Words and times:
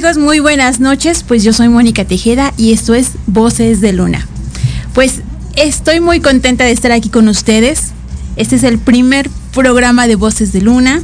Amigos, 0.00 0.16
muy 0.16 0.40
buenas 0.40 0.80
noches. 0.80 1.22
Pues 1.22 1.44
yo 1.44 1.52
soy 1.52 1.68
Mónica 1.68 2.06
Tejeda 2.06 2.54
y 2.56 2.72
esto 2.72 2.94
es 2.94 3.10
Voces 3.26 3.82
de 3.82 3.92
Luna. 3.92 4.26
Pues 4.94 5.20
estoy 5.56 6.00
muy 6.00 6.20
contenta 6.20 6.64
de 6.64 6.70
estar 6.70 6.90
aquí 6.90 7.10
con 7.10 7.28
ustedes. 7.28 7.88
Este 8.36 8.56
es 8.56 8.62
el 8.62 8.78
primer 8.78 9.28
programa 9.52 10.06
de 10.06 10.14
Voces 10.14 10.54
de 10.54 10.62
Luna. 10.62 11.02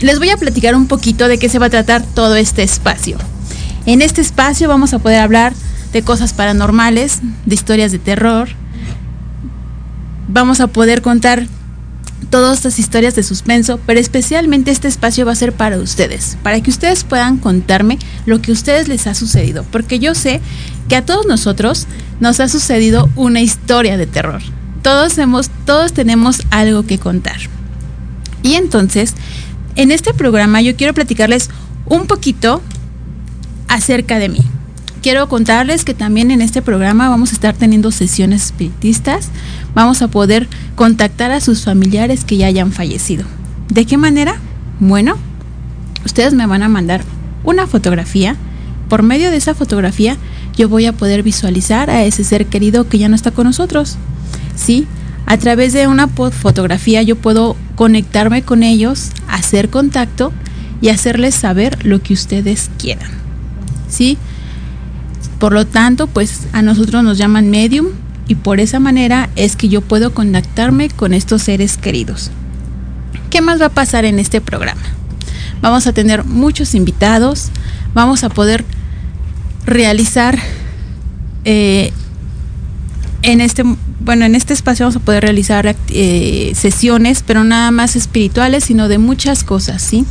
Les 0.00 0.18
voy 0.18 0.30
a 0.30 0.36
platicar 0.36 0.74
un 0.74 0.88
poquito 0.88 1.28
de 1.28 1.38
qué 1.38 1.48
se 1.48 1.60
va 1.60 1.66
a 1.66 1.70
tratar 1.70 2.02
todo 2.02 2.34
este 2.34 2.64
espacio. 2.64 3.16
En 3.86 4.02
este 4.02 4.22
espacio 4.22 4.68
vamos 4.68 4.92
a 4.92 4.98
poder 4.98 5.20
hablar 5.20 5.52
de 5.92 6.02
cosas 6.02 6.32
paranormales, 6.32 7.20
de 7.44 7.54
historias 7.54 7.92
de 7.92 8.00
terror. 8.00 8.48
Vamos 10.26 10.58
a 10.58 10.66
poder 10.66 11.00
contar 11.00 11.46
todas 12.30 12.58
estas 12.58 12.78
historias 12.78 13.14
de 13.14 13.22
suspenso, 13.22 13.80
pero 13.86 14.00
especialmente 14.00 14.70
este 14.70 14.88
espacio 14.88 15.26
va 15.26 15.32
a 15.32 15.36
ser 15.36 15.52
para 15.52 15.78
ustedes, 15.78 16.36
para 16.42 16.60
que 16.60 16.70
ustedes 16.70 17.04
puedan 17.04 17.38
contarme 17.38 17.98
lo 18.26 18.40
que 18.40 18.50
a 18.50 18.54
ustedes 18.54 18.88
les 18.88 19.06
ha 19.06 19.14
sucedido, 19.14 19.64
porque 19.70 19.98
yo 19.98 20.14
sé 20.14 20.40
que 20.88 20.96
a 20.96 21.04
todos 21.04 21.26
nosotros 21.26 21.86
nos 22.20 22.40
ha 22.40 22.48
sucedido 22.48 23.08
una 23.16 23.40
historia 23.40 23.96
de 23.96 24.06
terror. 24.06 24.40
Todos 24.82 25.18
hemos, 25.18 25.50
todos 25.64 25.92
tenemos 25.92 26.42
algo 26.50 26.84
que 26.86 26.98
contar. 26.98 27.38
Y 28.42 28.54
entonces, 28.54 29.14
en 29.74 29.90
este 29.90 30.14
programa 30.14 30.60
yo 30.62 30.76
quiero 30.76 30.94
platicarles 30.94 31.50
un 31.86 32.06
poquito 32.06 32.62
acerca 33.68 34.18
de 34.18 34.28
mí. 34.28 34.40
Quiero 35.06 35.28
contarles 35.28 35.84
que 35.84 35.94
también 35.94 36.32
en 36.32 36.40
este 36.40 36.62
programa 36.62 37.08
vamos 37.08 37.30
a 37.30 37.34
estar 37.34 37.54
teniendo 37.54 37.92
sesiones 37.92 38.46
espiritistas. 38.46 39.28
Vamos 39.72 40.02
a 40.02 40.08
poder 40.08 40.48
contactar 40.74 41.30
a 41.30 41.40
sus 41.40 41.62
familiares 41.62 42.24
que 42.24 42.36
ya 42.36 42.48
hayan 42.48 42.72
fallecido. 42.72 43.24
¿De 43.68 43.84
qué 43.86 43.98
manera? 43.98 44.34
Bueno, 44.80 45.16
ustedes 46.04 46.34
me 46.34 46.44
van 46.46 46.64
a 46.64 46.68
mandar 46.68 47.04
una 47.44 47.68
fotografía. 47.68 48.34
Por 48.88 49.04
medio 49.04 49.30
de 49.30 49.36
esa 49.36 49.54
fotografía 49.54 50.16
yo 50.56 50.68
voy 50.68 50.86
a 50.86 50.92
poder 50.92 51.22
visualizar 51.22 51.88
a 51.88 52.02
ese 52.02 52.24
ser 52.24 52.46
querido 52.46 52.88
que 52.88 52.98
ya 52.98 53.08
no 53.08 53.14
está 53.14 53.30
con 53.30 53.46
nosotros. 53.46 53.98
¿Sí? 54.56 54.88
A 55.24 55.36
través 55.36 55.72
de 55.72 55.86
una 55.86 56.08
fotografía 56.08 57.00
yo 57.02 57.14
puedo 57.14 57.56
conectarme 57.76 58.42
con 58.42 58.64
ellos, 58.64 59.10
hacer 59.28 59.70
contacto 59.70 60.32
y 60.80 60.88
hacerles 60.88 61.36
saber 61.36 61.86
lo 61.86 62.02
que 62.02 62.12
ustedes 62.12 62.72
quieran. 62.76 63.12
¿Sí? 63.88 64.18
Por 65.38 65.52
lo 65.52 65.66
tanto, 65.66 66.06
pues 66.06 66.46
a 66.52 66.62
nosotros 66.62 67.04
nos 67.04 67.18
llaman 67.18 67.50
medium 67.50 67.88
y 68.28 68.34
por 68.36 68.60
esa 68.60 68.80
manera 68.80 69.28
es 69.36 69.56
que 69.56 69.68
yo 69.68 69.80
puedo 69.80 70.14
contactarme 70.14 70.88
con 70.88 71.14
estos 71.14 71.42
seres 71.42 71.76
queridos. 71.76 72.30
¿Qué 73.30 73.40
más 73.40 73.60
va 73.60 73.66
a 73.66 73.70
pasar 73.70 74.04
en 74.04 74.18
este 74.18 74.40
programa? 74.40 74.82
Vamos 75.60 75.86
a 75.86 75.92
tener 75.92 76.24
muchos 76.24 76.74
invitados, 76.74 77.50
vamos 77.94 78.24
a 78.24 78.28
poder 78.28 78.64
realizar 79.64 80.38
eh, 81.44 81.92
en 83.22 83.40
este 83.40 83.64
bueno 84.00 84.24
en 84.24 84.36
este 84.36 84.54
espacio 84.54 84.86
vamos 84.86 84.96
a 84.96 85.04
poder 85.04 85.22
realizar 85.22 85.74
eh, 85.88 86.52
sesiones 86.54 87.24
pero 87.26 87.42
nada 87.42 87.72
más 87.72 87.96
espirituales 87.96 88.64
sino 88.64 88.88
de 88.88 88.98
muchas 88.98 89.42
cosas 89.42 89.82
sí 89.82 90.04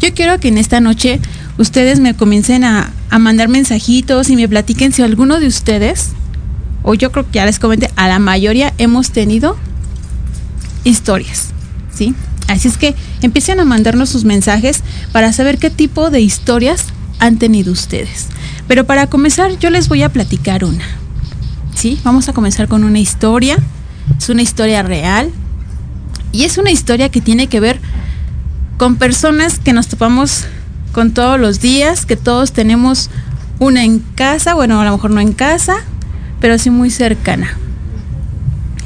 yo 0.00 0.12
quiero 0.12 0.38
que 0.38 0.48
en 0.48 0.58
esta 0.58 0.80
noche 0.80 1.20
ustedes 1.56 2.00
me 2.00 2.14
comiencen 2.14 2.64
a, 2.64 2.90
a, 3.12 3.18
mandar 3.18 3.48
mensajitos 3.48 4.30
y 4.30 4.36
me 4.36 4.48
platiquen 4.48 4.92
si 4.92 5.02
alguno 5.02 5.38
de 5.40 5.46
ustedes, 5.46 6.10
o 6.82 6.94
yo 6.94 7.12
creo 7.12 7.26
que 7.26 7.34
ya 7.34 7.46
les 7.46 7.58
comenté, 7.58 7.90
a 7.96 8.08
la 8.08 8.18
mayoría 8.18 8.72
hemos 8.78 9.10
tenido 9.10 9.56
historias, 10.84 11.50
¿sí? 11.94 12.14
Así 12.48 12.68
es 12.68 12.76
que 12.76 12.94
empiecen 13.22 13.60
a 13.60 13.64
mandarnos 13.64 14.08
sus 14.08 14.24
mensajes 14.24 14.82
para 15.12 15.32
saber 15.32 15.58
qué 15.58 15.70
tipo 15.70 16.10
de 16.10 16.20
historias 16.20 16.86
han 17.18 17.38
tenido 17.38 17.72
ustedes. 17.72 18.26
Pero 18.66 18.84
para 18.84 19.06
comenzar 19.06 19.58
yo 19.58 19.70
les 19.70 19.88
voy 19.88 20.02
a 20.02 20.08
platicar 20.08 20.64
una, 20.64 20.84
¿sí? 21.74 22.00
Vamos 22.04 22.28
a 22.28 22.32
comenzar 22.32 22.68
con 22.68 22.84
una 22.84 22.98
historia, 22.98 23.56
es 24.18 24.28
una 24.28 24.42
historia 24.42 24.82
real 24.82 25.30
y 26.32 26.44
es 26.44 26.58
una 26.58 26.70
historia 26.70 27.10
que 27.10 27.20
tiene 27.20 27.46
que 27.46 27.60
ver 27.60 27.80
con 28.78 28.96
personas 28.96 29.58
que 29.58 29.72
nos 29.72 29.88
topamos 29.88 30.46
con 30.92 31.12
todos 31.12 31.40
los 31.40 31.60
días, 31.60 32.06
que 32.06 32.16
todos 32.16 32.52
tenemos 32.52 33.10
una 33.58 33.84
en 33.84 34.00
casa, 34.00 34.54
bueno, 34.54 34.80
a 34.80 34.84
lo 34.84 34.92
mejor 34.92 35.10
no 35.10 35.20
en 35.20 35.32
casa, 35.32 35.76
pero 36.40 36.58
sí 36.58 36.70
muy 36.70 36.90
cercana. 36.90 37.56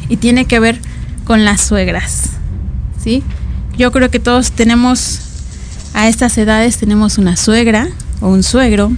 Y 0.08 0.17
tiene 0.17 0.44
que 0.44 0.61
ver 0.61 0.81
con 1.25 1.44
las 1.44 1.61
suegras, 1.61 2.31
¿sí? 3.03 3.23
Yo 3.76 3.91
creo 3.93 4.11
que 4.11 4.20
todos 4.20 4.53
tenemos, 4.53 5.20
a 5.94 6.08
estas 6.08 6.38
edades 6.38 6.79
tenemos 6.79 7.19
una 7.19 7.37
suegra 7.37 7.88
o 8.20 8.29
un 8.29 8.43
suegro. 8.43 8.93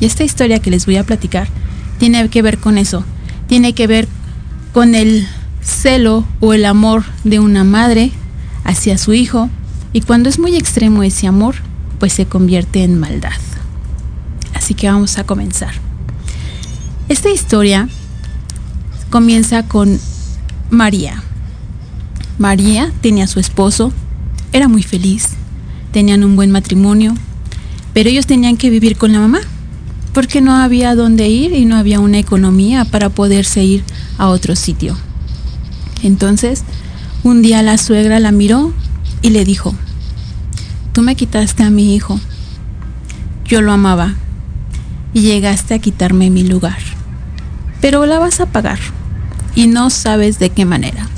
Y 0.00 0.06
esta 0.06 0.24
historia 0.24 0.60
que 0.60 0.70
les 0.70 0.86
voy 0.86 0.96
a 0.96 1.04
platicar 1.04 1.48
tiene 1.98 2.28
que 2.28 2.42
ver 2.42 2.58
con 2.58 2.78
eso. 2.78 3.04
Tiene 3.48 3.72
que 3.72 3.86
ver 3.86 4.08
con 4.72 4.94
el 4.94 5.26
celo 5.62 6.26
o 6.40 6.52
el 6.52 6.66
amor 6.66 7.04
de 7.24 7.38
una 7.38 7.64
madre 7.64 8.12
hacia 8.64 8.98
su 8.98 9.14
hijo. 9.14 9.48
Y 9.92 10.02
cuando 10.02 10.28
es 10.28 10.38
muy 10.38 10.56
extremo 10.56 11.02
ese 11.02 11.26
amor, 11.26 11.54
pues 11.98 12.12
se 12.12 12.26
convierte 12.26 12.82
en 12.82 12.98
maldad. 12.98 13.32
Así 14.54 14.74
que 14.74 14.90
vamos 14.90 15.18
a 15.18 15.24
comenzar. 15.24 15.74
Esta 17.08 17.30
historia 17.30 17.88
comienza 19.10 19.62
con 19.64 20.00
María. 20.70 21.22
María 22.38 22.92
tenía 23.00 23.24
a 23.24 23.28
su 23.28 23.40
esposo, 23.40 23.92
era 24.52 24.68
muy 24.68 24.82
feliz, 24.82 25.30
tenían 25.92 26.24
un 26.24 26.34
buen 26.34 26.50
matrimonio, 26.50 27.14
pero 27.92 28.10
ellos 28.10 28.26
tenían 28.26 28.56
que 28.56 28.70
vivir 28.70 28.96
con 28.96 29.12
la 29.12 29.20
mamá, 29.20 29.40
porque 30.12 30.40
no 30.40 30.52
había 30.56 30.94
dónde 30.94 31.28
ir 31.28 31.52
y 31.52 31.64
no 31.64 31.76
había 31.76 32.00
una 32.00 32.18
economía 32.18 32.84
para 32.84 33.10
poderse 33.10 33.62
ir 33.62 33.84
a 34.18 34.28
otro 34.28 34.56
sitio. 34.56 34.96
Entonces, 36.02 36.64
un 37.22 37.42
día 37.42 37.62
la 37.62 37.78
suegra 37.78 38.20
la 38.20 38.32
miró 38.32 38.72
y 39.22 39.30
le 39.30 39.44
dijo, 39.44 39.74
tú 40.94 41.02
me 41.02 41.16
quitaste 41.16 41.64
a 41.64 41.70
mi 41.70 41.94
hijo. 41.94 42.20
Yo 43.44 43.60
lo 43.60 43.72
amaba 43.72 44.14
y 45.12 45.22
llegaste 45.22 45.74
a 45.74 45.80
quitarme 45.80 46.30
mi 46.30 46.44
lugar. 46.44 46.78
Pero 47.80 48.06
la 48.06 48.20
vas 48.20 48.40
a 48.40 48.46
pagar 48.46 48.78
y 49.56 49.66
no 49.66 49.90
sabes 49.90 50.38
de 50.38 50.50
qué 50.50 50.64
manera. 50.64 51.08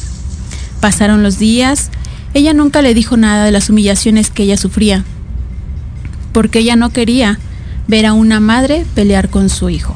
Pasaron 0.80 1.22
los 1.22 1.38
días, 1.38 1.90
ella 2.32 2.54
nunca 2.54 2.80
le 2.80 2.94
dijo 2.94 3.18
nada 3.18 3.44
de 3.44 3.52
las 3.52 3.68
humillaciones 3.68 4.30
que 4.30 4.44
ella 4.44 4.56
sufría, 4.56 5.04
porque 6.32 6.60
ella 6.60 6.76
no 6.76 6.90
quería 6.90 7.38
ver 7.86 8.06
a 8.06 8.14
una 8.14 8.40
madre 8.40 8.86
pelear 8.94 9.28
con 9.28 9.50
su 9.50 9.68
hijo. 9.68 9.94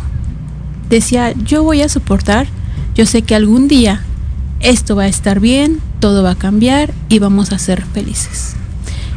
Decía, 0.91 1.33
yo 1.33 1.63
voy 1.63 1.81
a 1.81 1.89
soportar, 1.89 2.49
yo 2.95 3.07
sé 3.07 3.23
que 3.23 3.35
algún 3.35 3.67
día 3.67 4.03
esto 4.61 4.95
va 4.95 5.05
a 5.05 5.09
estar 5.09 5.41
bien, 5.41 5.81
todo 6.01 6.23
va 6.23 6.33
a 6.33 6.39
cambiar 6.39 6.93
y 7.09 7.19
vamos 7.19 7.53
a 7.53 7.59
ser 7.59 7.85
felices. 7.85 8.57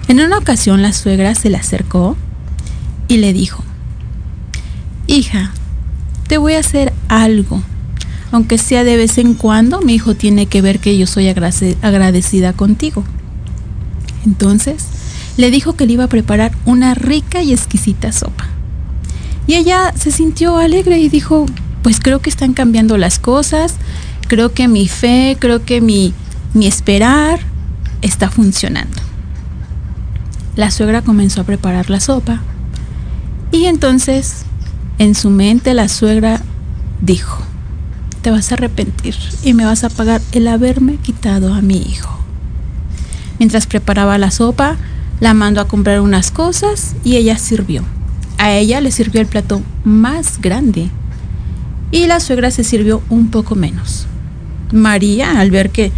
En 0.07 0.19
una 0.19 0.37
ocasión 0.37 0.81
la 0.81 0.93
suegra 0.93 1.35
se 1.35 1.49
le 1.49 1.57
acercó 1.57 2.15
y 3.07 3.17
le 3.17 3.33
dijo, 3.33 3.63
hija, 5.07 5.51
te 6.27 6.37
voy 6.37 6.53
a 6.53 6.59
hacer 6.59 6.93
algo. 7.07 7.61
Aunque 8.31 8.57
sea 8.57 8.83
de 8.83 8.97
vez 8.97 9.17
en 9.17 9.35
cuando, 9.35 9.81
mi 9.81 9.93
hijo 9.93 10.15
tiene 10.15 10.47
que 10.47 10.61
ver 10.61 10.79
que 10.79 10.97
yo 10.97 11.07
soy 11.07 11.27
agradecida 11.27 12.53
contigo. 12.53 13.03
Entonces, 14.25 14.85
le 15.37 15.51
dijo 15.51 15.75
que 15.75 15.85
le 15.85 15.93
iba 15.93 16.05
a 16.05 16.09
preparar 16.09 16.51
una 16.65 16.95
rica 16.95 17.41
y 17.43 17.53
exquisita 17.53 18.11
sopa. 18.11 18.47
Y 19.45 19.55
ella 19.55 19.93
se 19.95 20.11
sintió 20.11 20.57
alegre 20.57 20.99
y 20.99 21.09
dijo, 21.09 21.45
pues 21.83 21.99
creo 21.99 22.19
que 22.19 22.29
están 22.29 22.53
cambiando 22.53 22.97
las 22.97 23.19
cosas, 23.19 23.75
Creo 24.27 24.53
que 24.53 24.67
mi 24.67 24.87
fe, 24.87 25.37
creo 25.39 25.63
que 25.63 25.81
mi, 25.81 26.13
mi 26.53 26.65
esperar 26.67 27.39
está 28.01 28.29
funcionando. 28.29 28.97
La 30.55 30.69
suegra 30.69 31.01
comenzó 31.01 31.41
a 31.41 31.45
preparar 31.45 31.89
la 31.89 31.99
sopa 31.99 32.41
y 33.51 33.65
entonces 33.65 34.45
en 34.99 35.15
su 35.15 35.29
mente 35.29 35.73
la 35.73 35.87
suegra 35.87 36.41
dijo, 37.01 37.41
te 38.21 38.31
vas 38.31 38.51
a 38.51 38.55
arrepentir 38.55 39.15
y 39.43 39.53
me 39.53 39.65
vas 39.65 39.83
a 39.83 39.89
pagar 39.89 40.21
el 40.31 40.47
haberme 40.47 40.97
quitado 40.97 41.53
a 41.53 41.61
mi 41.61 41.77
hijo. 41.77 42.19
Mientras 43.39 43.65
preparaba 43.65 44.17
la 44.17 44.31
sopa, 44.31 44.77
la 45.19 45.33
mandó 45.33 45.59
a 45.59 45.67
comprar 45.67 46.01
unas 46.01 46.31
cosas 46.31 46.95
y 47.03 47.17
ella 47.17 47.37
sirvió. 47.37 47.83
A 48.37 48.51
ella 48.51 48.79
le 48.79 48.91
sirvió 48.91 49.21
el 49.21 49.27
plato 49.27 49.61
más 49.83 50.39
grande 50.39 50.89
y 51.91 52.05
la 52.05 52.19
suegra 52.19 52.51
se 52.51 52.63
sirvió 52.63 53.01
un 53.09 53.29
poco 53.29 53.55
menos. 53.55 54.05
María, 54.71 55.39
al 55.39 55.51
ver 55.51 55.69
que 55.71 55.91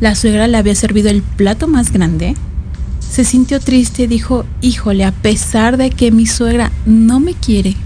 la 0.00 0.14
suegra 0.14 0.48
le 0.48 0.56
había 0.56 0.74
servido 0.74 1.10
el 1.10 1.22
plato 1.22 1.68
más 1.68 1.92
grande, 1.92 2.34
se 3.12 3.24
sintió 3.24 3.60
triste 3.60 4.04
y 4.04 4.06
dijo, 4.06 4.46
híjole, 4.62 5.04
a 5.04 5.12
pesar 5.12 5.76
de 5.76 5.90
que 5.90 6.10
mi 6.10 6.24
suegra 6.24 6.72
no 6.86 7.20
me 7.20 7.34
quiere, 7.34 7.76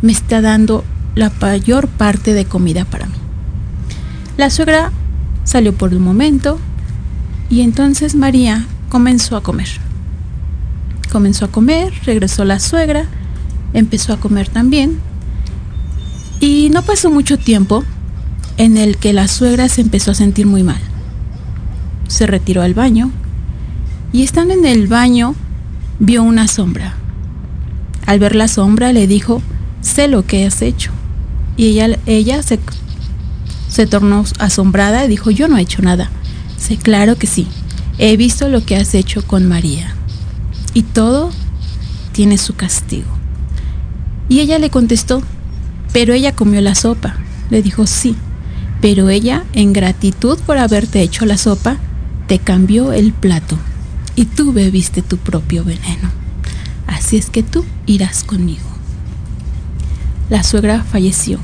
me 0.00 0.10
está 0.10 0.40
dando 0.40 0.84
la 1.14 1.30
mayor 1.38 1.86
parte 1.86 2.32
de 2.32 2.46
comida 2.46 2.86
para 2.86 3.04
mí. 3.04 3.12
La 4.38 4.48
suegra 4.48 4.90
salió 5.44 5.74
por 5.74 5.92
un 5.92 6.00
momento 6.00 6.58
y 7.50 7.60
entonces 7.60 8.14
María 8.14 8.64
comenzó 8.88 9.36
a 9.36 9.42
comer. 9.42 9.68
Comenzó 11.12 11.44
a 11.44 11.48
comer, 11.48 11.92
regresó 12.06 12.46
la 12.46 12.58
suegra, 12.58 13.04
empezó 13.74 14.14
a 14.14 14.16
comer 14.18 14.48
también 14.48 14.98
y 16.40 16.70
no 16.72 16.80
pasó 16.80 17.10
mucho 17.10 17.36
tiempo 17.36 17.84
en 18.56 18.78
el 18.78 18.96
que 18.96 19.12
la 19.12 19.28
suegra 19.28 19.68
se 19.68 19.82
empezó 19.82 20.12
a 20.12 20.14
sentir 20.14 20.46
muy 20.46 20.62
mal. 20.62 20.80
Se 22.08 22.26
retiró 22.26 22.62
al 22.62 22.72
baño 22.72 23.12
y 24.12 24.22
estando 24.22 24.54
en 24.54 24.64
el 24.64 24.88
baño 24.88 25.34
vio 25.98 26.22
una 26.22 26.48
sombra. 26.48 26.94
Al 28.06 28.18
ver 28.18 28.34
la 28.34 28.48
sombra 28.48 28.92
le 28.92 29.06
dijo, 29.06 29.42
sé 29.82 30.08
lo 30.08 30.26
que 30.26 30.44
has 30.44 30.62
hecho. 30.62 30.90
Y 31.56 31.66
ella, 31.66 31.98
ella 32.06 32.42
se, 32.42 32.58
se 33.68 33.86
tornó 33.86 34.24
asombrada 34.38 35.04
y 35.04 35.08
dijo, 35.08 35.30
yo 35.30 35.46
no 35.46 35.58
he 35.58 35.62
hecho 35.62 35.82
nada. 35.82 36.10
Sé, 36.56 36.76
claro 36.76 37.16
que 37.16 37.26
sí. 37.26 37.46
He 37.98 38.16
visto 38.16 38.48
lo 38.48 38.64
que 38.64 38.76
has 38.76 38.94
hecho 38.94 39.24
con 39.24 39.46
María. 39.46 39.94
Y 40.74 40.82
todo 40.82 41.30
tiene 42.12 42.38
su 42.38 42.54
castigo. 42.54 43.08
Y 44.28 44.40
ella 44.40 44.58
le 44.58 44.70
contestó, 44.70 45.22
pero 45.92 46.14
ella 46.14 46.34
comió 46.34 46.60
la 46.60 46.74
sopa. 46.74 47.16
Le 47.50 47.62
dijo, 47.62 47.86
sí. 47.86 48.16
Pero 48.80 49.08
ella, 49.10 49.44
en 49.52 49.72
gratitud 49.72 50.38
por 50.46 50.56
haberte 50.56 51.02
hecho 51.02 51.26
la 51.26 51.36
sopa, 51.36 51.76
te 52.26 52.38
cambió 52.38 52.92
el 52.92 53.12
plato 53.12 53.58
y 54.20 54.26
tú 54.26 54.52
bebiste 54.52 55.00
tu 55.00 55.16
propio 55.16 55.64
veneno. 55.64 56.10
Así 56.86 57.16
es 57.16 57.30
que 57.30 57.42
tú 57.42 57.64
irás 57.86 58.22
conmigo. 58.22 58.68
La 60.28 60.42
suegra 60.42 60.84
falleció. 60.84 61.38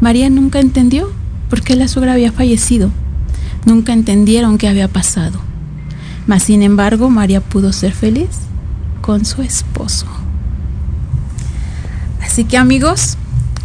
María 0.00 0.30
nunca 0.30 0.60
entendió 0.60 1.10
por 1.50 1.62
qué 1.62 1.74
la 1.74 1.88
suegra 1.88 2.12
había 2.12 2.30
fallecido. 2.30 2.90
Nunca 3.66 3.92
entendieron 3.92 4.58
qué 4.58 4.68
había 4.68 4.86
pasado. 4.86 5.40
Mas 6.28 6.44
sin 6.44 6.62
embargo, 6.62 7.10
María 7.10 7.40
pudo 7.40 7.72
ser 7.72 7.92
feliz 7.92 8.28
con 9.00 9.24
su 9.24 9.42
esposo. 9.42 10.06
Así 12.22 12.44
que 12.44 12.58
amigos, 12.58 13.16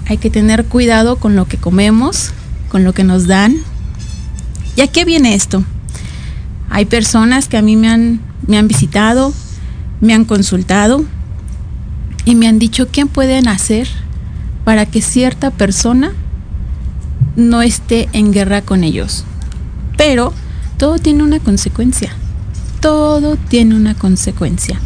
hay 0.08 0.18
que 0.18 0.32
tener 0.32 0.65
cuidado 0.65 1.18
con 1.18 1.36
lo 1.36 1.48
que 1.48 1.58
comemos, 1.58 2.32
con 2.70 2.84
lo 2.84 2.94
que 2.94 3.03
nos 3.03 3.27
dan. 3.27 3.58
¿Y 4.75 4.82
a 4.82 4.88
qué 4.88 5.06
viene 5.06 5.36
esto? 5.36 5.63
Hay 6.72 6.86
personas 6.86 7.48
que 7.48 7.58
a 7.58 7.62
mí 7.62 7.75
me 7.75 7.89
han, 7.89 8.29
me 8.48 8.58
han 8.58 8.67
visitado, 8.67 9.34
me 10.01 10.13
han 10.13 10.25
consultado 10.25 11.03
y 12.25 12.36
me 12.36 12.48
han 12.48 12.60
dicho 12.60 12.89
qué 12.91 13.05
pueden 13.05 13.48
hacer 13.48 13.88
para 14.63 14.86
que 14.86 15.01
cierta 15.01 15.51
persona 15.51 16.12
no 17.36 17.62
esté 17.62 18.10
en 18.13 18.31
guerra 18.31 18.62
con 18.62 18.84
ellos. 18.84 19.24
Pero 19.98 20.34
todo 20.77 21.00
tiene 21.00 21.24
una 21.24 21.39
consecuencia. 21.39 22.12
Todo 22.79 23.36
tiene 23.36 23.75
una 23.75 23.96
consecuencia. 23.96 24.79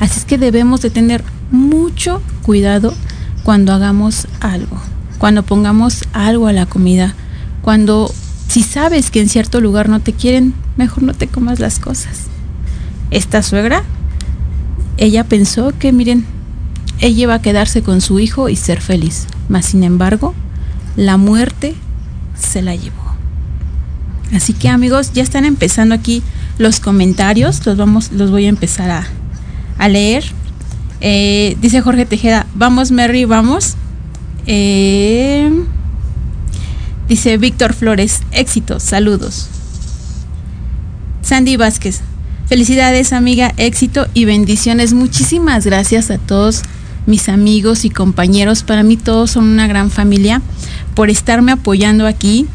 Así 0.00 0.20
es 0.20 0.24
que 0.24 0.38
debemos 0.38 0.80
de 0.80 0.90
tener 0.90 1.24
mucho 1.50 2.22
cuidado 2.42 2.94
cuando 3.42 3.72
hagamos 3.72 4.26
algo, 4.40 4.80
cuando 5.18 5.42
pongamos 5.42 6.02
algo 6.12 6.46
a 6.46 6.52
la 6.52 6.66
comida, 6.66 7.14
cuando 7.62 8.12
si 8.48 8.62
sabes 8.62 9.10
que 9.10 9.20
en 9.20 9.28
cierto 9.28 9.60
lugar 9.60 9.88
no 9.88 10.00
te 10.00 10.12
quieren, 10.12 10.54
mejor 10.76 11.02
no 11.02 11.14
te 11.14 11.28
comas 11.28 11.60
las 11.60 11.78
cosas. 11.78 12.33
Esta 13.14 13.42
suegra, 13.42 13.82
ella 14.98 15.24
pensó 15.24 15.72
que, 15.78 15.92
miren, 15.92 16.26
ella 17.00 17.22
iba 17.22 17.34
a 17.34 17.40
quedarse 17.40 17.82
con 17.82 18.00
su 18.00 18.20
hijo 18.20 18.50
y 18.50 18.56
ser 18.56 18.80
feliz. 18.80 19.26
Mas, 19.48 19.66
sin 19.66 19.84
embargo, 19.84 20.34
la 20.96 21.16
muerte 21.16 21.74
se 22.38 22.60
la 22.60 22.74
llevó. 22.74 23.02
Así 24.34 24.52
que 24.52 24.68
amigos, 24.68 25.12
ya 25.14 25.22
están 25.22 25.46
empezando 25.46 25.94
aquí 25.94 26.22
los 26.58 26.80
comentarios. 26.80 27.64
Los, 27.64 27.76
vamos, 27.76 28.12
los 28.12 28.30
voy 28.30 28.44
a 28.44 28.50
empezar 28.50 28.90
a, 28.90 29.06
a 29.78 29.88
leer. 29.88 30.24
Eh, 31.00 31.56
dice 31.62 31.80
Jorge 31.80 32.04
Tejeda, 32.04 32.46
vamos 32.54 32.90
Mary, 32.90 33.24
vamos. 33.24 33.76
Eh, 34.46 35.50
Dice 37.08 37.36
Víctor 37.36 37.74
Flores, 37.74 38.22
éxitos, 38.30 38.82
saludos. 38.82 39.48
Sandy 41.20 41.56
Vázquez, 41.56 42.00
felicidades 42.46 43.12
amiga, 43.12 43.52
éxito 43.56 44.06
y 44.14 44.24
bendiciones. 44.24 44.92
Muchísimas 44.92 45.64
gracias 45.64 46.10
a 46.10 46.18
todos 46.18 46.62
mis 47.06 47.28
amigos 47.28 47.84
y 47.84 47.90
compañeros. 47.90 48.62
Para 48.62 48.82
mí 48.82 48.96
todos 48.96 49.32
son 49.32 49.44
una 49.44 49.66
gran 49.66 49.90
familia 49.90 50.42
por 50.94 51.10
estarme 51.10 51.52
apoyando 51.52 52.06
aquí. 52.06 52.46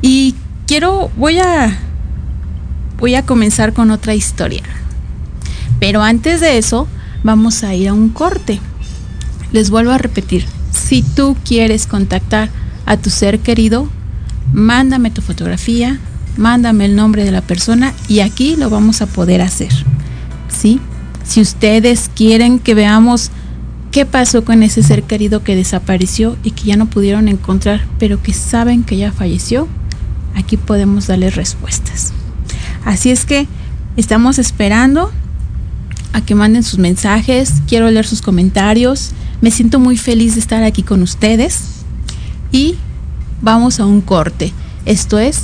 Y 0.00 0.34
quiero, 0.66 1.10
voy 1.16 1.38
a, 1.38 1.78
voy 2.98 3.14
a 3.14 3.24
comenzar 3.24 3.72
con 3.72 3.90
otra 3.90 4.14
historia. 4.14 4.62
Pero 5.80 6.02
antes 6.02 6.40
de 6.40 6.58
eso, 6.58 6.86
vamos 7.24 7.64
a 7.64 7.74
ir 7.74 7.88
a 7.88 7.94
un 7.94 8.08
corte. 8.08 8.60
Les 9.52 9.70
vuelvo 9.70 9.90
a 9.90 9.98
repetir, 9.98 10.46
si 10.70 11.02
tú 11.02 11.36
quieres 11.44 11.86
contactar 11.86 12.50
a 12.86 12.96
tu 12.96 13.10
ser 13.10 13.40
querido, 13.40 13.88
mándame 14.52 15.10
tu 15.10 15.20
fotografía, 15.22 15.98
mándame 16.36 16.84
el 16.84 16.96
nombre 16.96 17.24
de 17.24 17.32
la 17.32 17.42
persona 17.42 17.92
y 18.08 18.20
aquí 18.20 18.56
lo 18.56 18.70
vamos 18.70 19.02
a 19.02 19.06
poder 19.06 19.42
hacer. 19.42 19.72
¿Sí? 20.48 20.80
Si 21.24 21.40
ustedes 21.40 22.10
quieren 22.14 22.58
que 22.58 22.74
veamos 22.74 23.30
qué 23.90 24.06
pasó 24.06 24.44
con 24.44 24.62
ese 24.62 24.82
ser 24.82 25.02
querido 25.04 25.44
que 25.44 25.54
desapareció 25.54 26.36
y 26.42 26.52
que 26.52 26.64
ya 26.64 26.76
no 26.76 26.86
pudieron 26.86 27.28
encontrar, 27.28 27.86
pero 27.98 28.22
que 28.22 28.32
saben 28.32 28.84
que 28.84 28.96
ya 28.96 29.12
falleció, 29.12 29.68
aquí 30.34 30.56
podemos 30.56 31.06
darles 31.06 31.36
respuestas. 31.36 32.12
Así 32.84 33.10
es 33.10 33.24
que 33.26 33.46
estamos 33.96 34.38
esperando 34.38 35.12
a 36.12 36.20
que 36.22 36.34
manden 36.34 36.62
sus 36.62 36.78
mensajes, 36.78 37.54
quiero 37.66 37.90
leer 37.90 38.06
sus 38.06 38.22
comentarios, 38.22 39.12
me 39.40 39.50
siento 39.50 39.78
muy 39.78 39.96
feliz 39.96 40.34
de 40.34 40.40
estar 40.40 40.62
aquí 40.62 40.82
con 40.82 41.02
ustedes 41.02 41.62
y 42.50 42.76
vamos 43.40 43.80
a 43.80 43.86
un 43.86 44.00
corte. 44.00 44.52
Esto 44.84 45.18
es 45.18 45.42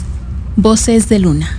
Voces 0.61 1.09
de 1.09 1.21
Luna. 1.21 1.57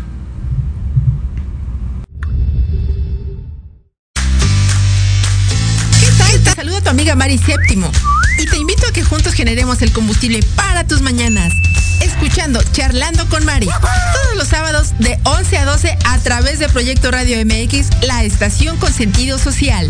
¿Qué 6.01 6.11
tal? 6.17 6.43
Te 6.43 6.51
saluda 6.53 6.81
tu 6.81 6.89
amiga 6.89 7.15
Mari 7.15 7.37
Séptimo 7.37 7.89
y 8.37 8.45
te 8.45 8.57
invito 8.57 8.85
a 8.85 8.91
que 8.91 9.01
juntos 9.01 9.35
generemos 9.35 9.81
el 9.83 9.93
combustible 9.93 10.41
para 10.57 10.85
tus 10.85 11.01
mañanas. 11.01 11.53
Escuchando 12.01 12.61
Charlando 12.73 13.25
con 13.29 13.45
Mari 13.45 13.67
todos 13.67 14.35
los 14.35 14.49
sábados 14.49 14.89
de 14.99 15.17
11 15.23 15.57
a 15.59 15.63
12 15.63 15.97
a 16.03 16.17
través 16.17 16.59
de 16.59 16.67
Proyecto 16.67 17.09
Radio 17.09 17.37
MX, 17.45 18.01
la 18.01 18.25
estación 18.25 18.75
con 18.75 18.91
sentido 18.91 19.37
social. 19.37 19.89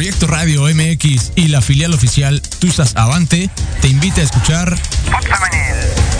Proyecto 0.00 0.28
Radio 0.28 0.62
MX 0.62 1.32
y 1.36 1.48
la 1.48 1.60
filial 1.60 1.92
oficial 1.92 2.40
Tusas 2.58 2.96
Avante 2.96 3.50
te 3.82 3.88
invita 3.88 4.22
a 4.22 4.24
escuchar 4.24 4.80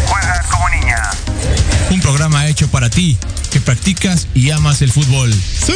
juegas 0.07 0.47
como 0.49 0.69
niña. 0.69 0.99
Un 1.89 2.03
programa 2.03 2.47
hecho 2.47 2.69
para 2.69 2.91
ti, 2.91 3.17
que 3.51 3.59
practicas 3.59 4.29
y 4.35 4.51
amas 4.51 4.83
el 4.83 4.93
fútbol. 4.93 5.33
¡Sí! 5.33 5.73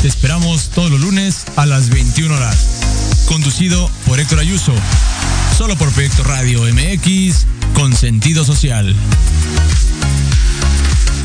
Te 0.00 0.08
esperamos 0.08 0.70
todos 0.70 0.90
los 0.90 1.02
lunes 1.02 1.44
a 1.56 1.66
las 1.66 1.90
21 1.90 2.34
horas. 2.34 3.26
Conducido 3.26 3.90
por 4.06 4.18
Héctor 4.18 4.38
Ayuso. 4.38 4.72
Solo 5.58 5.76
por 5.76 5.92
Proyecto 5.92 6.24
Radio 6.24 6.62
MX 6.62 7.44
con 7.74 7.94
sentido 7.94 8.42
social. 8.46 8.96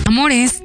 Amores, 0.05 0.64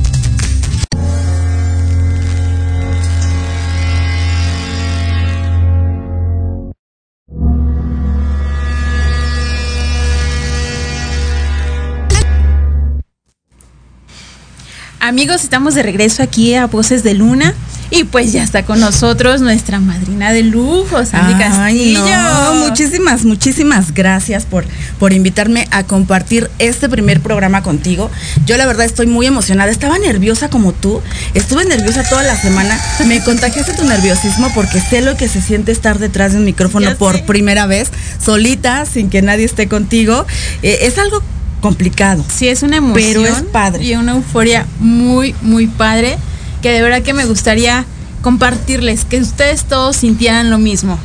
Amigos, 15.03 15.43
estamos 15.43 15.73
de 15.73 15.81
regreso 15.81 16.21
aquí 16.21 16.53
a 16.53 16.67
Voces 16.67 17.03
de 17.03 17.15
Luna. 17.15 17.55
Y 17.89 18.05
pues 18.05 18.31
ya 18.31 18.41
está 18.41 18.63
con 18.63 18.79
nosotros 18.79 19.41
nuestra 19.41 19.79
madrina 19.79 20.31
de 20.31 20.43
lujo, 20.43 21.03
Sandy 21.05 21.33
Ay, 21.33 21.39
Castillo. 21.39 22.05
no, 22.05 22.53
muchísimas, 22.67 23.25
muchísimas 23.25 23.93
gracias 23.93 24.45
por, 24.45 24.63
por 24.97 25.11
invitarme 25.11 25.67
a 25.71 25.83
compartir 25.83 26.49
este 26.57 26.87
primer 26.87 27.19
programa 27.19 27.63
contigo. 27.63 28.09
Yo 28.45 28.55
la 28.55 28.65
verdad 28.65 28.85
estoy 28.85 29.07
muy 29.07 29.25
emocionada. 29.25 29.71
Estaba 29.71 29.97
nerviosa 29.99 30.49
como 30.49 30.71
tú. 30.71 31.01
Estuve 31.33 31.65
nerviosa 31.65 32.03
toda 32.07 32.23
la 32.23 32.39
semana. 32.39 32.79
Me 33.07 33.21
contagiaste 33.23 33.73
tu 33.73 33.83
nerviosismo 33.83 34.49
porque 34.53 34.79
sé 34.79 35.01
lo 35.01 35.17
que 35.17 35.27
se 35.27 35.41
siente 35.41 35.73
estar 35.73 35.99
detrás 35.99 36.31
de 36.31 36.37
un 36.37 36.45
micrófono 36.45 36.95
por 36.95 37.25
primera 37.25 37.65
vez, 37.65 37.89
solita, 38.23 38.85
sin 38.85 39.09
que 39.09 39.21
nadie 39.21 39.45
esté 39.45 39.67
contigo. 39.67 40.25
Eh, 40.61 40.79
es 40.83 40.97
algo 40.97 41.21
complicado. 41.61 42.25
Sí, 42.27 42.47
es 42.47 42.63
una 42.63 42.77
emoción. 42.77 43.23
Pero 43.23 43.25
es 43.25 43.43
padre. 43.43 43.83
Y 43.83 43.95
una 43.95 44.13
euforia 44.13 44.65
muy, 44.79 45.33
muy 45.41 45.67
padre. 45.67 46.17
Que 46.61 46.71
de 46.71 46.81
verdad 46.81 47.01
que 47.01 47.13
me 47.13 47.25
gustaría 47.25 47.85
compartirles, 48.21 49.05
que 49.05 49.19
ustedes 49.19 49.63
todos 49.65 49.95
sintieran 49.95 50.49
lo 50.49 50.59
mismo. 50.59 50.99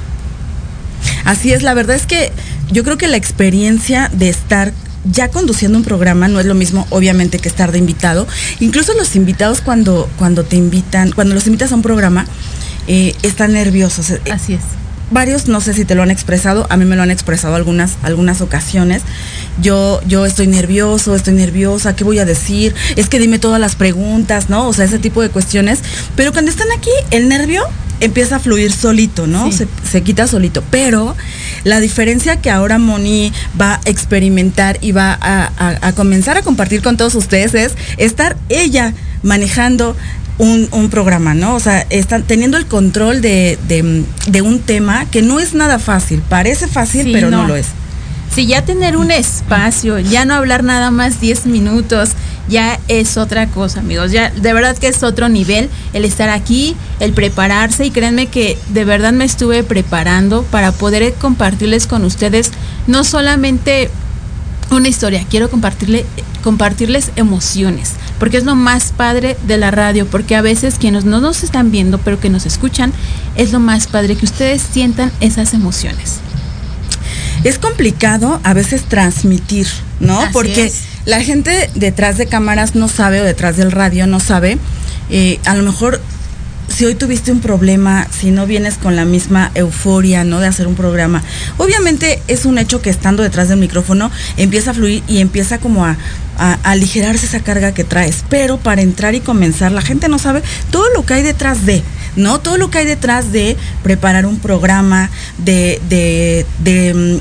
Así 1.25 1.53
es, 1.53 1.63
la 1.63 1.75
verdad 1.75 1.97
es 1.97 2.07
que 2.07 2.33
yo 2.71 2.85
creo 2.85 2.99
que 2.99 3.09
la 3.09 3.17
experiencia 3.17 4.11
de 4.13 4.29
estar 4.29 4.73
ya 5.11 5.29
conduciendo 5.29 5.79
un 5.79 5.85
programa 5.85 6.29
no 6.29 6.41
es 6.41 6.47
lo 6.47 6.55
mismo, 6.55 6.87
obviamente, 6.91 7.39
que 7.39 7.49
estar 7.49 7.73
de 7.73 7.79
invitado. 7.79 8.27
Incluso 8.61 8.93
los 8.95 9.15
invitados 9.17 9.61
cuando, 9.61 10.11
cuando 10.19 10.45
te 10.45 10.57
invitan, 10.57 11.13
cuando 11.13 11.35
los 11.35 11.47
invitas 11.47 11.73
a 11.73 11.75
un 11.75 11.83
programa, 11.83 12.27
eh, 12.89 13.15
están 13.23 13.53
nerviosos. 13.53 14.13
Así 14.31 14.55
es. 14.55 14.61
Varios, 15.11 15.47
no 15.49 15.61
sé 15.61 15.73
si 15.75 15.85
te 15.85 15.95
lo 15.95 16.03
han 16.03 16.11
expresado, 16.11 16.67
a 16.71 16.77
mí 16.77 16.85
me 16.85 16.97
lo 16.97 17.03
han 17.03 17.11
expresado 17.11 17.55
algunas, 17.55 17.93
algunas 18.03 18.41
ocasiones. 18.41 19.03
Yo, 19.63 20.01
yo 20.07 20.27
estoy 20.27 20.47
nervioso, 20.49 21.15
estoy 21.15 21.35
nerviosa, 21.35 21.95
¿qué 21.97 22.05
voy 22.05 22.19
a 22.19 22.25
decir? 22.25 22.75
Es 22.97 23.09
que 23.09 23.19
dime 23.19 23.39
todas 23.39 23.61
las 23.61 23.77
preguntas, 23.77 24.51
¿no? 24.51 24.69
O 24.69 24.73
sea, 24.73 24.85
ese 24.85 24.99
tipo 24.99 25.23
de 25.23 25.29
cuestiones. 25.31 25.81
Pero 26.17 26.33
cuando 26.33 26.51
están 26.51 26.67
aquí, 26.77 26.91
el 27.11 27.29
nervio 27.29 27.63
empieza 28.01 28.37
a 28.37 28.39
fluir 28.41 28.73
solito, 28.73 29.27
¿no? 29.27 29.51
Sí. 29.51 29.59
Se, 29.59 29.69
se 29.91 30.03
quita 30.03 30.27
solito. 30.27 30.63
Pero 30.71 31.17
la 31.65 31.81
diferencia 31.81 32.41
que 32.43 32.51
ahora 32.51 32.79
Moni 32.79 33.33
va 33.59 33.75
a 33.75 33.81
experimentar 33.87 34.77
y 34.83 34.93
va 34.93 35.17
a, 35.19 35.51
a- 35.57 35.79
a 35.89 35.93
comenzar 35.93 36.37
a 36.37 36.43
compartir 36.43 36.83
con 36.83 36.97
todos 36.97 37.15
ustedes 37.15 37.55
es 37.55 37.73
estar 37.97 38.37
ella 38.51 38.93
manejando 39.23 39.97
un, 40.39 40.69
un 40.73 40.91
programa, 40.91 41.35
¿no? 41.35 41.55
O 41.55 41.61
sea, 41.61 41.87
están 41.91 42.23
teniendo 42.23 42.57
el 42.59 42.67
control 42.67 43.21
de, 43.23 43.59
de- 43.69 44.05
de 44.27 44.43
un 44.43 44.61
tema 44.61 45.07
que 45.07 45.23
no 45.23 45.41
es 45.41 45.55
nada 45.55 45.79
fácil. 45.79 46.21
Parece 46.29 46.67
fácil, 46.69 47.05
Sí, 47.05 47.13
pero 47.13 47.31
no. 47.31 47.43
no. 47.43 47.49
lo 47.49 47.57
es. 47.57 47.67
Si 48.35 48.47
ya 48.47 48.63
tener 48.65 48.97
un 48.97 49.11
espacio, 49.11 49.99
ya 49.99 50.25
no 50.27 50.35
hablar 50.35 50.63
nada 50.65 50.91
más 50.91 51.21
10 51.21 51.47
minutos, 51.47 52.11
ya 52.49 52.79
es 52.89 53.17
otra 53.17 53.47
cosa, 53.47 53.81
amigos. 53.81 54.13
Ya 54.13 54.31
de 54.31 54.53
verdad 54.53 54.77
que 54.77 54.89
es 54.89 55.03
otro 55.03 55.29
nivel 55.31 55.71
el 55.95 56.05
estar 56.05 56.29
aquí, 56.29 56.77
el 57.01 57.13
prepararse 57.13 57.87
y 57.87 57.91
créanme 57.91 58.27
que 58.27 58.59
de 58.69 58.85
verdad 58.85 59.13
me 59.13 59.25
estuve 59.25 59.63
preparando 59.65 60.43
para 60.43 60.73
poder 60.73 61.15
compartirles 61.15 61.87
con 61.87 62.05
ustedes 62.05 62.51
no 62.87 63.05
solamente 63.05 63.91
una 64.71 64.89
historia, 64.89 65.25
quiero 65.31 65.49
compartirle, 65.49 66.05
compartirles 66.47 67.11
emociones, 67.17 67.95
porque 68.21 68.37
es 68.37 68.45
lo 68.45 68.55
más 68.55 68.93
padre 68.97 69.37
de 69.49 69.59
la 69.59 69.73
radio, 69.73 70.07
porque 70.07 70.37
a 70.37 70.43
veces 70.43 70.77
quienes 70.79 71.05
no 71.05 71.21
nos 71.21 71.43
están 71.43 71.73
viendo, 71.73 71.99
pero 71.99 72.21
que 72.21 72.31
nos 72.31 72.47
escuchan, 72.47 72.93
es 73.35 73.51
lo 73.51 73.59
más 73.59 73.89
padre 73.89 74.15
que 74.15 74.27
ustedes 74.27 74.63
sientan 74.63 75.11
esas 75.19 75.55
emociones. 75.55 76.21
Es 77.43 77.59
complicado 77.59 78.39
a 78.45 78.55
veces 78.55 78.85
transmitir, 78.85 79.67
¿no? 79.99 80.21
Así 80.21 80.33
Porque 80.33 80.67
es. 80.67 80.83
la 81.05 81.21
gente 81.21 81.69
detrás 81.75 82.17
de 82.17 82.27
cámaras 82.27 82.77
no 82.77 82.87
sabe 82.87 83.21
o 83.21 83.25
detrás 83.25 83.57
del 83.57 83.73
radio 83.73 84.07
no 84.07 84.21
sabe. 84.21 84.57
eh, 85.11 85.41
a 85.47 85.57
lo 85.57 85.65
mejor 85.65 86.01
si 86.69 86.85
hoy 86.85 86.95
tuviste 86.95 87.31
un 87.33 87.41
problema, 87.41 88.07
si 88.11 88.31
no 88.31 88.47
vienes 88.47 88.75
con 88.75 88.97
la 88.97 89.05
misma 89.05 89.51
euforia, 89.55 90.25
¿no? 90.25 90.41
De 90.41 90.47
hacer 90.49 90.67
un 90.67 90.75
programa. 90.75 91.23
Obviamente 91.59 92.21
es 92.29 92.45
un 92.45 92.59
hecho 92.59 92.83
que 92.83 92.91
estando 92.91 93.23
detrás 93.23 93.49
del 93.49 93.59
micrófono 93.59 94.11
empieza 94.37 94.73
a 94.73 94.75
fluir 94.75 95.03
y 95.09 95.19
empieza 95.19 95.59
como 95.59 95.85
a, 95.87 95.97
a- 96.39 96.59
a 96.63 96.71
aligerarse 96.73 97.27
esa 97.27 97.41
carga 97.41 97.73
que 97.73 97.85
traes. 97.85 98.25
Pero 98.29 98.59
para 98.59 98.83
entrar 98.83 99.15
y 99.15 99.21
comenzar, 99.21 99.73
la 99.73 99.81
gente 99.83 100.09
no 100.09 100.19
sabe 100.19 100.43
todo 100.71 100.85
lo 100.95 101.07
que 101.07 101.15
hay 101.15 101.23
detrás 101.23 101.65
de, 101.67 101.83
¿no? 102.17 102.41
Todo 102.41 102.59
lo 102.59 102.71
que 102.71 102.79
hay 102.79 102.87
detrás 102.87 103.33
de 103.33 103.57
preparar 103.83 104.27
un 104.27 104.39
programa, 104.39 105.09
de, 105.39 105.81
de, 105.89 106.45
de, 106.59 106.93
mm, 106.95 107.19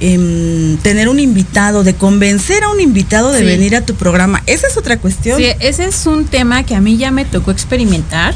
em, 0.00 0.76
tener 0.78 1.08
un 1.08 1.18
invitado, 1.18 1.82
de 1.82 1.94
convencer 1.94 2.62
a 2.64 2.68
un 2.68 2.80
invitado 2.80 3.32
de 3.32 3.38
Sí. 3.40 3.44
venir 3.46 3.74
a 3.74 3.80
tu 3.80 3.94
programa. 3.94 4.42
Esa 4.46 4.66
es 4.66 4.76
otra 4.76 4.98
cuestión. 4.98 5.38
Sí, 5.38 5.46
ese 5.60 5.86
es 5.86 6.06
un 6.06 6.26
tema 6.26 6.62
que 6.64 6.74
a 6.74 6.80
mí 6.80 6.96
ya 6.98 7.10
me 7.10 7.24
tocó 7.24 7.50
experimentar, 7.52 8.34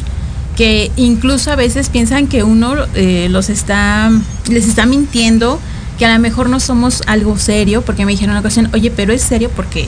que 0.56 0.90
incluso 0.96 1.52
a 1.52 1.56
veces 1.56 1.90
piensan 1.90 2.26
que 2.26 2.42
uno 2.42 2.74
eh, 2.94 3.28
los 3.30 3.50
está, 3.50 4.10
les 4.48 4.66
está 4.66 4.86
mintiendo, 4.86 5.60
que 5.98 6.06
a 6.06 6.12
lo 6.12 6.18
mejor 6.18 6.48
no 6.48 6.60
somos 6.60 7.02
algo 7.06 7.38
serio, 7.38 7.82
porque 7.82 8.04
me 8.04 8.12
dijeron 8.12 8.30
una 8.30 8.40
ocasión, 8.40 8.70
oye, 8.72 8.90
pero 8.90 9.12
es 9.12 9.22
serio 9.22 9.50
porque 9.54 9.86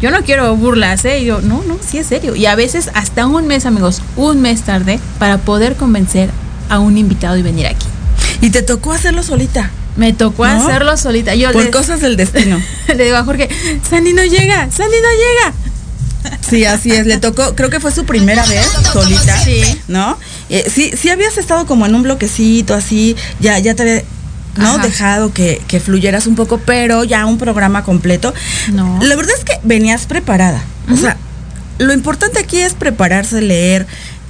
yo 0.00 0.10
no 0.10 0.22
quiero 0.22 0.54
burlas, 0.56 1.04
¿eh? 1.04 1.20
Y 1.20 1.26
yo, 1.26 1.40
no, 1.40 1.62
no, 1.66 1.78
sí 1.86 1.98
es 1.98 2.06
serio. 2.06 2.34
Y 2.34 2.46
a 2.46 2.54
veces 2.54 2.90
hasta 2.94 3.26
un 3.26 3.46
mes, 3.46 3.66
amigos, 3.66 4.02
un 4.16 4.40
mes 4.40 4.62
tarde, 4.62 4.98
para 5.18 5.38
poder 5.38 5.76
convencer 5.76 6.30
a 6.68 6.78
un 6.78 6.98
invitado 6.98 7.36
y 7.36 7.42
venir 7.42 7.66
aquí. 7.66 7.86
Y 8.40 8.50
te 8.50 8.62
tocó 8.62 8.92
hacerlo 8.92 9.22
solita. 9.22 9.70
Me 9.96 10.12
tocó 10.12 10.46
¿No? 10.46 10.52
hacerlo 10.52 10.96
solita. 10.98 11.34
Yo 11.34 11.50
Por 11.52 11.70
cosas 11.70 12.00
del 12.00 12.16
destino. 12.16 12.60
le 12.88 13.04
digo 13.04 13.16
a 13.16 13.24
Jorge, 13.24 13.48
Sandy 13.88 14.12
no 14.12 14.24
llega, 14.24 14.70
Sandy 14.70 14.96
no 14.96 15.08
llega. 15.10 15.54
Sí, 16.48 16.64
así 16.64 16.92
es. 16.92 17.06
Le 17.06 17.18
tocó, 17.18 17.54
creo 17.54 17.70
que 17.70 17.80
fue 17.80 17.92
su 17.92 18.04
primera 18.04 18.44
vez 18.46 18.66
solita. 18.92 19.36
Sí. 19.42 19.62
¿No? 19.88 20.18
eh, 20.48 20.70
sí, 20.72 20.92
sí 20.96 21.10
habías 21.10 21.38
estado 21.38 21.66
como 21.66 21.86
en 21.86 21.94
un 21.94 22.02
bloquecito 22.02 22.74
así, 22.74 23.16
ya, 23.40 23.58
ya 23.58 23.74
te 23.74 23.82
había 23.82 24.02
¿no? 24.56 24.68
Ajá. 24.68 24.78
dejado 24.82 25.32
que, 25.32 25.60
que 25.66 25.80
fluyeras 25.80 26.26
un 26.26 26.34
poco, 26.34 26.58
pero 26.64 27.04
ya 27.04 27.26
un 27.26 27.38
programa 27.38 27.84
completo. 27.84 28.32
No. 28.72 28.98
La 29.02 29.16
verdad 29.16 29.34
es 29.36 29.44
que 29.44 29.58
venías 29.64 30.06
preparada. 30.06 30.62
O 30.92 30.96
sea, 30.96 31.16
lo 31.78 31.92
importante 31.92 32.38
aquí 32.38 32.58
es 32.58 32.74
prepararse, 32.74 33.40
leer, 33.42 33.86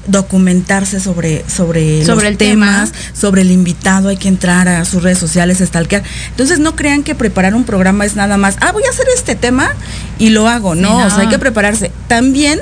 documentarse 0.08 1.00
sobre, 1.00 1.44
sobre, 1.48 2.04
Sobre 2.04 2.24
los 2.24 2.32
el 2.32 2.36
temas, 2.38 2.92
tema. 2.92 3.04
sobre 3.14 3.42
el 3.42 3.50
invitado, 3.50 4.08
hay 4.08 4.16
que 4.16 4.28
entrar 4.28 4.68
a 4.68 4.84
sus 4.84 5.02
redes 5.02 5.18
sociales, 5.18 5.58
stalkear. 5.58 6.02
Entonces 6.30 6.58
no 6.58 6.76
crean 6.76 7.02
que 7.02 7.14
preparar 7.14 7.54
un 7.54 7.64
programa 7.64 8.04
es 8.04 8.16
nada 8.16 8.36
más, 8.36 8.56
ah, 8.60 8.72
voy 8.72 8.82
a 8.84 8.90
hacer 8.90 9.06
este 9.14 9.34
tema 9.34 9.70
y 10.18 10.30
lo 10.30 10.48
hago. 10.48 10.74
No, 10.74 10.88
Sí, 10.88 10.94
no. 11.02 11.06
o 11.06 11.10
sea, 11.10 11.18
hay 11.20 11.28
que 11.28 11.38
prepararse. 11.38 11.90
También 12.08 12.60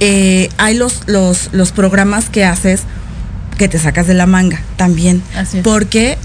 eh, 0.00 0.48
hay 0.58 0.74
los, 0.76 1.02
los, 1.06 1.50
los 1.52 1.72
programas 1.72 2.28
que 2.28 2.44
haces 2.44 2.82
que 3.58 3.68
te 3.68 3.78
sacas 3.78 4.06
de 4.06 4.14
la 4.14 4.26
manga 4.26 4.60
también. 4.76 5.22
Así 5.36 5.58
es. 5.58 5.62
Porque 5.64 6.18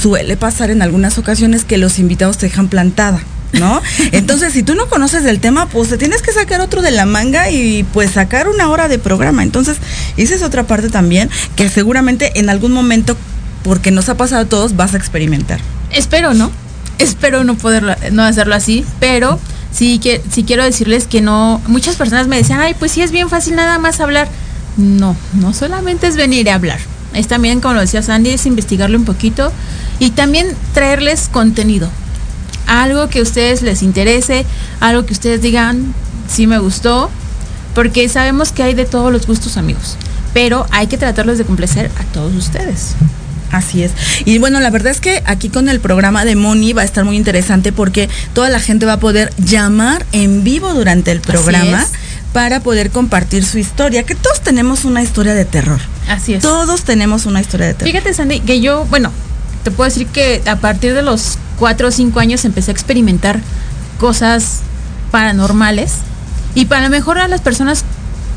suele 0.00 0.36
pasar 0.36 0.70
en 0.70 0.82
algunas 0.82 1.18
ocasiones 1.18 1.64
que 1.64 1.76
los 1.78 1.98
invitados 1.98 2.38
te 2.38 2.46
dejan 2.46 2.68
plantada. 2.68 3.20
¿No? 3.52 3.82
Entonces, 4.12 4.54
si 4.54 4.62
tú 4.62 4.74
no 4.74 4.88
conoces 4.88 5.24
del 5.24 5.38
tema, 5.38 5.68
pues 5.68 5.90
te 5.90 5.98
tienes 5.98 6.22
que 6.22 6.32
sacar 6.32 6.60
otro 6.60 6.80
de 6.80 6.90
la 6.90 7.04
manga 7.04 7.50
y 7.50 7.84
pues 7.92 8.12
sacar 8.12 8.48
una 8.48 8.68
hora 8.70 8.88
de 8.88 8.98
programa. 8.98 9.42
Entonces, 9.42 9.76
esa 10.16 10.34
es 10.34 10.42
otra 10.42 10.66
parte 10.66 10.88
también 10.88 11.28
que 11.54 11.68
seguramente 11.68 12.38
en 12.40 12.48
algún 12.48 12.72
momento, 12.72 13.16
porque 13.62 13.90
nos 13.90 14.08
ha 14.08 14.16
pasado 14.16 14.42
a 14.42 14.44
todos, 14.46 14.74
vas 14.74 14.94
a 14.94 14.96
experimentar. 14.96 15.60
Espero, 15.90 16.32
¿no? 16.32 16.50
Espero 16.98 17.44
no 17.44 17.56
poderlo, 17.56 17.94
no 18.10 18.22
hacerlo 18.22 18.54
así, 18.54 18.86
pero 19.00 19.38
sí 19.70 19.98
que 19.98 20.22
sí 20.30 20.44
quiero 20.44 20.64
decirles 20.64 21.06
que 21.06 21.20
no. 21.20 21.60
Muchas 21.66 21.96
personas 21.96 22.28
me 22.28 22.36
decían, 22.36 22.60
ay, 22.60 22.74
pues 22.78 22.92
sí 22.92 23.02
es 23.02 23.10
bien 23.10 23.28
fácil 23.28 23.54
nada 23.54 23.78
más 23.78 24.00
hablar. 24.00 24.28
No, 24.76 25.16
no 25.34 25.52
solamente 25.52 26.06
es 26.06 26.16
venir 26.16 26.48
a 26.48 26.54
hablar. 26.54 26.78
Es 27.14 27.28
también, 27.28 27.60
como 27.60 27.74
lo 27.74 27.80
decía 27.80 28.02
Sandy, 28.02 28.30
es 28.30 28.46
investigarlo 28.46 28.96
un 28.96 29.04
poquito 29.04 29.52
y 29.98 30.10
también 30.10 30.46
traerles 30.72 31.28
contenido. 31.30 31.90
Algo 32.72 33.08
que 33.10 33.18
a 33.18 33.22
ustedes 33.22 33.60
les 33.60 33.82
interese, 33.82 34.46
algo 34.80 35.04
que 35.04 35.12
ustedes 35.12 35.42
digan, 35.42 35.92
sí 36.26 36.46
me 36.46 36.58
gustó, 36.58 37.10
porque 37.74 38.08
sabemos 38.08 38.50
que 38.50 38.62
hay 38.62 38.72
de 38.72 38.86
todos 38.86 39.12
los 39.12 39.26
gustos, 39.26 39.58
amigos. 39.58 39.98
Pero 40.32 40.66
hay 40.70 40.86
que 40.86 40.96
tratarlos 40.96 41.36
de 41.36 41.44
complacer 41.44 41.90
a 42.00 42.04
todos 42.14 42.34
ustedes. 42.34 42.94
Así 43.50 43.82
es. 43.82 43.92
Y 44.24 44.38
bueno, 44.38 44.58
la 44.60 44.70
verdad 44.70 44.90
es 44.90 45.00
que 45.02 45.22
aquí 45.26 45.50
con 45.50 45.68
el 45.68 45.80
programa 45.80 46.24
de 46.24 46.34
Moni 46.34 46.72
va 46.72 46.80
a 46.80 46.84
estar 46.86 47.04
muy 47.04 47.18
interesante 47.18 47.72
porque 47.72 48.08
toda 48.32 48.48
la 48.48 48.58
gente 48.58 48.86
va 48.86 48.94
a 48.94 49.00
poder 49.00 49.30
llamar 49.36 50.06
en 50.12 50.42
vivo 50.42 50.72
durante 50.72 51.12
el 51.12 51.20
programa 51.20 51.86
para 52.32 52.60
poder 52.60 52.90
compartir 52.90 53.44
su 53.44 53.58
historia, 53.58 54.04
que 54.04 54.14
todos 54.14 54.40
tenemos 54.40 54.86
una 54.86 55.02
historia 55.02 55.34
de 55.34 55.44
terror. 55.44 55.80
Así 56.08 56.32
es. 56.32 56.42
Todos 56.42 56.84
tenemos 56.84 57.26
una 57.26 57.42
historia 57.42 57.66
de 57.66 57.74
terror. 57.74 57.92
Fíjate, 57.92 58.14
Sandy, 58.14 58.40
que 58.40 58.62
yo, 58.62 58.86
bueno, 58.86 59.12
te 59.62 59.70
puedo 59.70 59.90
decir 59.90 60.06
que 60.06 60.40
a 60.46 60.56
partir 60.56 60.94
de 60.94 61.02
los 61.02 61.36
4 61.62 61.86
o 61.86 61.90
5 61.92 62.18
años 62.18 62.44
empecé 62.44 62.72
a 62.72 62.74
experimentar 62.74 63.38
cosas 64.00 64.62
paranormales. 65.12 65.92
Y 66.56 66.64
para 66.64 66.82
lo 66.82 66.90
mejor 66.90 67.20
a 67.20 67.28
las 67.28 67.40
personas, 67.40 67.84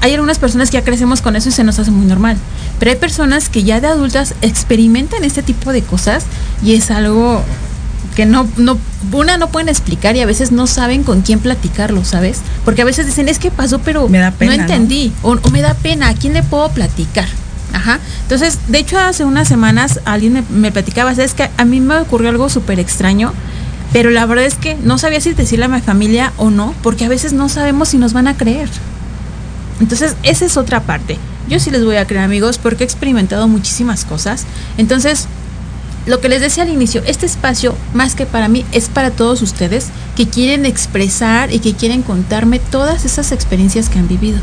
hay 0.01 0.13
algunas 0.13 0.37
personas 0.37 0.69
que 0.69 0.75
ya 0.77 0.83
crecemos 0.83 1.23
con 1.23 1.35
eso 1.35 1.49
y 1.49 1.51
se 1.51 1.63
nos 1.63 1.79
hace 1.79 1.89
muy 1.89 2.05
normal. 2.05 2.37
Pero 2.77 2.91
hay 2.91 2.97
personas 2.97 3.49
que 3.49 3.63
ya 3.63 3.81
de 3.81 3.87
adultas 3.87 4.35
experimentan 4.43 5.23
este 5.23 5.41
tipo 5.41 5.73
de 5.73 5.81
cosas 5.81 6.23
y 6.61 6.75
es 6.75 6.91
algo 6.91 7.41
que 8.15 8.27
no, 8.27 8.47
no, 8.57 8.77
una 9.11 9.39
no 9.39 9.49
pueden 9.49 9.69
explicar 9.69 10.15
y 10.15 10.21
a 10.21 10.27
veces 10.27 10.51
no 10.51 10.67
saben 10.67 11.01
con 11.01 11.21
quién 11.23 11.39
platicarlo, 11.39 12.05
¿sabes? 12.05 12.41
Porque 12.63 12.83
a 12.83 12.85
veces 12.85 13.07
dicen, 13.07 13.27
es 13.27 13.39
que 13.39 13.49
pasó, 13.49 13.79
pero 13.79 14.07
Me 14.07 14.19
da 14.19 14.29
pena, 14.29 14.51
no 14.51 14.57
¿no? 14.57 14.63
entendí, 14.65 15.11
O, 15.23 15.31
o 15.31 15.49
me 15.49 15.63
da 15.63 15.73
pena, 15.73 16.09
¿a 16.09 16.13
quién 16.13 16.33
le 16.33 16.43
puedo 16.43 16.69
platicar? 16.69 17.27
Ajá. 17.75 17.99
Entonces, 18.21 18.57
de 18.69 18.79
hecho, 18.79 18.97
hace 18.97 19.25
unas 19.25 19.49
semanas 19.49 19.99
alguien 20.05 20.45
me, 20.49 20.71
platicaba, 20.71 21.11
es 21.11 21.33
que 21.33 21.49
a 21.57 21.65
mí 21.65 21.81
me 21.81 21.97
ocurrió 21.97 22.29
algo 22.29 22.47
súper 22.47 22.79
extraño, 22.79 23.33
pero 23.91 24.11
la 24.11 24.25
verdad 24.25 24.45
es 24.45 24.55
que 24.55 24.75
no 24.75 24.97
sabía 24.97 25.19
si 25.19 25.33
decirle 25.33 25.65
a 25.65 25.67
mi 25.67 25.81
familia 25.81 26.31
o 26.37 26.49
no, 26.49 26.73
porque 26.81 27.03
a 27.03 27.09
veces 27.09 27.33
no 27.33 27.49
sabemos 27.49 27.89
si 27.89 27.97
nos 27.97 28.13
van 28.13 28.29
a 28.29 28.37
creer. 28.37 28.69
Entonces, 29.81 30.15
esa 30.23 30.45
es 30.45 30.55
otra 30.55 30.83
parte. 30.83 31.17
Yo 31.49 31.59
sí 31.59 31.69
les 31.69 31.83
voy 31.83 31.97
a 31.97 32.07
creer, 32.07 32.23
amigos, 32.23 32.57
porque 32.59 32.85
he 32.85 32.87
experimentado 32.87 33.45
muchísimas 33.49 34.05
cosas. 34.05 34.45
Entonces, 34.77 35.27
lo 36.05 36.21
que 36.21 36.29
les 36.29 36.39
decía 36.39 36.63
al 36.63 36.69
inicio, 36.69 37.03
este 37.05 37.25
espacio, 37.25 37.75
más 37.93 38.15
que 38.15 38.25
para 38.25 38.47
mí, 38.47 38.65
es 38.71 38.87
para 38.87 39.11
todos 39.11 39.41
ustedes 39.41 39.87
que 40.15 40.29
quieren 40.29 40.65
expresar 40.65 41.51
y 41.51 41.59
que 41.59 41.73
quieren 41.73 42.03
contarme 42.03 42.59
todas 42.59 43.03
esas 43.03 43.33
experiencias 43.33 43.89
que 43.89 43.99
han 43.99 44.07
vivido. 44.07 44.39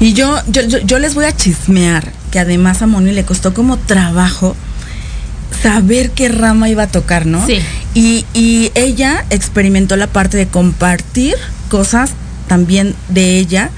Y 0.00 0.14
yo, 0.14 0.38
yo, 0.46 0.62
yo 0.62 0.98
les 0.98 1.14
voy 1.14 1.26
a 1.26 1.36
chismear 1.36 2.19
que 2.30 2.38
además 2.38 2.82
a 2.82 2.86
Moni 2.86 3.12
le 3.12 3.24
costó 3.24 3.54
como 3.54 3.76
trabajo 3.76 4.56
saber 5.62 6.10
qué 6.12 6.28
rama 6.28 6.68
iba 6.68 6.84
a 6.84 6.88
tocar, 6.88 7.26
¿no? 7.26 7.44
Sí. 7.46 7.60
Y, 7.94 8.24
y 8.34 8.70
ella 8.74 9.24
experimentó 9.30 9.96
la 9.96 10.06
parte 10.06 10.36
de 10.36 10.46
compartir 10.46 11.34
cosas 11.68 12.12
también 12.48 12.94
de 13.08 13.38
ella 13.38 13.70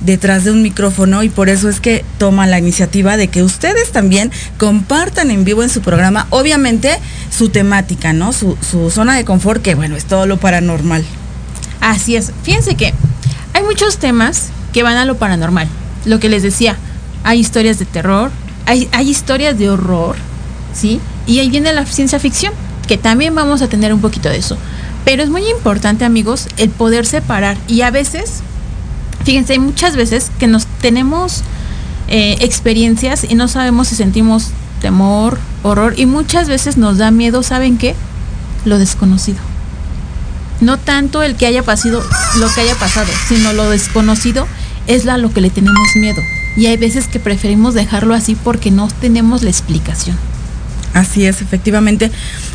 detrás 0.00 0.44
de 0.44 0.52
un 0.52 0.62
micrófono 0.62 1.22
y 1.22 1.28
por 1.28 1.48
eso 1.48 1.68
es 1.68 1.80
que 1.80 2.04
toma 2.18 2.46
la 2.46 2.58
iniciativa 2.58 3.16
de 3.16 3.28
que 3.28 3.42
ustedes 3.42 3.90
también 3.90 4.30
compartan 4.56 5.30
en 5.30 5.44
vivo 5.44 5.62
en 5.62 5.70
su 5.70 5.80
programa, 5.80 6.26
obviamente 6.30 6.96
su 7.36 7.48
temática, 7.48 8.12
¿no? 8.12 8.32
Su, 8.32 8.56
su 8.68 8.90
zona 8.90 9.16
de 9.16 9.24
confort, 9.24 9.62
que 9.62 9.74
bueno, 9.74 9.96
es 9.96 10.04
todo 10.04 10.26
lo 10.26 10.38
paranormal. 10.38 11.04
Así 11.80 12.16
es. 12.16 12.32
Fíjense 12.42 12.74
que 12.74 12.92
hay 13.54 13.62
muchos 13.62 13.98
temas 13.98 14.48
que 14.72 14.82
van 14.82 14.96
a 14.96 15.04
lo 15.04 15.16
paranormal. 15.16 15.68
Lo 16.04 16.20
que 16.20 16.28
les 16.28 16.42
decía, 16.42 16.76
hay 17.28 17.40
historias 17.40 17.78
de 17.78 17.84
terror, 17.84 18.30
hay, 18.64 18.88
historias 19.10 19.58
de 19.58 19.68
horror, 19.68 20.16
¿sí? 20.72 20.98
Y 21.26 21.40
ahí 21.40 21.50
viene 21.50 21.70
la 21.74 21.84
ciencia 21.84 22.18
ficción, 22.18 22.54
que 22.86 22.96
también 22.96 23.34
vamos 23.34 23.60
a 23.60 23.68
tener 23.68 23.92
un 23.92 24.00
poquito 24.00 24.30
de 24.30 24.38
eso. 24.38 24.56
Pero 25.04 25.22
es 25.22 25.28
muy 25.28 25.46
importante, 25.46 26.06
amigos, 26.06 26.48
el 26.56 26.70
poder 26.70 27.04
separar. 27.04 27.58
Y 27.66 27.82
a 27.82 27.90
veces, 27.90 28.40
fíjense, 29.24 29.52
hay 29.52 29.58
muchas 29.58 29.94
veces 29.94 30.30
que 30.38 30.46
nos 30.46 30.64
tenemos 30.80 31.42
eh, 32.08 32.38
experiencias 32.40 33.26
y 33.28 33.34
no 33.34 33.46
sabemos 33.46 33.88
si 33.88 33.94
sentimos 33.94 34.48
temor, 34.80 35.38
horror, 35.62 35.92
y 35.98 36.06
muchas 36.06 36.48
veces 36.48 36.78
nos 36.78 36.96
da 36.96 37.10
miedo, 37.10 37.42
¿saben 37.42 37.76
qué? 37.76 37.94
Lo 38.64 38.78
desconocido 38.78 39.38
no 40.60 40.76
tanto 40.76 41.22
el 41.22 41.36
que 41.36 41.46
haya 41.46 41.62
pasado 41.62 42.02
lo 42.38 42.52
que 42.52 42.62
haya 42.62 42.74
pasado, 42.74 43.12
sino 43.28 43.52
lo 43.52 43.70
desconocido 43.70 44.48
es 44.88 45.06
a 45.06 45.18
lo 45.18 45.32
que 45.32 45.40
le 45.40 45.50
tenemos 45.50 45.86
miedo. 45.94 46.20
Y 46.58 46.66
hay 46.66 46.76
veces 46.76 47.06
que 47.06 47.20
preferimos 47.20 47.72
dejarlo 47.72 48.14
así 48.14 48.34
porque 48.34 48.72
no 48.72 48.88
tenemos 49.00 49.44
la 49.44 49.50
explicación. 49.50 50.16
Así 50.92 51.24
es, 51.24 51.40
efectivamente. 51.40 52.10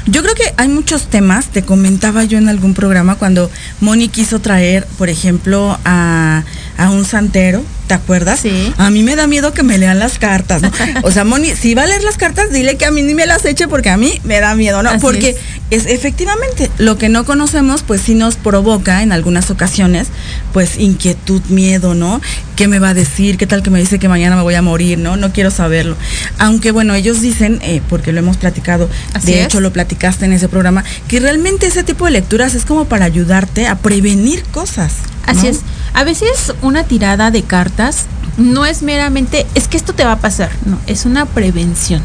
Yo 0.06 0.22
creo 0.22 0.36
que 0.36 0.54
hay 0.58 0.68
muchos 0.68 1.08
temas, 1.08 1.48
te 1.48 1.64
comentaba 1.64 2.26
yo 2.26 2.38
en 2.38 2.50
algún 2.50 2.74
programa 2.74 3.16
cuando 3.16 3.50
Moni 3.80 4.10
quiso 4.10 4.42
traer, 4.42 4.86
por 4.98 5.08
ejemplo, 5.08 5.80
a, 5.86 6.44
a 6.78 6.90
un 6.90 7.06
santero, 7.06 7.64
¿te 7.88 7.94
acuerdas? 7.94 8.40
Sí. 8.40 8.74
A 8.78 8.90
mí 8.90 9.04
me 9.04 9.16
da 9.16 9.28
miedo 9.28 9.54
que 9.54 9.64
me 9.64 9.78
lean 9.78 10.00
las 10.00 10.18
cartas, 10.20 10.62
¿no? 10.62 10.72
O 11.04 11.12
sea, 11.12 11.24
Moni, 11.24 11.56
si 11.56 11.76
va 11.76 11.84
a 11.84 11.88
leer 11.88 12.04
las 12.04 12.18
cartas, 12.18 12.52
dile 12.52 12.78
que 12.78 12.86
a 12.86 12.92
mí 12.92 13.02
ni 13.02 13.14
me 13.14 13.26
las 13.26 13.46
eche 13.46 13.68
porque 13.68 13.90
a 13.90 13.98
mí 13.98 14.20
me 14.24 14.40
da 14.40 14.56
miedo, 14.56 14.82
¿no? 14.84 14.90
Así 14.90 15.00
porque 15.00 15.36
es. 15.70 15.86
efectivamente 15.86 16.70
lo 16.78 16.98
que 16.98 17.10
no 17.10 17.26
conocemos, 17.26 17.84
pues 17.84 18.02
sí 18.02 18.16
nos 18.16 18.36
provoca 18.36 19.04
en 19.04 19.12
algunas 19.12 19.52
ocasiones, 19.52 20.08
pues 20.52 20.78
inquietud, 20.80 21.42
miedo, 21.50 21.94
¿no? 21.94 22.22
¿Qué 22.56 22.68
me 22.68 22.80
va 22.80 22.90
a 22.90 22.94
decir? 22.94 23.38
¿Qué 23.38 23.48
tal 23.48 23.64
que 23.64 23.70
me 23.70 23.80
dice 23.80 24.00
que 24.00 24.08
mañana 24.10 24.36
me 24.36 24.44
voy 24.44 24.56
a 24.56 24.62
morir, 24.62 24.98
¿no? 24.98 25.18
No 25.18 25.32
quiero 25.34 25.52
saberlo. 25.52 25.96
Aunque 26.38 26.72
bueno, 26.72 26.94
ellos 26.96 27.22
dicen, 27.22 27.60
eh, 27.64 27.82
porque 27.90 28.12
lo 28.12 28.20
hemos 28.20 28.38
platicado, 28.38 28.90
Así 29.14 29.28
de 29.28 29.42
es. 29.42 29.46
hecho 29.46 29.60
lo 29.60 29.74
platicaste 29.74 30.26
en 30.26 30.34
ese 30.34 30.48
programa, 30.48 30.84
que 31.08 31.20
realmente 31.20 31.68
ese 31.68 31.84
tipo 31.84 32.06
de 32.06 32.12
lecturas 32.12 32.56
es 32.56 32.66
como 32.66 32.86
para 32.86 33.06
ayudarte 33.06 33.68
a 33.68 33.76
prevenir 33.78 34.44
cosas. 34.46 34.94
Así 35.26 35.44
¿no? 35.44 35.50
es. 35.52 35.60
A 35.94 36.04
veces 36.04 36.54
una 36.64 36.84
tirada 36.84 37.30
de 37.30 37.44
cartas 37.44 38.06
no 38.38 38.66
es 38.66 38.82
meramente, 38.82 39.46
es 39.54 39.68
que 39.68 39.78
esto 39.78 39.94
te 39.94 40.04
va 40.04 40.14
a 40.14 40.20
pasar, 40.20 40.50
no, 40.66 40.80
es 40.88 41.06
una 41.06 41.28
prevención. 41.28 42.02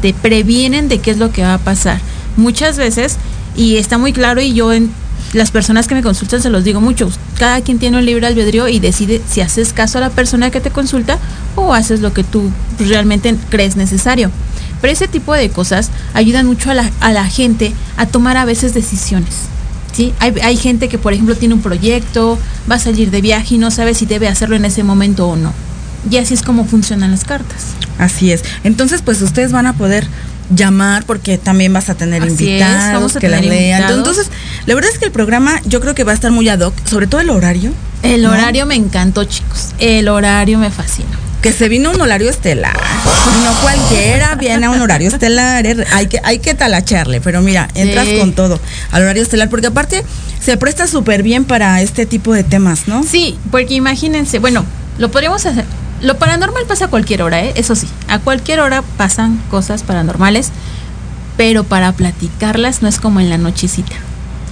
Te 0.00 0.14
previenen 0.14 0.88
de 0.88 1.00
qué 1.00 1.10
es 1.10 1.18
lo 1.18 1.32
que 1.32 1.42
va 1.42 1.54
a 1.54 1.58
pasar. 1.58 1.98
Muchas 2.36 2.76
veces, 2.76 3.16
y 3.56 3.78
está 3.78 3.98
muy 3.98 4.12
claro, 4.12 4.40
y 4.40 4.54
yo 4.54 4.72
en 4.72 4.92
las 5.32 5.50
personas 5.50 5.88
que 5.88 5.96
me 5.96 6.02
consultan 6.02 6.40
se 6.40 6.50
los 6.50 6.62
digo 6.62 6.80
mucho, 6.80 7.10
cada 7.36 7.62
quien 7.62 7.80
tiene 7.80 7.98
un 7.98 8.04
libre 8.04 8.26
albedrío 8.28 8.68
y 8.68 8.78
decide 8.78 9.20
si 9.28 9.40
haces 9.40 9.72
caso 9.72 9.98
a 9.98 10.02
la 10.02 10.10
persona 10.10 10.50
que 10.50 10.60
te 10.60 10.70
consulta 10.70 11.18
o 11.56 11.74
haces 11.74 12.00
lo 12.00 12.12
que 12.12 12.22
tú 12.22 12.50
realmente 12.78 13.34
crees 13.50 13.74
necesario. 13.74 14.30
Pero 14.80 14.92
ese 14.92 15.08
tipo 15.08 15.34
de 15.34 15.50
cosas 15.50 15.90
ayudan 16.14 16.46
mucho 16.46 16.70
a 16.70 16.74
la, 16.74 16.90
a 17.00 17.12
la 17.12 17.24
gente 17.24 17.72
a 17.96 18.06
tomar 18.06 18.36
a 18.36 18.44
veces 18.44 18.72
decisiones. 18.72 19.51
¿Sí? 19.92 20.12
Hay, 20.18 20.34
hay 20.42 20.56
gente 20.56 20.88
que, 20.88 20.98
por 20.98 21.12
ejemplo, 21.12 21.34
tiene 21.36 21.54
un 21.54 21.62
proyecto, 21.62 22.38
va 22.70 22.76
a 22.76 22.78
salir 22.78 23.10
de 23.10 23.20
viaje 23.20 23.54
y 23.56 23.58
no 23.58 23.70
sabe 23.70 23.94
si 23.94 24.06
debe 24.06 24.28
hacerlo 24.28 24.56
en 24.56 24.64
ese 24.64 24.82
momento 24.82 25.28
o 25.28 25.36
no. 25.36 25.52
Y 26.10 26.16
así 26.16 26.34
es 26.34 26.42
como 26.42 26.64
funcionan 26.64 27.10
las 27.12 27.24
cartas. 27.24 27.66
Así 27.98 28.32
es. 28.32 28.42
Entonces, 28.64 29.02
pues 29.02 29.22
ustedes 29.22 29.52
van 29.52 29.66
a 29.66 29.74
poder 29.74 30.06
llamar 30.54 31.04
porque 31.04 31.38
también 31.38 31.72
vas 31.72 31.88
a 31.88 31.94
tener 31.94 32.22
Así 32.22 32.32
es, 32.32 32.40
invitados 32.40 32.92
vamos 32.92 33.16
a 33.16 33.20
que 33.20 33.28
la 33.28 33.36
tener 33.36 33.50
lean. 33.52 33.80
invitados. 33.82 33.98
Entonces, 33.98 34.30
la 34.66 34.74
verdad 34.74 34.90
es 34.92 34.98
que 34.98 35.04
el 35.06 35.12
programa 35.12 35.60
yo 35.64 35.80
creo 35.80 35.94
que 35.94 36.04
va 36.04 36.12
a 36.12 36.14
estar 36.14 36.30
muy 36.32 36.48
ad 36.48 36.60
hoc, 36.60 36.74
sobre 36.86 37.06
todo 37.06 37.20
el 37.20 37.30
horario. 37.30 37.72
El 38.02 38.22
¿no? 38.22 38.30
horario 38.32 38.66
me 38.66 38.74
encantó, 38.74 39.24
chicos. 39.24 39.68
El 39.78 40.08
horario 40.08 40.58
me 40.58 40.70
fascina. 40.70 41.08
Que 41.42 41.52
se 41.52 41.68
vino 41.68 41.90
un 41.90 42.00
horario 42.00 42.30
estelar. 42.30 42.76
No 43.42 43.52
cualquiera 43.60 44.36
viene 44.36 44.66
a 44.66 44.70
un 44.70 44.80
horario 44.80 45.08
estelar. 45.08 45.66
eh, 45.66 45.84
Hay 45.92 46.06
que, 46.06 46.20
hay 46.22 46.38
que 46.38 46.54
talacharle, 46.54 47.20
pero 47.20 47.40
mira, 47.42 47.68
entras 47.74 48.06
Sí. 48.06 48.18
con 48.18 48.32
todo 48.32 48.60
al 48.92 49.02
horario 49.02 49.22
estelar, 49.22 49.50
porque 49.50 49.66
aparte 49.66 50.04
se 50.40 50.56
presta 50.56 50.86
súper 50.86 51.22
bien 51.22 51.44
para 51.44 51.80
este 51.82 52.06
tipo 52.06 52.32
de 52.32 52.44
temas, 52.44 52.86
¿no? 52.86 53.02
Sí, 53.02 53.38
porque 53.50 53.74
imagínense, 53.74 54.38
bueno, 54.38 54.64
lo 54.98 55.10
podríamos 55.10 55.44
hacer. 55.44 55.64
Lo 56.00 56.16
paranormal 56.18 56.64
pasa 56.66 56.86
a 56.86 56.88
cualquier 56.88 57.22
hora, 57.22 57.42
¿eh? 57.44 57.52
eso 57.56 57.74
sí. 57.74 57.88
A 58.08 58.18
cualquier 58.20 58.60
hora 58.60 58.82
pasan 58.96 59.40
cosas 59.50 59.82
paranormales, 59.82 60.50
pero 61.36 61.64
para 61.64 61.92
platicarlas 61.92 62.82
no 62.82 62.88
es 62.88 62.98
como 62.98 63.20
en 63.20 63.30
la 63.30 63.38
nochecita. 63.38 63.94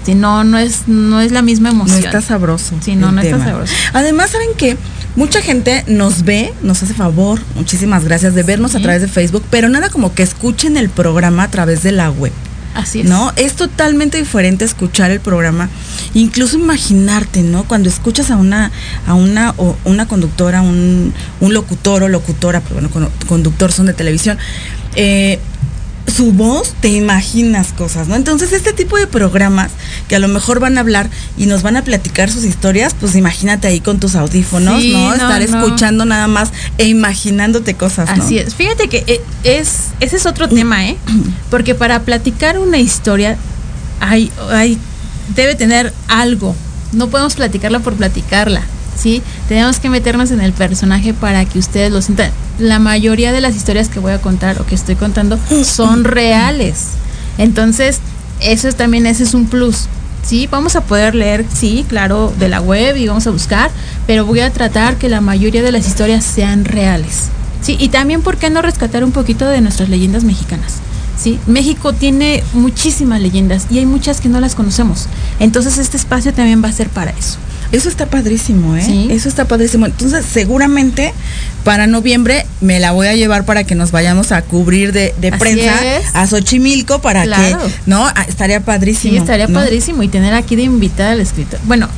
Si 0.06 0.14
no, 0.14 0.44
no 0.44 0.58
es, 0.58 0.88
no 0.88 1.20
es 1.20 1.30
la 1.32 1.42
misma 1.42 1.70
No 1.70 1.76
emoción. 1.82 2.04
está 2.04 2.20
sabroso. 2.20 2.74
Sí, 2.82 2.96
no, 2.96 3.12
no 3.12 3.20
está 3.20 3.38
sabroso. 3.38 3.72
Además, 3.92 4.30
¿saben 4.30 4.48
qué? 4.56 4.76
Mucha 5.16 5.42
gente 5.42 5.84
nos 5.88 6.22
ve, 6.24 6.54
nos 6.62 6.82
hace 6.82 6.94
favor, 6.94 7.40
muchísimas 7.56 8.04
gracias 8.04 8.34
de 8.34 8.42
vernos 8.44 8.74
a 8.76 8.80
través 8.80 9.02
de 9.02 9.08
Facebook, 9.08 9.44
pero 9.50 9.68
nada 9.68 9.90
como 9.90 10.14
que 10.14 10.22
escuchen 10.22 10.76
el 10.76 10.88
programa 10.88 11.42
a 11.44 11.50
través 11.50 11.82
de 11.82 11.92
la 11.92 12.10
web. 12.10 12.32
Así 12.72 13.00
es. 13.00 13.06
¿No? 13.08 13.32
Es 13.34 13.54
totalmente 13.54 14.16
diferente 14.18 14.64
escuchar 14.64 15.10
el 15.10 15.18
programa, 15.18 15.68
incluso 16.14 16.56
imaginarte, 16.56 17.42
¿no? 17.42 17.64
Cuando 17.64 17.88
escuchas 17.88 18.30
a 18.30 18.36
una, 18.36 18.70
a 19.08 19.14
una, 19.14 19.52
o 19.56 19.76
una 19.84 20.06
conductora, 20.06 20.62
un, 20.62 21.12
un 21.40 21.52
locutor 21.52 22.04
o 22.04 22.08
locutora, 22.08 22.60
pero 22.60 22.74
bueno, 22.76 22.90
con- 22.90 23.10
conductor 23.26 23.72
son 23.72 23.86
de 23.86 23.92
televisión, 23.94 24.38
eh, 24.94 25.40
su 26.10 26.32
voz, 26.32 26.74
te 26.80 26.88
imaginas 26.88 27.72
cosas, 27.72 28.08
¿no? 28.08 28.14
Entonces, 28.16 28.52
este 28.52 28.72
tipo 28.72 28.96
de 28.96 29.06
programas 29.06 29.70
que 30.08 30.16
a 30.16 30.18
lo 30.18 30.28
mejor 30.28 30.60
van 30.60 30.76
a 30.76 30.80
hablar 30.80 31.08
y 31.36 31.46
nos 31.46 31.62
van 31.62 31.76
a 31.76 31.82
platicar 31.84 32.30
sus 32.30 32.44
historias, 32.44 32.94
pues 32.98 33.14
imagínate 33.16 33.68
ahí 33.68 33.80
con 33.80 34.00
tus 34.00 34.14
audífonos, 34.14 34.80
Sí, 34.80 34.92
¿no? 34.92 35.08
no, 35.08 35.12
Estar 35.14 35.48
no. 35.48 35.64
escuchando 35.64 36.04
nada 36.04 36.26
más 36.26 36.50
e 36.78 36.86
imaginándote 36.88 37.74
cosas, 37.74 38.16
¿no? 38.16 38.24
Así 38.24 38.38
es. 38.38 38.54
Fíjate 38.54 38.88
que 38.88 39.04
eh, 39.06 39.20
es, 39.44 39.88
ese 40.00 40.16
es 40.16 40.26
otro 40.26 40.48
tema, 40.48 40.86
¿eh? 40.88 40.96
Porque 41.50 41.74
para 41.74 42.00
platicar 42.02 42.58
una 42.58 42.78
historia 42.78 43.36
hay, 44.00 44.30
hay, 44.50 44.78
debe 45.34 45.54
tener 45.54 45.92
algo. 46.08 46.54
No 46.92 47.08
podemos 47.08 47.34
platicarla 47.34 47.78
por 47.80 47.94
platicarla, 47.94 48.62
¿sí? 49.00 49.22
Tenemos 49.48 49.80
que 49.80 49.88
meternos 49.88 50.30
en 50.30 50.40
el 50.40 50.52
personaje 50.52 51.14
para 51.14 51.44
que 51.44 51.58
ustedes 51.58 51.90
lo 51.90 52.02
sientan. 52.02 52.30
La 52.58 52.78
mayoría 52.78 53.32
de 53.32 53.40
las 53.40 53.56
historias 53.56 53.88
que 53.88 53.98
voy 53.98 54.12
a 54.12 54.20
contar 54.20 54.60
o 54.60 54.66
que 54.66 54.74
estoy 54.74 54.96
contando 54.96 55.38
son 55.64 56.04
reales. 56.04 56.88
Entonces, 57.38 58.00
eso 58.40 58.68
es 58.68 58.76
también, 58.76 59.06
ese 59.06 59.24
es 59.24 59.34
un 59.34 59.46
plus. 59.46 59.86
Sí, 60.22 60.46
vamos 60.50 60.76
a 60.76 60.82
poder 60.82 61.14
leer, 61.14 61.46
sí, 61.52 61.86
claro, 61.88 62.32
de 62.38 62.48
la 62.48 62.60
web 62.60 62.96
y 62.96 63.08
vamos 63.08 63.26
a 63.26 63.30
buscar, 63.30 63.70
pero 64.06 64.26
voy 64.26 64.40
a 64.40 64.52
tratar 64.52 64.96
que 64.96 65.08
la 65.08 65.22
mayoría 65.22 65.62
de 65.62 65.72
las 65.72 65.86
historias 65.86 66.24
sean 66.24 66.66
reales. 66.66 67.28
Sí, 67.62 67.76
y 67.78 67.88
también, 67.88 68.20
¿por 68.20 68.36
qué 68.36 68.50
no 68.50 68.60
rescatar 68.60 69.02
un 69.02 69.12
poquito 69.12 69.46
de 69.46 69.60
nuestras 69.62 69.88
leyendas 69.88 70.24
mexicanas? 70.24 70.74
Sí, 71.18 71.38
México 71.46 71.92
tiene 71.92 72.42
muchísimas 72.54 73.20
leyendas 73.20 73.66
y 73.70 73.78
hay 73.78 73.86
muchas 73.86 74.20
que 74.20 74.28
no 74.28 74.40
las 74.40 74.54
conocemos. 74.54 75.06
Entonces, 75.38 75.78
este 75.78 75.96
espacio 75.96 76.32
también 76.32 76.62
va 76.62 76.68
a 76.68 76.72
ser 76.72 76.88
para 76.88 77.10
eso. 77.10 77.38
Eso 77.72 77.88
está 77.88 78.06
padrísimo, 78.06 78.76
¿eh? 78.76 78.82
Sí. 78.84 79.08
Eso 79.10 79.28
está 79.28 79.44
padrísimo. 79.46 79.86
Entonces, 79.86 80.24
seguramente 80.26 81.12
para 81.64 81.86
noviembre 81.86 82.46
me 82.60 82.80
la 82.80 82.92
voy 82.92 83.06
a 83.06 83.14
llevar 83.14 83.44
para 83.44 83.64
que 83.64 83.74
nos 83.74 83.90
vayamos 83.92 84.32
a 84.32 84.42
cubrir 84.42 84.92
de, 84.92 85.12
prensa 85.38 85.98
es. 85.98 86.06
a 86.14 86.26
Xochimilco 86.26 87.00
para 87.00 87.22
Claro. 87.24 87.58
que, 87.58 87.72
¿no? 87.86 88.06
Ah, 88.06 88.24
Estaría 88.28 88.60
padrísimo. 88.60 89.12
Sí, 89.14 89.18
estaría 89.18 89.46
¿no? 89.46 89.54
padrísimo 89.54 90.02
y 90.02 90.08
tener 90.08 90.34
aquí 90.34 90.56
de 90.56 90.62
invitada 90.62 91.12
al 91.12 91.20
escritor. 91.20 91.60
Bueno, 91.64 91.88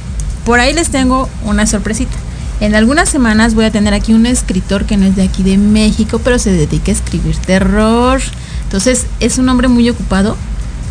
por 0.45 0.61
ahí 0.61 0.75
les 0.75 0.91
tengo 0.91 1.29
una 1.45 1.67
sorpresita. 1.67 2.17
En 2.61 2.75
algunas 2.75 3.09
semanas 3.09 3.55
voy 3.55 3.65
a 3.65 3.71
tener 3.71 3.95
aquí 3.95 4.13
un 4.13 4.27
escritor 4.27 4.85
que 4.85 4.97
no 4.97 5.07
es 5.07 5.17
de 5.17 5.23
aquí 5.23 5.43
de 5.43 5.59
México, 5.59 6.21
pero 6.23 6.39
se 6.39 6.53
dedica 6.53 6.93
a 6.93 6.95
escribir 6.95 7.37
terror. 7.37 8.21
Entonces, 8.65 9.07
es 9.21 9.39
un 9.39 9.49
hombre 9.49 9.69
muy 9.69 9.89
ocupado, 9.91 10.37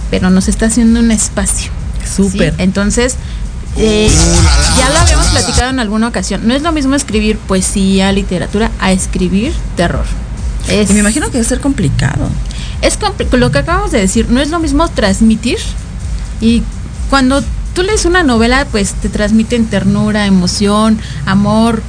pero 0.09 0.29
nos 0.29 0.47
está 0.47 0.65
haciendo 0.65 0.99
un 0.99 1.11
espacio. 1.11 1.71
Súper. 2.15 2.51
¿sí? 2.51 2.63
Entonces, 2.63 3.15
eh, 3.77 4.09
ya 4.77 4.89
lo 4.89 4.99
habíamos 4.99 5.27
platicado 5.27 5.69
en 5.69 5.79
alguna 5.79 6.07
ocasión. 6.07 6.41
No 6.47 6.53
es 6.53 6.61
lo 6.61 6.71
mismo 6.71 6.95
escribir 6.95 7.37
poesía, 7.37 8.11
literatura, 8.11 8.71
a 8.79 8.91
escribir 8.91 9.53
terror. 9.75 10.05
Es, 10.67 10.89
Y 10.89 10.93
me 10.93 10.99
imagino 10.99 11.27
que 11.27 11.33
debe 11.33 11.45
ser 11.45 11.59
complicado. 11.59 12.27
es 12.81 12.99
compli- 12.99 13.29
lo 13.37 13.51
que 13.51 13.59
acabamos 13.59 13.91
de 13.91 13.99
decir, 13.99 14.27
no 14.29 14.39
es 14.41 14.49
lo 14.49 14.59
mismo 14.59 14.87
transmitir 14.89 15.57
y 16.39 16.63
cuando 17.09 17.43
tú 17.73 17.83
lees 17.83 18.05
una 18.05 18.23
novela, 18.23 18.65
pues 18.71 18.93
te 18.93 19.09
transmiten 19.09 19.65
ternura, 19.67 20.25
emoción, 20.25 20.99
amor, 21.25 21.81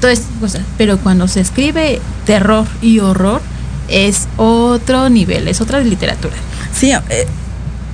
todas 0.00 0.18
estas 0.18 0.36
cosas, 0.40 0.62
pero 0.78 0.98
cuando 0.98 1.28
se 1.28 1.40
escribe 1.40 2.00
terror 2.26 2.66
y 2.80 2.98
horror 3.00 3.40
es 3.88 4.26
otro 4.36 5.08
nivel, 5.10 5.46
es 5.48 5.60
otra 5.60 5.80
literatura. 5.80 6.34
Sí, 6.76 6.90
eh, 6.92 7.26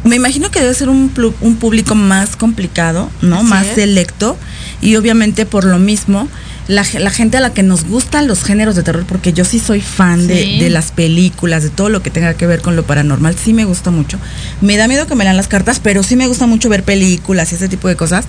me 0.08 0.16
imagino 0.16 0.50
que 0.50 0.60
debe 0.60 0.74
ser 0.74 0.88
un, 0.88 1.08
público 1.10 1.94
más 1.94 2.36
complicado, 2.36 3.10
¿no? 3.22 3.36
Así 3.36 3.44
más 3.46 3.66
es. 3.66 3.74
selecto. 3.76 4.36
Y 4.80 4.96
obviamente 4.96 5.44
por 5.46 5.64
lo 5.64 5.78
mismo, 5.78 6.28
la, 6.68 6.84
ge- 6.84 7.00
la 7.00 7.10
gente 7.10 7.36
a 7.36 7.40
la 7.40 7.52
que 7.52 7.62
nos 7.62 7.84
gustan 7.84 8.26
los 8.28 8.44
géneros 8.44 8.76
de 8.76 8.82
terror, 8.82 9.04
porque 9.06 9.32
yo 9.32 9.44
sí 9.44 9.58
soy 9.58 9.80
fan 9.80 10.26
de, 10.26 10.42
Sí. 10.44 10.58
de 10.60 10.70
las 10.70 10.92
películas, 10.92 11.62
de 11.62 11.70
todo 11.70 11.88
lo 11.88 12.02
que 12.02 12.10
tenga 12.10 12.34
que 12.34 12.46
ver 12.46 12.60
con 12.60 12.76
lo 12.76 12.84
paranormal, 12.84 13.36
sí 13.36 13.52
me 13.52 13.64
gusta 13.64 13.90
mucho. 13.90 14.18
Me 14.60 14.76
da 14.76 14.86
miedo 14.88 15.06
que 15.06 15.14
me 15.14 15.24
lean 15.24 15.36
las 15.36 15.48
cartas, 15.48 15.80
pero 15.80 16.02
sí 16.02 16.16
me 16.16 16.26
gusta 16.26 16.46
mucho 16.46 16.68
ver 16.68 16.84
películas 16.84 17.52
y 17.52 17.56
ese 17.56 17.68
tipo 17.68 17.88
de 17.88 17.96
cosas. 17.96 18.24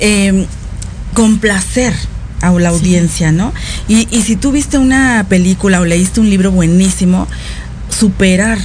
Eh, 0.00 0.46
complacer 1.14 1.94
a 2.40 2.50
la 2.50 2.70
audiencia, 2.70 3.30
¿no? 3.32 3.52
Y, 3.88 4.08
y 4.10 4.22
si 4.22 4.34
tú 4.36 4.50
viste 4.52 4.76
una 4.78 5.24
película 5.28 5.80
o 5.80 5.84
leíste 5.84 6.20
un 6.20 6.28
libro 6.28 6.50
buenísimo, 6.50 7.28
superar 7.88 8.58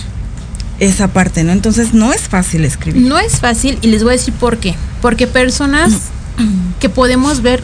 esa 0.79 1.07
parte, 1.07 1.43
¿no? 1.43 1.51
Entonces 1.51 1.93
no 1.93 2.13
es 2.13 2.21
fácil 2.21 2.65
escribir. 2.65 3.01
No 3.03 3.17
es 3.17 3.39
fácil 3.39 3.79
y 3.81 3.87
les 3.87 4.03
voy 4.03 4.13
a 4.13 4.17
decir 4.17 4.33
por 4.33 4.57
qué. 4.57 4.75
Porque 5.01 5.27
personas 5.27 5.93
que 6.79 6.89
podemos 6.89 7.41
ver 7.41 7.63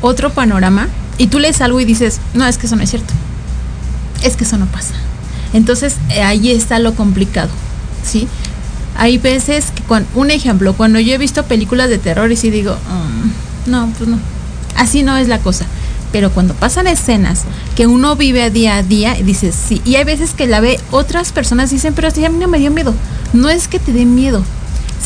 otro 0.00 0.32
panorama 0.32 0.88
y 1.18 1.26
tú 1.26 1.38
lees 1.38 1.60
algo 1.60 1.80
y 1.80 1.84
dices, 1.84 2.20
no, 2.34 2.46
es 2.46 2.58
que 2.58 2.66
eso 2.66 2.76
no 2.76 2.82
es 2.82 2.90
cierto. 2.90 3.12
Es 4.22 4.36
que 4.36 4.44
eso 4.44 4.56
no 4.56 4.66
pasa. 4.66 4.94
Entonces 5.52 5.96
eh, 6.10 6.22
ahí 6.22 6.50
está 6.50 6.78
lo 6.78 6.94
complicado, 6.94 7.50
¿sí? 8.04 8.28
Hay 8.96 9.18
veces 9.18 9.66
que, 9.74 9.82
con, 9.82 10.06
un 10.14 10.30
ejemplo, 10.30 10.74
cuando 10.74 10.98
yo 11.00 11.14
he 11.14 11.18
visto 11.18 11.44
películas 11.44 11.88
de 11.88 11.98
terror 11.98 12.30
y 12.32 12.36
sí 12.36 12.50
digo, 12.50 12.74
"Mm, 12.74 13.70
no, 13.70 13.92
pues 13.96 14.08
no, 14.08 14.18
así 14.76 15.02
no 15.02 15.16
es 15.16 15.28
la 15.28 15.38
cosa. 15.38 15.66
Pero 16.12 16.30
cuando 16.30 16.54
pasan 16.54 16.86
escenas 16.86 17.42
que 17.76 17.86
uno 17.86 18.16
vive 18.16 18.42
a 18.42 18.50
día 18.50 18.76
a 18.76 18.82
día, 18.82 19.18
y 19.18 19.22
dices, 19.22 19.54
sí, 19.54 19.82
y 19.84 19.96
hay 19.96 20.04
veces 20.04 20.32
que 20.32 20.46
la 20.46 20.60
ve 20.60 20.80
otras 20.90 21.32
personas 21.32 21.70
dicen, 21.70 21.92
pero 21.94 22.08
así 22.08 22.24
a 22.24 22.30
mí 22.30 22.38
no 22.38 22.48
me 22.48 22.58
dio 22.58 22.70
miedo. 22.70 22.94
No 23.32 23.50
es 23.50 23.68
que 23.68 23.78
te 23.78 23.92
dé 23.92 24.04
miedo, 24.06 24.42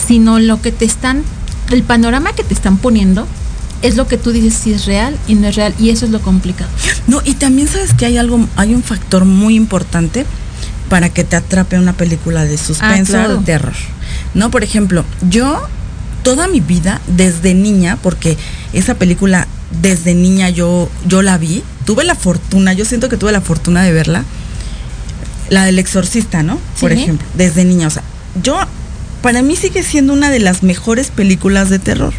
sino 0.07 0.39
lo 0.39 0.63
que 0.63 0.71
te 0.73 0.85
están, 0.85 1.23
el 1.71 1.83
panorama 1.83 2.33
que 2.33 2.45
te 2.45 2.55
están 2.55 2.77
poniendo 2.77 3.27
es 3.83 3.97
lo 3.97 4.07
que 4.07 4.17
tú 4.17 4.31
dices 4.31 4.55
si 4.55 4.73
es 4.73 4.87
real 4.87 5.17
y 5.27 5.35
no 5.35 5.49
es 5.49 5.57
real, 5.57 5.75
y 5.79 5.91
eso 5.91 6.05
es 6.05 6.13
lo 6.13 6.21
complicado. 6.21 6.71
No, 7.09 7.21
y 7.25 7.35
también 7.35 7.67
sabes 7.67 7.95
que 7.95 8.07
hay 8.07 8.17
algo, 8.17 8.47
hay 8.55 8.75
un 8.75 8.83
factor 8.85 9.25
muy 9.25 9.57
importante 9.57 10.25
para 10.89 11.09
que 11.09 11.25
te 11.25 11.35
atrape 11.35 11.79
una 11.79 11.95
película 11.95 12.45
de 12.45 12.57
suspenso 12.59 13.17
Ah, 13.17 13.25
claro. 13.25 13.35
o 13.35 13.39
de 13.39 13.45
terror. 13.45 13.73
No, 14.35 14.51
por 14.53 14.63
ejemplo, 14.63 15.05
yo 15.29 15.61
toda 16.23 16.47
mi 16.47 16.61
vida, 16.61 17.01
desde 17.09 17.55
niña, 17.55 17.99
porque 18.03 18.37
esa 18.73 18.95
película 18.95 19.47
desde 19.81 20.15
niña 20.15 20.51
yo, 20.51 20.91
yo 21.07 21.23
la 21.23 21.39
vi, 21.39 21.63
tuve 21.85 22.05
la 22.05 22.15
fortuna, 22.15 22.73
yo 22.73 22.85
siento 22.85 23.09
que 23.09 23.17
tuve 23.17 23.33
la 23.33 23.41
fortuna 23.41 23.83
de 23.83 23.93
verla, 23.93 24.25
la 25.49 25.65
del 25.65 25.79
exorcista, 25.79 26.43
¿no? 26.43 26.59
Por 26.81 26.93
Sí. 26.93 27.03
ejemplo, 27.03 27.27
desde 27.35 27.65
niña, 27.65 27.87
o 27.89 27.91
sea, 27.91 28.03
yo, 28.43 28.57
para 29.23 29.43
mí 29.43 29.57
sigue 29.57 29.83
siendo 29.83 30.13
una 30.13 30.31
de 30.31 30.39
las 30.41 30.63
mejores 30.63 31.11
películas 31.11 31.69
de 31.71 31.79
terror. 31.79 32.13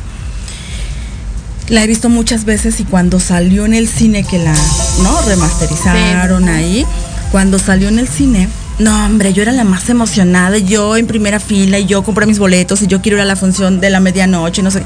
La 1.70 1.84
he 1.84 1.88
visto 1.88 2.10
muchas 2.10 2.44
veces 2.46 2.80
y 2.82 2.84
cuando 2.84 3.20
salió 3.20 3.66
en 3.66 3.74
el 3.74 3.88
cine 3.88 4.24
que 4.26 4.38
la, 4.38 4.54
¿no? 5.02 5.22
Remasterizaron 5.22 6.44
Sí. 6.44 6.50
ahí, 6.50 6.86
cuando 7.32 7.58
salió 7.58 7.88
en 7.88 8.00
el 8.00 8.08
cine, 8.08 8.50
no, 8.80 9.06
hombre, 9.06 9.34
yo 9.34 9.42
era 9.44 9.52
la 9.54 9.63
más 9.63 9.89
emocionada, 9.89 10.58
yo 10.58 10.98
en 10.98 11.08
primera 11.08 11.39
fila 11.39 11.80
y 11.80 11.86
yo 11.86 12.04
compré 12.04 12.26
mis 12.26 12.38
boletos 12.39 12.82
y 12.82 12.88
yo 12.88 13.02
quiero 13.02 13.18
ir 13.18 13.22
a 13.22 13.26
la 13.26 13.36
función 13.36 13.80
de 13.80 13.89
la 13.89 14.00
medianoche, 14.02 14.62
no 14.62 14.72
sé. 14.72 14.84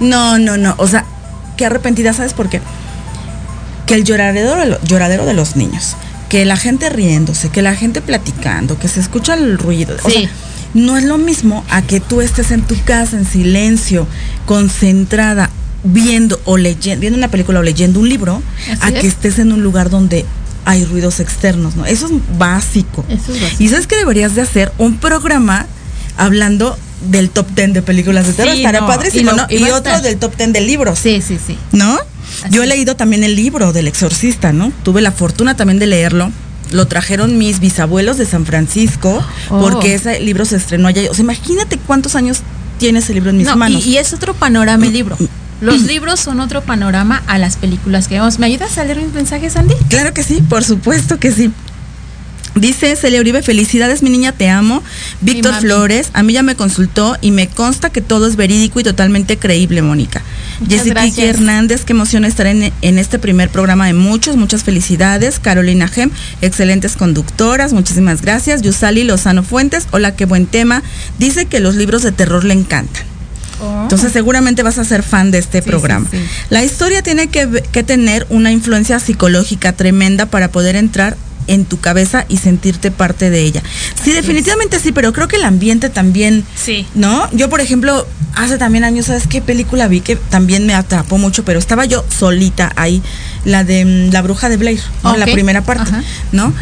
No, 0.00 0.38
no, 0.38 0.56
no, 0.56 0.74
o 0.78 0.86
sea, 0.88 1.04
qué 1.56 1.66
arrepentida, 1.66 2.12
¿sabes 2.12 2.32
por 2.34 2.48
qué? 2.48 2.60
Que 3.86 3.94
el 3.94 4.04
lloradero, 4.04 4.56
de 4.56 4.66
lo- 4.66 4.82
lloradero 4.82 5.26
de 5.26 5.34
los 5.34 5.56
niños, 5.56 5.96
que 6.28 6.44
la 6.44 6.56
gente 6.56 6.88
riéndose, 6.90 7.50
que 7.50 7.62
la 7.62 7.74
gente 7.74 8.00
platicando, 8.00 8.78
que 8.78 8.88
se 8.88 9.00
escucha 9.00 9.34
el 9.34 9.58
ruido. 9.58 9.96
O 10.04 10.10
Sí. 10.10 10.20
sea, 10.22 10.30
no 10.74 10.96
es 10.96 11.04
lo 11.04 11.18
mismo 11.18 11.64
a 11.70 11.82
que 11.82 12.00
tú 12.00 12.20
estés 12.20 12.50
en 12.50 12.62
tu 12.62 12.76
casa 12.84 13.16
en 13.16 13.26
silencio, 13.26 14.06
concentrada, 14.46 15.50
viendo 15.84 16.40
o 16.46 16.56
leyendo, 16.56 17.00
viendo 17.02 17.18
una 17.18 17.28
película 17.28 17.60
o 17.60 17.62
leyendo 17.62 18.00
un 18.00 18.08
libro, 18.08 18.42
Así 18.70 18.78
a 18.80 18.88
es. 18.88 19.00
que 19.00 19.06
estés 19.06 19.38
en 19.38 19.52
un 19.52 19.62
lugar 19.62 19.90
donde 19.90 20.24
hay 20.64 20.84
ruidos 20.86 21.20
externos, 21.20 21.76
¿no? 21.76 21.84
Eso 21.84 22.06
es 22.06 22.12
básico. 22.38 23.04
Eso 23.10 23.32
es 23.34 23.40
básico. 23.42 23.62
Y 23.62 23.68
sabes 23.68 23.86
que 23.86 23.96
deberías 23.96 24.34
de 24.34 24.40
hacer 24.40 24.72
un 24.78 24.96
programa 24.96 25.66
hablando 26.16 26.78
del 27.02 27.30
top 27.30 27.46
10 27.54 27.74
de 27.74 27.82
películas 27.82 28.26
de 28.26 28.32
terror. 28.32 28.52
Sí, 28.52 28.58
Estaría 28.60 28.80
no, 28.80 28.86
padrísimo, 28.86 29.30
y 29.32 29.36
lo- 29.36 29.36
¿no? 29.36 29.46
y 29.50 29.70
otro 29.70 29.92
estar- 29.92 30.02
del 30.02 30.18
top 30.18 30.36
10 30.36 30.52
de 30.52 30.60
libros, 30.60 30.98
Sí, 30.98 31.20
sí, 31.26 31.38
sí. 31.44 31.56
¿no? 31.72 31.98
Yo 32.50 32.62
he 32.62 32.66
leído 32.66 32.96
también 32.96 33.22
el 33.24 33.36
libro 33.36 33.72
del 33.72 33.86
exorcista, 33.88 34.52
¿no? 34.52 34.72
Tuve 34.82 35.00
la 35.02 35.12
fortuna 35.12 35.56
también 35.56 35.78
de 35.78 35.86
leerlo. 35.86 36.30
Lo 36.70 36.86
trajeron 36.86 37.36
mis 37.38 37.60
bisabuelos 37.60 38.16
de 38.16 38.26
San 38.26 38.46
Francisco, 38.46 39.22
Oh. 39.50 39.60
porque 39.60 39.94
ese 39.94 40.18
libro 40.20 40.44
se 40.44 40.56
estrenó 40.56 40.88
allá. 40.88 41.02
O 41.10 41.14
sea, 41.14 41.22
imagínate 41.22 41.78
cuántos 41.78 42.14
años 42.16 42.40
tiene 42.78 42.98
ese 43.00 43.12
libro 43.14 43.30
en 43.30 43.36
mis 43.36 43.46
No, 43.46 43.56
manos. 43.56 43.84
y, 43.84 43.90
y 43.90 43.96
es 43.98 44.12
otro 44.12 44.34
panorama 44.34 44.86
el 44.86 44.92
libro. 44.92 45.16
Los 45.60 45.82
libros 45.82 46.20
son 46.20 46.40
otro 46.40 46.62
panorama 46.62 47.22
a 47.26 47.38
las 47.38 47.56
películas 47.56 48.08
que 48.08 48.14
vemos. 48.16 48.38
¿Me 48.38 48.46
ayudas 48.46 48.76
a 48.78 48.84
leer 48.84 48.98
mis 49.00 49.12
mensajes, 49.12 49.56
Andy? 49.56 49.74
Claro 49.88 50.12
que 50.12 50.22
sí, 50.22 50.42
por 50.48 50.64
supuesto 50.64 51.18
que 51.18 51.30
sí. 51.30 51.52
Dice 52.54 52.94
Celia 52.94 53.20
Uribe, 53.20 53.42
felicidades 53.42 54.02
mi 54.02 54.10
niña, 54.10 54.32
te 54.32 54.48
amo. 54.48 54.82
Víctor. 55.20 55.54
Flores, 55.60 56.10
a 56.12 56.22
mí 56.22 56.32
ya 56.32 56.42
me 56.42 56.54
consultó 56.54 57.16
y 57.20 57.30
me 57.32 57.48
consta 57.48 57.90
que 57.90 58.00
todo 58.00 58.26
es 58.28 58.36
verídico 58.36 58.78
y 58.78 58.84
totalmente 58.84 59.36
creíble, 59.38 59.82
Mónica. 59.82 60.22
Jessica. 60.68 61.04
Hernández, 61.04 61.84
qué 61.84 61.92
emoción 61.94 62.24
estar 62.24 62.46
en, 62.46 62.72
en 62.80 62.98
este 62.98 63.18
primer 63.18 63.48
programa 63.50 63.86
de 63.86 63.92
muchos, 63.94 64.36
muchas 64.36 64.62
felicidades. 64.62 65.40
Carolina 65.40 65.88
Gem, 65.88 66.10
excelentes 66.42 66.96
conductoras, 66.96 67.72
muchísimas 67.72 68.22
gracias. 68.22 68.62
Yusali 68.62 69.02
Lozano 69.02 69.42
Fuentes, 69.42 69.88
hola, 69.90 70.14
qué 70.14 70.24
buen 70.24 70.46
tema. 70.46 70.82
Dice 71.18 71.46
que 71.46 71.58
los 71.60 71.74
libros 71.74 72.02
de 72.02 72.12
terror 72.12 72.44
le 72.44 72.54
encantan. 72.54 73.02
Entonces 73.82 74.12
seguramente 74.12 74.62
vas 74.62 74.78
a 74.78 74.84
ser 74.84 75.02
fan 75.02 75.30
de 75.30 75.38
este 75.38 75.62
Sí, 75.62 75.68
programa. 75.68 76.06
sí, 76.10 76.18
sí. 76.18 76.24
La 76.50 76.64
historia 76.64 77.02
tiene 77.02 77.28
que, 77.28 77.62
que 77.72 77.82
tener 77.82 78.26
una 78.28 78.52
influencia 78.52 78.98
psicológica 79.00 79.72
tremenda 79.72 80.26
para 80.26 80.48
poder 80.48 80.76
entrar 80.76 81.16
en 81.46 81.64
tu 81.64 81.80
cabeza 81.80 82.24
y 82.28 82.38
sentirte 82.38 82.90
parte 82.90 83.30
de 83.30 83.42
ella. 83.42 83.62
Sí, 84.02 84.12
definitivamente 84.12 84.78
sí, 84.80 84.92
pero 84.92 85.12
creo 85.12 85.28
que 85.28 85.36
el 85.36 85.44
ambiente 85.44 85.88
también, 85.90 86.44
Sí. 86.56 86.86
¿no? 86.94 87.28
Yo, 87.32 87.48
por 87.50 87.60
ejemplo, 87.60 88.06
hace 88.34 88.58
también 88.58 88.84
años, 88.84 89.06
¿sabes 89.06 89.26
qué 89.26 89.40
película 89.42 89.88
vi 89.88 90.00
que 90.00 90.16
también 90.16 90.66
me 90.66 90.74
atrapó 90.74 91.18
mucho? 91.18 91.44
Pero 91.44 91.58
estaba 91.58 91.84
yo 91.84 92.04
solita 92.08 92.72
ahí, 92.76 93.02
la 93.44 93.64
de 93.64 93.84
mm, 93.84 94.12
La 94.12 94.22
Bruja 94.22 94.48
de 94.48 94.56
Blair, 94.56 94.80
¿no? 95.02 95.16
La 95.16 95.26
primera 95.26 95.62
parte, 95.62 95.90
Ajá. 95.90 96.02
¿no? 96.32 96.52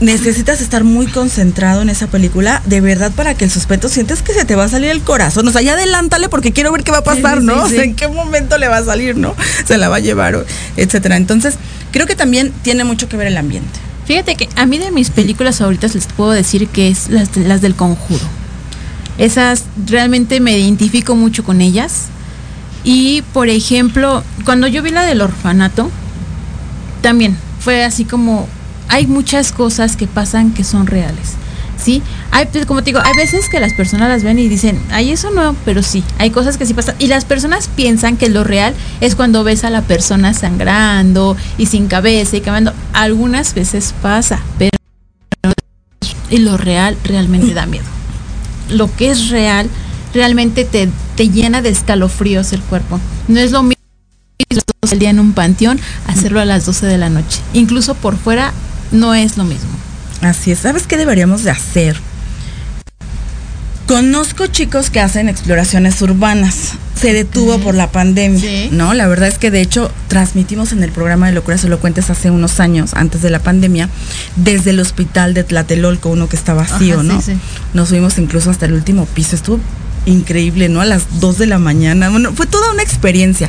Necesitas 0.00 0.60
estar 0.60 0.84
muy 0.84 1.06
concentrado 1.08 1.82
en 1.82 1.88
esa 1.88 2.06
película, 2.06 2.62
de 2.66 2.80
verdad, 2.80 3.10
para 3.10 3.34
que 3.34 3.44
el 3.44 3.50
suspenso 3.50 3.88
sientes 3.88 4.22
que 4.22 4.32
se 4.32 4.44
te 4.44 4.54
va 4.54 4.62
a 4.64 4.68
salir 4.68 4.90
el 4.90 5.00
corazón. 5.02 5.48
O 5.48 5.50
sea, 5.50 5.60
ya 5.60 5.72
adelántale 5.72 6.28
porque 6.28 6.52
quiero 6.52 6.70
ver 6.70 6.84
qué 6.84 6.92
va 6.92 6.98
a 6.98 7.04
pasar, 7.04 7.42
¿no? 7.42 7.64
O 7.64 7.68
sea, 7.68 7.82
en 7.82 7.96
qué 7.96 8.06
momento 8.06 8.58
le 8.58 8.68
va 8.68 8.76
a 8.76 8.84
salir, 8.84 9.16
¿no? 9.16 9.34
Se 9.66 9.76
la 9.76 9.88
va 9.88 9.96
a 9.96 10.00
llevar, 10.00 10.46
etcétera. 10.76 11.16
Entonces, 11.16 11.54
creo 11.90 12.06
que 12.06 12.14
también 12.14 12.52
tiene 12.62 12.84
mucho 12.84 13.08
que 13.08 13.16
ver 13.16 13.26
el 13.26 13.36
ambiente. 13.36 13.80
Fíjate 14.08 14.36
que 14.36 14.48
a 14.56 14.64
mí 14.64 14.78
de 14.78 14.90
mis 14.90 15.10
películas 15.10 15.58
favoritas 15.58 15.94
les 15.94 16.06
puedo 16.06 16.30
decir 16.30 16.66
que 16.68 16.88
es 16.88 17.10
las, 17.10 17.36
las 17.36 17.60
del 17.60 17.74
conjuro. 17.74 18.24
Esas 19.18 19.64
realmente 19.84 20.40
me 20.40 20.58
identifico 20.58 21.14
mucho 21.14 21.44
con 21.44 21.60
ellas. 21.60 22.06
Y 22.84 23.20
por 23.34 23.50
ejemplo, 23.50 24.24
cuando 24.46 24.66
yo 24.66 24.82
vi 24.82 24.92
la 24.92 25.02
del 25.02 25.20
orfanato, 25.20 25.90
también 27.02 27.36
fue 27.60 27.84
así 27.84 28.06
como 28.06 28.48
hay 28.88 29.06
muchas 29.06 29.52
cosas 29.52 29.94
que 29.94 30.06
pasan 30.06 30.54
que 30.54 30.64
son 30.64 30.86
reales. 30.86 31.34
¿Sí? 31.82 32.02
Hay, 32.32 32.46
pues, 32.46 32.66
como 32.66 32.82
te 32.82 32.86
digo, 32.86 33.00
hay 33.02 33.14
veces 33.16 33.48
que 33.48 33.60
las 33.60 33.72
personas 33.72 34.08
las 34.08 34.24
ven 34.24 34.38
y 34.38 34.48
dicen, 34.48 34.80
ay, 34.90 35.12
eso 35.12 35.30
no, 35.30 35.54
pero 35.64 35.82
sí, 35.82 36.02
hay 36.18 36.30
cosas 36.30 36.58
que 36.58 36.66
sí 36.66 36.74
pasan. 36.74 36.96
Y 36.98 37.06
las 37.06 37.24
personas 37.24 37.68
piensan 37.68 38.16
que 38.16 38.28
lo 38.28 38.42
real 38.42 38.74
es 39.00 39.14
cuando 39.14 39.44
ves 39.44 39.64
a 39.64 39.70
la 39.70 39.82
persona 39.82 40.34
sangrando 40.34 41.36
y 41.56 41.66
sin 41.66 41.86
cabeza 41.86 42.36
y 42.36 42.40
caminando. 42.40 42.72
Algunas 42.92 43.54
veces 43.54 43.94
pasa, 44.02 44.40
pero 44.58 44.78
y 46.30 46.38
lo 46.38 46.56
real 46.56 46.96
realmente 47.04 47.54
da 47.54 47.66
miedo. 47.66 47.86
Lo 48.68 48.94
que 48.94 49.10
es 49.10 49.30
real 49.30 49.68
realmente 50.12 50.64
te, 50.64 50.88
te 51.16 51.28
llena 51.28 51.62
de 51.62 51.70
escalofríos 51.70 52.52
el 52.52 52.60
cuerpo. 52.60 53.00
No 53.28 53.40
es 53.40 53.50
lo 53.50 53.62
mismo 53.62 53.78
el 54.90 54.98
día 54.98 55.10
en 55.10 55.20
un 55.20 55.32
panteón 55.32 55.78
hacerlo 56.06 56.40
a 56.40 56.44
las 56.44 56.64
12 56.66 56.86
de 56.86 56.98
la 56.98 57.10
noche. 57.10 57.40
Incluso 57.52 57.94
por 57.94 58.16
fuera 58.16 58.52
no 58.92 59.14
es 59.14 59.36
lo 59.36 59.44
mismo. 59.44 59.68
Así 60.20 60.50
es. 60.52 60.58
¿Sabes 60.60 60.86
qué 60.86 60.96
deberíamos 60.96 61.44
de 61.44 61.50
hacer? 61.50 61.96
Conozco 63.86 64.46
chicos 64.48 64.90
que 64.90 65.00
hacen 65.00 65.28
exploraciones 65.30 66.02
urbanas. 66.02 66.72
Se 66.94 67.12
detuvo 67.14 67.58
por 67.58 67.74
la 67.74 67.90
pandemia, 67.90 68.40
Sí. 68.40 68.68
¿no? 68.70 68.92
La 68.92 69.06
verdad 69.06 69.28
es 69.28 69.38
que 69.38 69.50
de 69.50 69.62
hecho 69.62 69.90
transmitimos 70.08 70.72
en 70.72 70.82
el 70.82 70.90
programa 70.90 71.26
de 71.28 71.32
Locuras 71.32 71.64
Elocuentes 71.64 72.10
hace 72.10 72.30
unos 72.30 72.60
años, 72.60 72.92
antes 72.94 73.22
de 73.22 73.30
la 73.30 73.38
pandemia, 73.38 73.88
desde 74.36 74.70
el 74.70 74.80
hospital 74.80 75.32
de 75.32 75.44
Tlatelolco, 75.44 76.10
uno 76.10 76.28
que 76.28 76.36
está 76.36 76.52
vacío, 76.52 76.96
Ajá, 76.96 77.02
sí, 77.02 77.08
¿no? 77.08 77.22
sí. 77.22 77.32
Nos 77.72 77.88
subimos 77.88 78.18
incluso 78.18 78.50
hasta 78.50 78.66
el 78.66 78.74
último 78.74 79.06
piso. 79.06 79.36
Estuvo 79.36 79.60
increíble, 80.04 80.68
¿no? 80.68 80.80
A 80.82 80.84
las 80.84 81.20
2 81.20 81.38
de 81.38 81.46
la 81.46 81.58
mañana. 81.58 82.10
Bueno, 82.10 82.32
fue 82.34 82.46
toda 82.46 82.72
una 82.72 82.82
experiencia. 82.82 83.48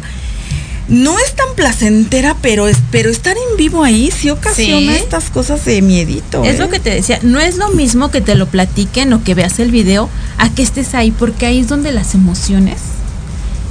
No 0.89 1.17
es 1.19 1.35
tan 1.35 1.53
placentera, 1.55 2.35
pero, 2.41 2.67
es, 2.67 2.77
pero 2.91 3.09
estar 3.11 3.37
en 3.37 3.57
vivo 3.57 3.83
ahí 3.83 4.09
sí 4.11 4.31
ocasiona 4.31 4.91
Sí. 4.93 4.97
estas 4.97 5.29
cosas 5.29 5.63
de 5.63 5.83
miedito. 5.83 6.43
Es 6.43 6.55
¿eh? 6.55 6.57
lo 6.59 6.69
que 6.69 6.79
te 6.79 6.89
decía, 6.89 7.19
no 7.21 7.39
es 7.39 7.57
lo 7.57 7.69
mismo 7.69 8.09
que 8.09 8.21
te 8.21 8.33
lo 8.33 8.47
platiquen 8.47 9.13
o 9.13 9.23
que 9.23 9.35
veas 9.35 9.59
el 9.59 9.69
video 9.69 10.09
a 10.39 10.49
que 10.49 10.63
estés 10.63 10.95
ahí, 10.95 11.11
porque 11.11 11.45
ahí 11.45 11.59
es 11.59 11.67
donde 11.67 11.91
las 11.91 12.15
emociones. 12.15 12.77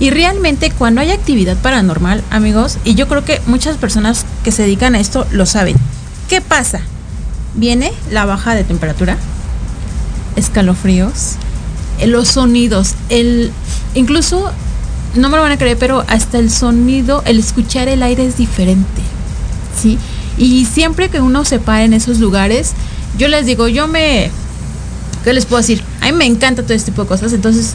Y 0.00 0.10
realmente 0.10 0.70
cuando 0.70 1.00
hay 1.00 1.10
actividad 1.10 1.56
paranormal, 1.56 2.22
amigos, 2.30 2.78
y 2.84 2.94
yo 2.94 3.08
creo 3.08 3.24
que 3.24 3.40
muchas 3.46 3.76
personas 3.78 4.24
que 4.44 4.52
se 4.52 4.62
dedican 4.62 4.94
a 4.94 5.00
esto 5.00 5.26
lo 5.32 5.44
saben. 5.44 5.74
¿Qué 6.28 6.40
pasa? 6.40 6.82
Viene 7.54 7.92
la 8.12 8.26
baja 8.26 8.54
de 8.54 8.62
temperatura, 8.62 9.18
escalofríos, 10.36 11.32
eh, 11.98 12.06
los 12.06 12.28
sonidos, 12.28 12.94
el 13.08 13.50
incluso 13.94 14.52
no 15.14 15.28
me 15.28 15.36
lo 15.36 15.42
van 15.42 15.52
a 15.52 15.58
creer, 15.58 15.78
pero 15.78 16.04
hasta 16.08 16.38
el 16.38 16.50
sonido, 16.50 17.22
el 17.26 17.38
escuchar 17.38 17.88
el 17.88 18.02
aire 18.02 18.26
es 18.26 18.36
diferente. 18.36 19.02
¿Sí? 19.80 19.98
Y 20.36 20.66
siempre 20.66 21.08
que 21.08 21.20
uno 21.20 21.44
se 21.44 21.58
para 21.58 21.84
en 21.84 21.92
esos 21.92 22.18
lugares, 22.18 22.72
yo 23.16 23.28
les 23.28 23.46
digo, 23.46 23.68
yo 23.68 23.88
me 23.88 24.30
¿qué 25.24 25.32
les 25.32 25.46
puedo 25.46 25.60
decir? 25.60 25.82
A 26.00 26.06
mí 26.06 26.12
me 26.12 26.26
encanta 26.26 26.62
todo 26.62 26.74
este 26.74 26.90
tipo 26.90 27.02
de 27.02 27.08
cosas, 27.08 27.32
entonces 27.32 27.74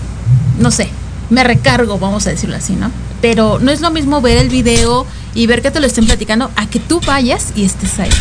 no 0.59 0.71
sé, 0.71 0.89
me 1.29 1.43
recargo, 1.43 1.99
vamos 1.99 2.25
a 2.27 2.31
decirlo 2.31 2.55
así, 2.55 2.73
¿no? 2.73 2.91
Pero 3.21 3.59
no 3.59 3.71
es 3.71 3.81
lo 3.81 3.91
mismo 3.91 4.21
ver 4.21 4.37
el 4.37 4.49
video 4.49 5.05
y 5.33 5.47
ver 5.47 5.61
que 5.61 5.71
te 5.71 5.79
lo 5.79 5.87
estén 5.87 6.05
platicando 6.05 6.51
a 6.55 6.67
que 6.67 6.79
tú 6.79 6.99
vayas 7.05 7.47
y 7.55 7.63
estés 7.63 7.99
ahí. 7.99 8.11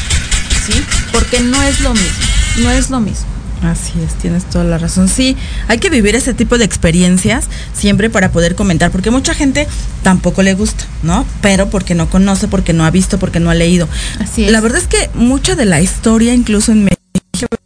¿Sí? 0.67 0.75
Porque 1.13 1.41
no 1.41 1.61
es 1.63 1.81
lo 1.81 1.91
mismo, 1.91 2.25
no 2.59 2.71
es 2.71 2.91
lo 2.91 3.01
mismo. 3.01 3.32
Así 3.63 3.93
es, 4.05 4.15
tienes 4.15 4.45
toda 4.45 4.65
la 4.65 4.77
razón. 4.79 5.09
Sí, 5.09 5.37
hay 5.69 5.79
que 5.79 5.89
vivir 5.89 6.15
ese 6.17 6.35
tipo 6.35 6.59
de 6.59 6.65
experiencias 6.65 7.47
siempre 7.75 8.11
para 8.11 8.33
poder 8.33 8.55
comentar, 8.57 8.91
porque 8.91 9.11
mucha 9.11 9.35
gente 9.35 9.69
tampoco 10.03 10.43
le 10.43 10.55
gusta, 10.55 10.85
¿no? 11.03 11.25
Pero 11.41 11.71
porque 11.71 11.95
no 11.95 12.11
conoce, 12.11 12.49
porque 12.49 12.73
no 12.73 12.85
ha 12.85 12.91
visto, 12.91 13.19
porque 13.19 13.39
no 13.41 13.51
ha 13.51 13.55
leído. 13.55 13.89
Así 14.21 14.45
es. 14.45 14.51
La 14.53 14.61
verdad 14.61 14.79
es 14.81 14.89
que 14.89 15.11
mucha 15.15 15.55
de 15.55 15.65
la 15.65 15.81
historia, 15.81 16.35
incluso 16.35 16.73
en 16.73 16.85
México, 16.85 16.99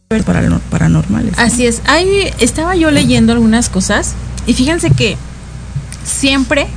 es 0.09 0.25
paranor- 0.25 0.59
paranormales. 0.69 1.35
¿no? 1.35 1.43
Así 1.43 1.65
es. 1.65 1.81
Ahí 1.85 2.29
estaba 2.39 2.75
yo 2.75 2.91
leyendo 2.91 3.33
algunas 3.33 3.69
cosas 3.69 4.13
y 4.45 4.53
fíjense 4.53 4.91
que 4.91 5.17
siempre 6.05 6.67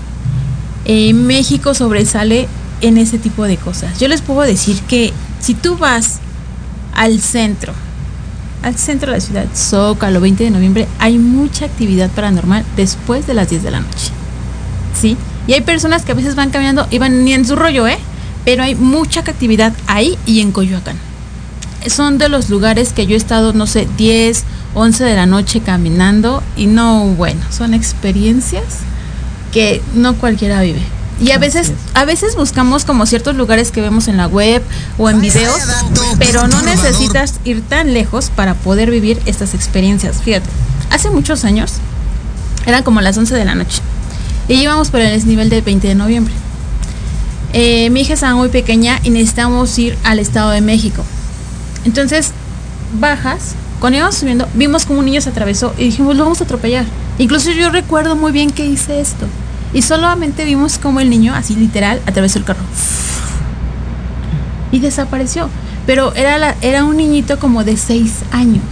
eh, 0.87 1.13
México 1.15 1.75
sobresale 1.75 2.49
en 2.81 2.97
ese 2.99 3.19
tipo 3.19 3.45
de 3.45 3.57
cosas. 3.57 3.99
Yo 4.01 4.09
les 4.09 4.23
puedo 4.23 4.41
decir 4.43 4.81
que 4.89 5.13
si 5.41 5.55
tú 5.55 5.77
vas 5.77 6.19
al 6.95 7.21
centro, 7.21 7.73
al 8.63 8.77
centro 8.77 9.11
de 9.11 9.19
la 9.19 9.21
ciudad, 9.21 9.47
Zócalo, 9.55 10.21
20 10.21 10.45
de 10.45 10.51
noviembre, 10.51 10.89
hay 10.99 11.19
mucha 11.19 11.65
actividad 11.65 12.11
paranormal 12.11 12.65
después 12.77 13.27
de 13.27 13.35
las 13.35 13.51
10 13.51 13.63
de 13.63 13.71
la 13.71 13.81
noche. 13.81 14.11
¿Sí? 14.99 15.17
Y 15.47 15.55
hay 15.55 15.63
personas 15.63 16.05
que 16.05 16.13
a 16.13 16.15
veces 16.15 16.35
van 16.35 16.51
caminando 16.51 16.87
y 16.91 16.99
van 16.99 17.25
ni 17.25 17.33
en 17.33 17.47
su 17.47 17.57
rollo, 17.57 17.87
¿eh? 17.87 17.99
Pero 18.45 18.63
hay 18.63 18.75
mucha 18.75 19.21
actividad 19.21 19.73
ahí 19.87 20.19
y 20.27 20.41
en 20.41 20.53
Coyoacán 20.53 20.97
son 21.89 22.19
de 22.19 22.29
los 22.29 22.51
lugares 22.51 22.93
que 22.93 23.07
yo 23.07 23.15
he 23.15 23.17
estado, 23.17 23.53
no 23.53 23.67
sé, 23.67 23.89
10, 23.97 24.45
11 24.75 25.05
de 25.05 25.17
la 25.17 25.27
noche 25.27 25.61
caminando 25.61 26.43
y 26.57 26.67
no, 26.67 27.07
bueno, 27.07 27.41
son 27.51 27.75
experiencias 27.75 28.81
que 29.53 29.81
no 29.95 30.17
cualquiera 30.17 30.61
vive. 30.61 30.83
Y 31.21 31.33
a 31.33 31.39
veces, 31.39 31.73
a 31.93 32.07
veces 32.07 32.35
buscamos 32.35 32.85
como 32.85 33.05
ciertos 33.05 33.37
lugares 33.37 33.71
que 33.71 33.83
vemos 33.83 34.09
en 34.09 34.17
la 34.17 34.27
web 34.27 34.63
o 34.97 35.11
en 35.11 35.21
videos, 35.21 35.61
pero 36.19 36.49
no 36.49 36.63
necesitas 36.63 37.41
ir 37.45 37.61
tan 37.61 37.93
lejos 37.93 38.31
para 38.35 38.55
poder 38.55 38.91
vivir 38.91 39.21
estas 39.27 39.53
experiencias. 39.55 40.23
Fíjate, 40.23 40.49
hace 40.91 41.11
muchos 41.11 41.45
años, 41.45 41.75
eran 42.65 42.83
como 42.83 43.03
las 43.03 43.19
11 43.19 43.35
de 43.35 43.45
la 43.45 43.55
noche, 43.55 43.83
y 44.49 44.55
íbamos 44.55 44.91
por 44.91 45.01
el 45.01 45.11
desnivel 45.11 45.51
del 45.51 45.61
20 45.61 45.89
de 45.89 45.95
noviembre. 45.95 46.33
Eh, 47.53 47.91
mi 47.91 48.01
hija 48.01 48.15
estaba 48.15 48.35
muy 48.35 48.49
pequeña 48.49 48.99
y 49.03 49.11
necesitábamos 49.11 49.79
ir 49.79 49.99
al 50.05 50.21
Estado 50.21 50.51
de 50.51 50.63
México. 50.63 51.05
Entonces, 51.85 52.31
bajas, 52.99 53.55
cuando 53.81 53.99
íbamos 53.99 54.17
subiendo, 54.17 54.49
vimos 54.55 54.87
como 54.87 55.01
un 55.01 55.07
niño 55.07 55.21
se 55.21 55.31
atravesó 55.31 55.75
y 55.77 55.85
dijimos, 55.85 56.17
lo 56.17 56.25
vamos 56.25 56.41
a 56.41 56.45
atropellar. 56.45 56.87
Incluso 57.19 57.51
yo 57.51 57.71
recuerdo 57.71 58.17
muy 58.17 58.33
bien 58.33 58.51
que 58.51 58.65
hice 58.65 59.01
esto. 59.01 59.27
Y 59.73 59.83
solamente 59.83 60.45
vimos 60.45 60.79
como 60.79 61.01
el 61.01 61.11
niño, 61.11 61.35
así 61.35 61.55
literal, 61.55 62.01
atravesó 62.07 62.39
el 62.39 62.45
carro. 62.45 62.63
Y 64.73 64.81
desapareció. 64.81 65.49
Pero 65.87 66.15
era, 66.15 66.39
la, 66.39 66.57
era 66.61 66.85
un 66.85 66.97
niñito 66.97 67.39
como 67.39 67.65
de 67.65 67.77
seis 67.77 68.15
años. 68.31 68.63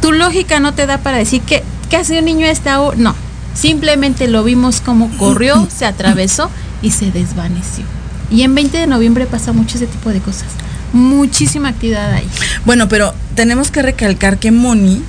Tu 0.00 0.12
lógica 0.12 0.60
no 0.60 0.74
te 0.74 0.86
da 0.86 0.98
para 0.98 1.18
decir 1.18 1.42
que, 1.42 1.62
que 1.88 1.96
hace 1.96 2.18
un 2.18 2.24
niño 2.24 2.46
a 2.46 2.50
esta 2.50 2.80
hora. 2.80 2.96
No. 2.98 3.14
Simplemente 3.54 4.28
lo 4.28 4.44
vimos 4.44 4.80
como 4.80 5.10
corrió, 5.16 5.66
se 5.74 5.86
atravesó 5.86 6.50
y 6.82 6.90
se 6.90 7.10
desvaneció. 7.10 7.84
Y 8.30 8.42
en 8.42 8.54
20 8.54 8.76
de 8.76 8.86
noviembre 8.86 9.26
pasa 9.26 9.52
mucho 9.52 9.76
ese 9.76 9.86
tipo 9.86 10.10
de 10.10 10.20
cosas. 10.20 10.48
Muchísima 10.92 11.68
actividad 11.68 12.12
ahí. 12.12 12.28
Bueno, 12.64 12.88
pero 12.88 13.14
tenemos 13.34 13.70
que 13.70 13.82
recalcar 13.82 14.38
que 14.38 14.50
Moni, 14.50 15.02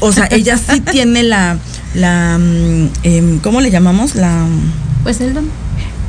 o 0.00 0.12
sea, 0.12 0.28
ella 0.30 0.58
sí 0.58 0.80
tiene 0.92 1.22
la, 1.22 1.58
la, 1.94 2.38
mm, 2.38 2.88
em, 3.02 3.38
¿cómo 3.38 3.60
le 3.60 3.70
llamamos? 3.70 4.14
La, 4.14 4.46
Pues 5.02 5.20
el 5.20 5.34
don. 5.34 5.48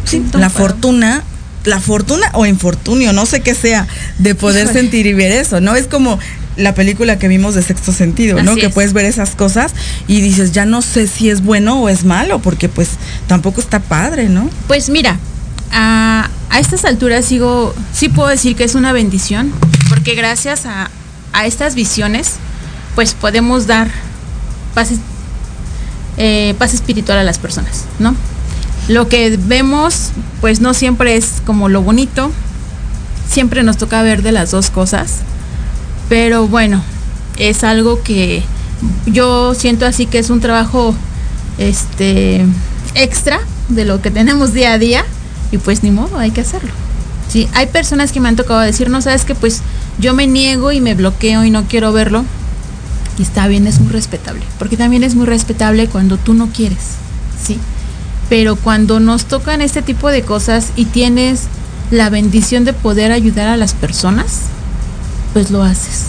sí, 0.06 0.24
don 0.32 0.42
la 0.42 0.50
fortuna, 0.50 1.24
la 1.66 1.80
fortuna 1.80 2.30
o 2.34 2.46
infortunio, 2.46 3.14
no 3.14 3.26
sé 3.26 3.42
qué 3.42 3.54
sea, 3.56 3.88
de 4.18 4.36
poder 4.36 4.66
Híjole. 4.66 4.80
sentir 4.80 5.06
y 5.06 5.14
ver 5.14 5.32
eso, 5.32 5.62
¿no? 5.62 5.76
Es 5.76 5.88
como 5.88 6.20
la 6.58 6.74
película 6.74 7.18
que 7.20 7.28
vimos 7.30 7.56
de 7.56 7.62
sexto 7.64 7.94
sentido, 7.94 8.42
¿no? 8.44 8.52
Así 8.52 8.62
Que 8.62 8.68
es. 8.68 8.74
puedes 8.74 8.92
ver 8.94 9.06
esas 9.06 9.32
cosas 9.36 9.74
y 10.08 10.20
dices, 10.22 10.52
ya 10.52 10.66
no 10.66 10.82
sé 10.82 11.08
si 11.08 11.30
es 11.30 11.42
bueno 11.44 11.82
o 11.82 11.90
es 11.90 12.04
malo, 12.04 12.40
porque 12.40 12.68
pues 12.68 12.90
tampoco 13.28 13.62
está 13.62 13.80
padre, 13.80 14.28
¿no? 14.28 14.50
Pues 14.68 14.90
mira, 14.90 15.18
a, 15.72 16.30
a 16.50 16.60
estas 16.60 16.84
alturas 16.86 17.24
sigo, 17.26 17.74
sí 17.94 18.10
puedo 18.10 18.28
decir 18.30 18.56
que 18.58 18.66
es 18.66 18.76
una 18.76 18.92
bendición, 18.92 19.54
porque 19.88 20.16
gracias 20.16 20.66
a, 20.66 20.90
a 21.32 21.46
estas 21.46 21.76
visiones, 21.76 22.32
pues 22.96 23.14
podemos 23.14 23.66
dar 23.68 23.90
paz, 24.74 24.92
es- 24.92 25.00
eh, 26.20 26.54
paz 26.60 26.74
espiritual 26.74 27.18
a 27.18 27.24
las 27.24 27.40
personas, 27.40 27.86
¿no? 27.98 28.16
Lo 28.88 29.08
que 29.08 29.40
vemos, 29.42 30.12
pues 30.42 30.62
no 30.62 30.74
siempre 30.74 31.16
es 31.16 31.42
como 31.46 31.70
lo 31.70 31.82
bonito, 31.82 32.32
siempre 33.28 33.64
nos 33.64 33.78
toca 33.78 34.04
ver 34.04 34.22
de 34.22 34.32
las 34.32 34.52
dos 34.52 34.70
cosas, 34.70 35.20
pero 36.10 36.48
bueno, 36.48 36.84
es 37.38 37.64
algo 37.64 38.04
que 38.04 38.44
yo 39.06 39.54
siento 39.56 39.86
así 39.86 40.06
que 40.06 40.20
es 40.20 40.30
un 40.30 40.42
trabajo 40.42 40.94
este 41.58 42.46
extra 42.96 43.40
de 43.70 43.86
lo 43.86 44.02
que 44.02 44.12
tenemos 44.12 44.54
día 44.54 44.74
a 44.74 44.78
día 44.78 45.06
y 45.52 45.58
pues 45.58 45.84
ni 45.84 45.92
modo, 45.92 46.18
hay 46.18 46.32
que 46.32 46.42
hacerlo. 46.42 46.72
Sí, 47.32 47.48
hay 47.54 47.68
personas 47.68 48.12
que 48.12 48.20
me 48.20 48.28
han 48.28 48.36
tocado 48.36 48.60
decir, 48.60 48.90
no 48.90 49.02
sabes 49.02 49.24
que 49.24 49.36
pues 49.36 49.62
yo 50.00 50.14
me 50.14 50.26
niego 50.28 50.72
y 50.72 50.82
me 50.82 50.96
bloqueo 50.96 51.44
y 51.44 51.52
no 51.52 51.66
quiero 51.66 51.94
verlo. 51.94 52.26
Y 53.20 53.24
está 53.24 53.48
bien, 53.48 53.68
es 53.68 53.80
muy 53.80 53.92
respetable, 53.92 54.42
porque 54.58 54.78
también 54.78 55.04
es 55.04 55.14
muy 55.14 55.26
respetable 55.26 55.88
cuando 55.88 56.18
tú 56.18 56.34
no 56.34 56.48
quieres, 56.48 56.80
¿sí? 57.46 57.60
Pero 58.30 58.56
cuando 58.56 59.00
nos 59.00 59.26
tocan 59.26 59.62
este 59.62 59.82
tipo 59.82 60.08
de 60.08 60.22
cosas 60.22 60.72
y 60.78 60.86
tienes 60.86 61.44
la 61.92 62.10
bendición 62.10 62.64
de 62.64 62.72
poder 62.74 63.12
ayudar 63.12 63.50
a 63.50 63.58
las 63.58 63.74
personas, 63.74 64.44
pues 65.34 65.52
lo 65.52 65.64
haces. 65.64 66.06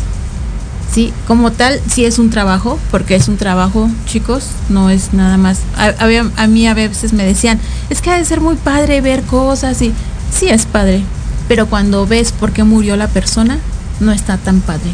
Sí, 0.93 1.13
como 1.27 1.53
tal, 1.53 1.81
sí 1.89 2.05
es 2.05 2.19
un 2.19 2.31
trabajo, 2.31 2.79
porque 2.91 3.17
es 3.17 3.29
un 3.29 3.37
trabajo, 3.37 3.89
chicos, 4.07 4.47
no 4.69 4.91
es 4.91 5.13
nada 5.13 5.37
más. 5.37 5.61
A, 5.77 5.95
a 6.37 6.47
mí 6.47 6.67
a 6.67 6.75
veces 6.75 7.13
me 7.13 7.25
decían, 7.25 7.61
es 7.91 8.01
que 8.01 8.11
ha 8.11 8.19
de 8.19 8.25
ser 8.25 8.41
muy 8.41 8.57
padre 8.57 9.01
ver 9.01 9.23
cosas 9.23 9.83
y 9.83 9.93
sí 10.33 10.49
es 10.49 10.67
padre, 10.67 11.03
pero 11.49 11.67
cuando 11.67 12.07
ves 12.07 12.33
por 12.33 12.53
qué 12.53 12.65
murió 12.65 12.97
la 12.97 13.09
persona, 13.09 13.59
no 14.01 14.13
está 14.13 14.37
tan 14.37 14.61
padre. 14.61 14.93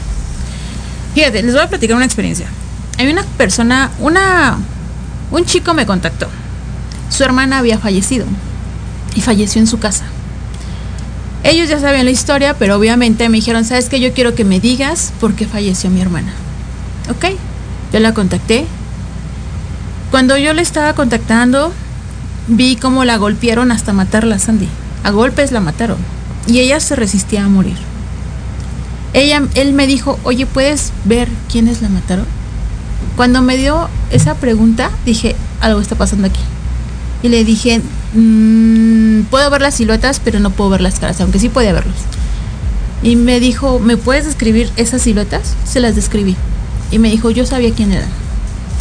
Fíjate, 1.17 1.43
les 1.43 1.55
voy 1.55 1.62
a 1.62 1.69
platicar 1.71 1.97
una 1.97 2.05
experiencia. 2.05 2.47
Hay 2.99 3.09
una 3.09 3.23
persona, 3.23 3.91
una, 4.01 4.59
un 5.31 5.47
chico 5.47 5.73
me 5.73 5.87
contactó. 5.87 6.29
Su 7.09 7.25
hermana 7.25 7.57
había 7.57 7.79
fallecido 7.79 8.27
y 9.14 9.23
falleció 9.23 9.62
en 9.62 9.67
su 9.67 9.79
casa. 9.79 10.05
Ellos 11.43 11.71
ya 11.71 11.81
sabían 11.81 12.05
la 12.05 12.11
historia, 12.11 12.53
pero 12.59 12.77
obviamente 12.77 13.31
me 13.31 13.39
dijeron, 13.39 13.64
¿sabes 13.64 13.89
qué? 13.89 13.99
Yo 13.99 14.12
quiero 14.12 14.35
que 14.35 14.45
me 14.45 14.61
digas 14.61 15.14
por 15.19 15.33
qué 15.33 15.47
falleció 15.47 15.89
mi 15.89 16.03
hermana. 16.03 16.35
Ok, 17.09 17.35
yo 17.95 18.01
la 18.01 18.12
contacté. 18.12 18.67
Cuando 20.11 20.37
yo 20.37 20.53
le 20.53 20.61
estaba 20.61 20.93
contactando, 20.93 21.73
vi 22.47 22.77
cómo 22.77 23.07
la 23.07 23.17
golpearon 23.17 23.73
hasta 23.73 23.95
matarla 23.95 24.39
Sandy. 24.39 24.69
A 25.03 25.12
golpes 25.12 25.51
la 25.51 25.61
mataron. 25.61 25.97
Y 26.47 26.59
ella 26.59 26.79
se 26.79 26.95
resistía 26.95 27.47
a 27.47 27.49
morir. 27.49 27.95
Ella, 29.17 29.43
él 29.55 29.73
me 29.73 29.87
dijo, 29.87 30.19
oye, 30.25 30.45
¿puedes 30.45 30.93
ver 31.07 31.27
quiénes 31.51 31.81
la 31.81 31.89
mataron? 31.89 32.27
Cuando 33.17 33.41
me 33.41 33.57
dio 33.57 33.89
esa 34.11 34.35
pregunta, 34.35 34.91
dije, 35.07 35.35
algo 35.62 35.81
está 35.81 35.95
pasando 35.95 36.27
aquí. 36.27 36.41
Y 37.23 37.29
le 37.29 37.43
dije, 37.43 37.81
"Mm, 38.12 39.23
puedo 39.31 39.49
ver 39.49 39.62
las 39.62 39.77
siluetas, 39.77 40.21
pero 40.21 40.39
no 40.39 40.51
puedo 40.51 40.69
ver 40.69 40.83
las 40.83 40.99
caras, 41.01 41.19
aunque 41.23 41.39
sí 41.39 41.49
podía 41.49 41.73
verlos. 41.73 41.97
Y 43.03 43.17
me 43.17 43.41
dijo, 43.41 43.79
¿me 43.79 43.97
puedes 43.97 44.27
describir 44.27 44.71
esas 44.77 45.01
siluetas? 45.01 45.55
Se 45.64 45.81
las 45.81 45.97
describí. 45.97 46.37
Y 46.91 46.99
me 46.99 47.09
dijo, 47.11 47.31
yo 47.31 47.47
sabía 47.47 47.73
quién 47.73 47.93
eran. 47.93 48.11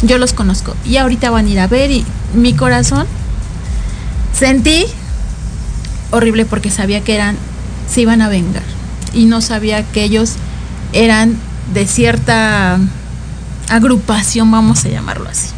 Yo 0.02 0.18
los 0.18 0.34
conozco. 0.34 0.74
Y 0.84 0.98
ahorita 0.98 1.30
van 1.30 1.46
a 1.46 1.48
ir 1.48 1.60
a 1.60 1.66
ver 1.66 1.90
y 1.90 2.04
mi 2.34 2.52
corazón 2.52 3.06
sentí 4.38 4.84
horrible 6.10 6.44
porque 6.44 6.70
sabía 6.70 7.00
que 7.02 7.14
eran, 7.14 7.38
se 7.90 8.02
iban 8.02 8.20
a 8.20 8.28
vengar. 8.28 8.75
Y 9.16 9.24
no 9.24 9.40
sabía 9.40 9.82
que 9.82 10.04
ellos 10.04 10.34
eran 10.92 11.36
de 11.72 11.86
cierta 11.86 12.78
agrupación, 13.68 14.50
vamos 14.50 14.84
a 14.84 14.88
llamarlo 14.88 15.28
así. 15.28 15.48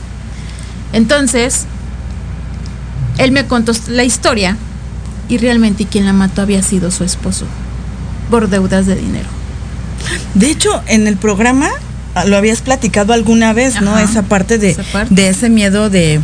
Entonces, 0.92 1.66
él 3.18 3.32
me 3.32 3.46
contó 3.46 3.72
la 3.88 4.04
historia 4.04 4.56
y 5.28 5.38
realmente 5.38 5.84
quien 5.84 6.06
la 6.06 6.12
mató 6.12 6.40
había 6.40 6.62
sido 6.62 6.90
su 6.90 7.04
esposo 7.04 7.44
por 8.30 8.48
deudas 8.48 8.86
de 8.86 8.94
dinero. 8.96 9.28
De 10.34 10.50
hecho, 10.50 10.82
en 10.86 11.06
el 11.06 11.16
programa 11.16 11.68
ah, 12.14 12.24
lo 12.24 12.36
habías 12.36 12.62
platicado 12.62 13.12
alguna 13.12 13.52
vez, 13.52 13.80
¿no? 13.82 13.92
Ajá, 13.94 14.04
Esa 14.04 14.22
parte 14.22 14.58
de, 14.58 14.70
esa 14.70 14.84
parte. 14.84 15.14
de 15.14 15.28
ese 15.28 15.50
miedo 15.50 15.90
de, 15.90 16.20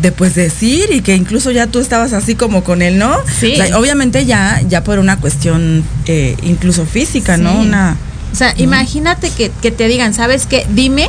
de 0.00 0.12
pues 0.12 0.34
decir 0.34 0.90
y 0.92 1.00
que 1.00 1.16
incluso 1.16 1.50
ya 1.50 1.66
tú 1.66 1.80
estabas 1.80 2.12
así 2.12 2.34
como 2.34 2.62
con 2.62 2.82
él, 2.82 2.98
¿no? 2.98 3.16
Sí. 3.38 3.52
O 3.52 3.56
sea, 3.56 3.78
obviamente 3.78 4.26
ya, 4.26 4.60
ya 4.68 4.84
por 4.84 4.98
una 4.98 5.18
cuestión 5.18 5.84
eh, 6.06 6.36
incluso 6.42 6.86
física, 6.86 7.36
¿no? 7.36 7.52
Sí. 7.52 7.68
Una. 7.68 7.96
O 8.32 8.36
sea, 8.36 8.54
imagínate 8.58 9.30
que, 9.30 9.50
que 9.62 9.70
te 9.70 9.88
digan, 9.88 10.14
¿sabes 10.14 10.46
qué? 10.46 10.66
Dime 10.70 11.08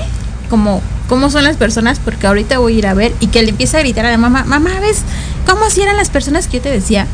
cómo, 0.49 0.81
cómo 1.07 1.29
son 1.29 1.43
las 1.43 1.57
personas, 1.57 1.99
porque 1.99 2.27
ahorita 2.27 2.57
voy 2.59 2.75
a 2.75 2.77
ir 2.79 2.87
a 2.87 2.93
ver, 2.93 3.13
y 3.19 3.27
que 3.27 3.43
le 3.43 3.49
empiece 3.49 3.77
a 3.77 3.81
gritar 3.81 4.05
a 4.05 4.11
la 4.11 4.17
mamá, 4.17 4.45
mamá, 4.45 4.79
¿ves 4.79 5.01
cómo 5.45 5.69
si 5.69 5.81
eran 5.81 5.97
las 5.97 6.09
personas 6.09 6.47
que 6.47 6.57
yo 6.57 6.63
te 6.63 6.71
decía? 6.71 7.07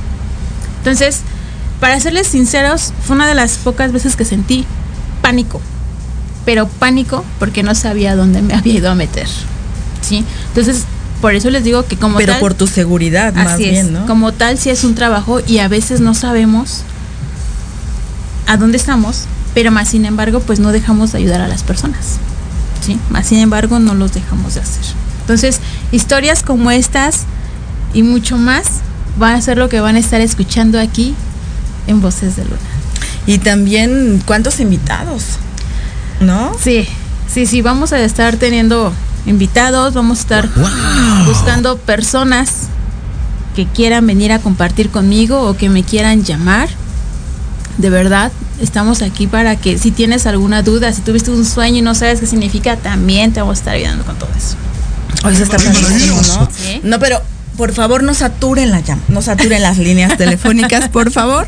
Entonces, 0.77 1.21
para 1.79 1.99
serles 1.99 2.27
sinceros, 2.27 2.93
fue 3.03 3.15
una 3.15 3.27
de 3.27 3.35
las 3.35 3.57
pocas 3.57 3.91
veces 3.91 4.15
que 4.15 4.25
sentí 4.25 4.65
pánico, 5.21 5.59
pero 6.45 6.67
pánico 6.67 7.25
porque 7.39 7.63
no 7.63 7.75
sabía 7.75 8.15
dónde 8.15 8.41
me 8.41 8.53
había 8.53 8.75
ido 8.75 8.91
a 8.91 8.95
meter, 8.95 9.27
¿sí? 10.01 10.23
Entonces, 10.49 10.85
por 11.21 11.35
eso 11.35 11.49
les 11.49 11.63
digo 11.63 11.85
que 11.85 11.97
como 11.97 12.17
Pero 12.17 12.33
tal, 12.33 12.41
por 12.41 12.53
tu 12.53 12.67
seguridad, 12.67 13.33
más 13.33 13.53
Así 13.53 13.63
bien, 13.63 13.85
es. 13.87 13.91
¿no? 13.91 14.05
Como 14.05 14.31
tal, 14.31 14.57
sí 14.57 14.69
es 14.69 14.83
un 14.83 14.95
trabajo 14.95 15.39
y 15.45 15.59
a 15.59 15.67
veces 15.67 16.01
no 16.01 16.13
sabemos 16.13 16.81
a 18.47 18.57
dónde 18.57 18.77
estamos, 18.77 19.25
pero 19.53 19.71
más 19.71 19.89
sin 19.89 20.05
embargo, 20.05 20.39
pues 20.39 20.59
no 20.59 20.71
dejamos 20.71 21.11
de 21.11 21.19
ayudar 21.19 21.41
a 21.41 21.47
las 21.47 21.63
personas. 21.63 22.17
¿sí? 22.85 22.99
Más 23.09 23.27
sin 23.27 23.39
embargo, 23.39 23.79
no 23.79 23.95
los 23.95 24.13
dejamos 24.13 24.55
de 24.55 24.61
hacer. 24.61 24.83
Entonces, 25.21 25.59
historias 25.91 26.43
como 26.43 26.69
estas 26.69 27.21
y 27.93 28.03
mucho 28.03 28.37
más 28.37 28.65
van 29.17 29.35
a 29.35 29.41
ser 29.41 29.57
lo 29.57 29.69
que 29.69 29.79
van 29.79 29.95
a 29.95 29.99
estar 29.99 30.21
escuchando 30.21 30.79
aquí 30.79 31.15
en 31.87 32.01
Voces 32.01 32.35
de 32.35 32.43
Luna. 32.43 32.57
Y 33.25 33.39
también, 33.39 34.21
¿cuántos 34.25 34.59
invitados? 34.59 35.23
¿No? 36.19 36.55
Sí, 36.61 36.87
sí, 37.31 37.45
sí, 37.45 37.61
vamos 37.61 37.91
a 37.93 37.99
estar 38.01 38.37
teniendo 38.37 38.93
invitados, 39.25 39.93
vamos 39.93 40.19
a 40.19 40.21
estar 40.21 40.49
buscando 41.25 41.77
personas 41.77 42.49
que 43.55 43.65
quieran 43.65 44.05
venir 44.05 44.31
a 44.31 44.39
compartir 44.39 44.89
conmigo 44.89 45.41
o 45.41 45.55
que 45.55 45.69
me 45.69 45.83
quieran 45.83 46.23
llamar. 46.23 46.69
De 47.77 47.89
verdad, 47.89 48.31
estamos 48.61 49.01
aquí 49.01 49.27
para 49.27 49.55
que 49.55 49.77
si 49.77 49.91
tienes 49.91 50.25
alguna 50.27 50.61
duda, 50.61 50.93
si 50.93 51.01
tuviste 51.01 51.31
un 51.31 51.45
sueño 51.45 51.77
y 51.79 51.81
no 51.81 51.95
sabes 51.95 52.19
qué 52.19 52.27
significa, 52.27 52.77
también 52.77 53.33
te 53.33 53.39
vamos 53.41 53.57
a 53.57 53.59
estar 53.59 53.75
ayudando 53.75 54.05
con 54.05 54.15
todo 54.17 54.29
eso. 54.37 54.55
Hoy 55.25 55.35
se 55.35 55.43
está 55.43 55.57
¿no? 55.57 56.49
Sí. 56.55 56.81
No, 56.83 56.99
pero 56.99 57.21
por 57.57 57.73
favor 57.73 58.03
no 58.03 58.13
saturen 58.13 58.71
la 58.71 58.81
llam- 58.83 58.99
no 59.07 59.21
saturen 59.21 59.61
las 59.61 59.77
líneas 59.77 60.17
telefónicas, 60.17 60.89
por 60.89 61.11
favor. 61.11 61.47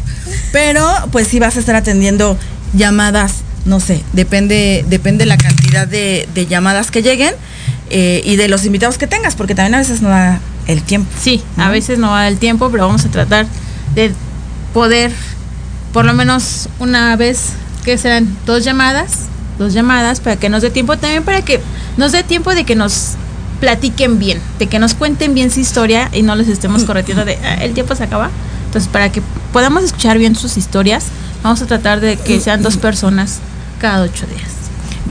Pero 0.51 0.85
pues 1.11 1.27
sí 1.27 1.39
vas 1.39 1.57
a 1.57 1.59
estar 1.59 1.75
atendiendo 1.75 2.37
llamadas, 2.73 3.33
no 3.65 3.79
sé, 3.79 4.01
depende, 4.13 4.85
depende 4.89 5.25
la 5.25 5.37
cantidad 5.37 5.87
de, 5.87 6.27
de 6.33 6.45
llamadas 6.47 6.91
que 6.91 7.01
lleguen 7.01 7.33
eh, 7.89 8.21
y 8.23 8.35
de 8.35 8.47
los 8.47 8.65
invitados 8.65 8.97
que 8.97 9.07
tengas, 9.07 9.35
porque 9.35 9.55
también 9.55 9.75
a 9.75 9.79
veces 9.79 10.01
no 10.01 10.09
da 10.09 10.39
el 10.67 10.81
tiempo. 10.83 11.09
Sí, 11.21 11.41
a 11.57 11.69
veces 11.69 11.99
no 11.99 12.09
va 12.11 12.27
el 12.27 12.37
tiempo, 12.37 12.69
pero 12.69 12.85
vamos 12.87 13.05
a 13.05 13.09
tratar 13.09 13.45
de 13.95 14.11
poder, 14.73 15.11
por 15.93 16.05
lo 16.05 16.13
menos 16.13 16.69
una 16.79 17.15
vez, 17.15 17.49
que 17.83 17.97
serán 17.97 18.27
dos 18.45 18.63
llamadas, 18.65 19.11
dos 19.57 19.73
llamadas, 19.73 20.19
para 20.19 20.35
que 20.35 20.49
nos 20.49 20.61
dé 20.61 20.69
tiempo 20.69 20.97
también, 20.97 21.23
para 21.23 21.41
que 21.41 21.61
nos 21.95 22.11
dé 22.11 22.23
tiempo 22.23 22.53
de 22.53 22.65
que 22.65 22.75
nos 22.75 23.13
platiquen 23.61 24.19
bien, 24.19 24.39
de 24.59 24.67
que 24.67 24.77
nos 24.77 24.93
cuenten 24.93 25.33
bien 25.33 25.49
su 25.49 25.59
historia 25.61 26.09
y 26.13 26.21
no 26.21 26.35
les 26.35 26.47
estemos 26.47 26.83
correteando 26.83 27.25
de 27.25 27.37
"Ah, 27.43 27.55
el 27.63 27.73
tiempo 27.73 27.95
se 27.95 28.03
acaba. 28.03 28.29
Entonces, 28.65 28.89
para 28.91 29.11
que 29.11 29.21
podamos 29.53 29.83
escuchar 29.83 30.17
bien 30.19 30.35
sus 30.35 30.57
historias, 30.57 31.05
vamos 31.41 31.61
a 31.61 31.65
tratar 31.65 32.01
de 32.01 32.17
que 32.17 32.39
sean 32.41 32.61
dos 32.61 32.77
personas 32.77 33.39
cada 33.79 34.03
ocho 34.03 34.25
días. 34.27 34.56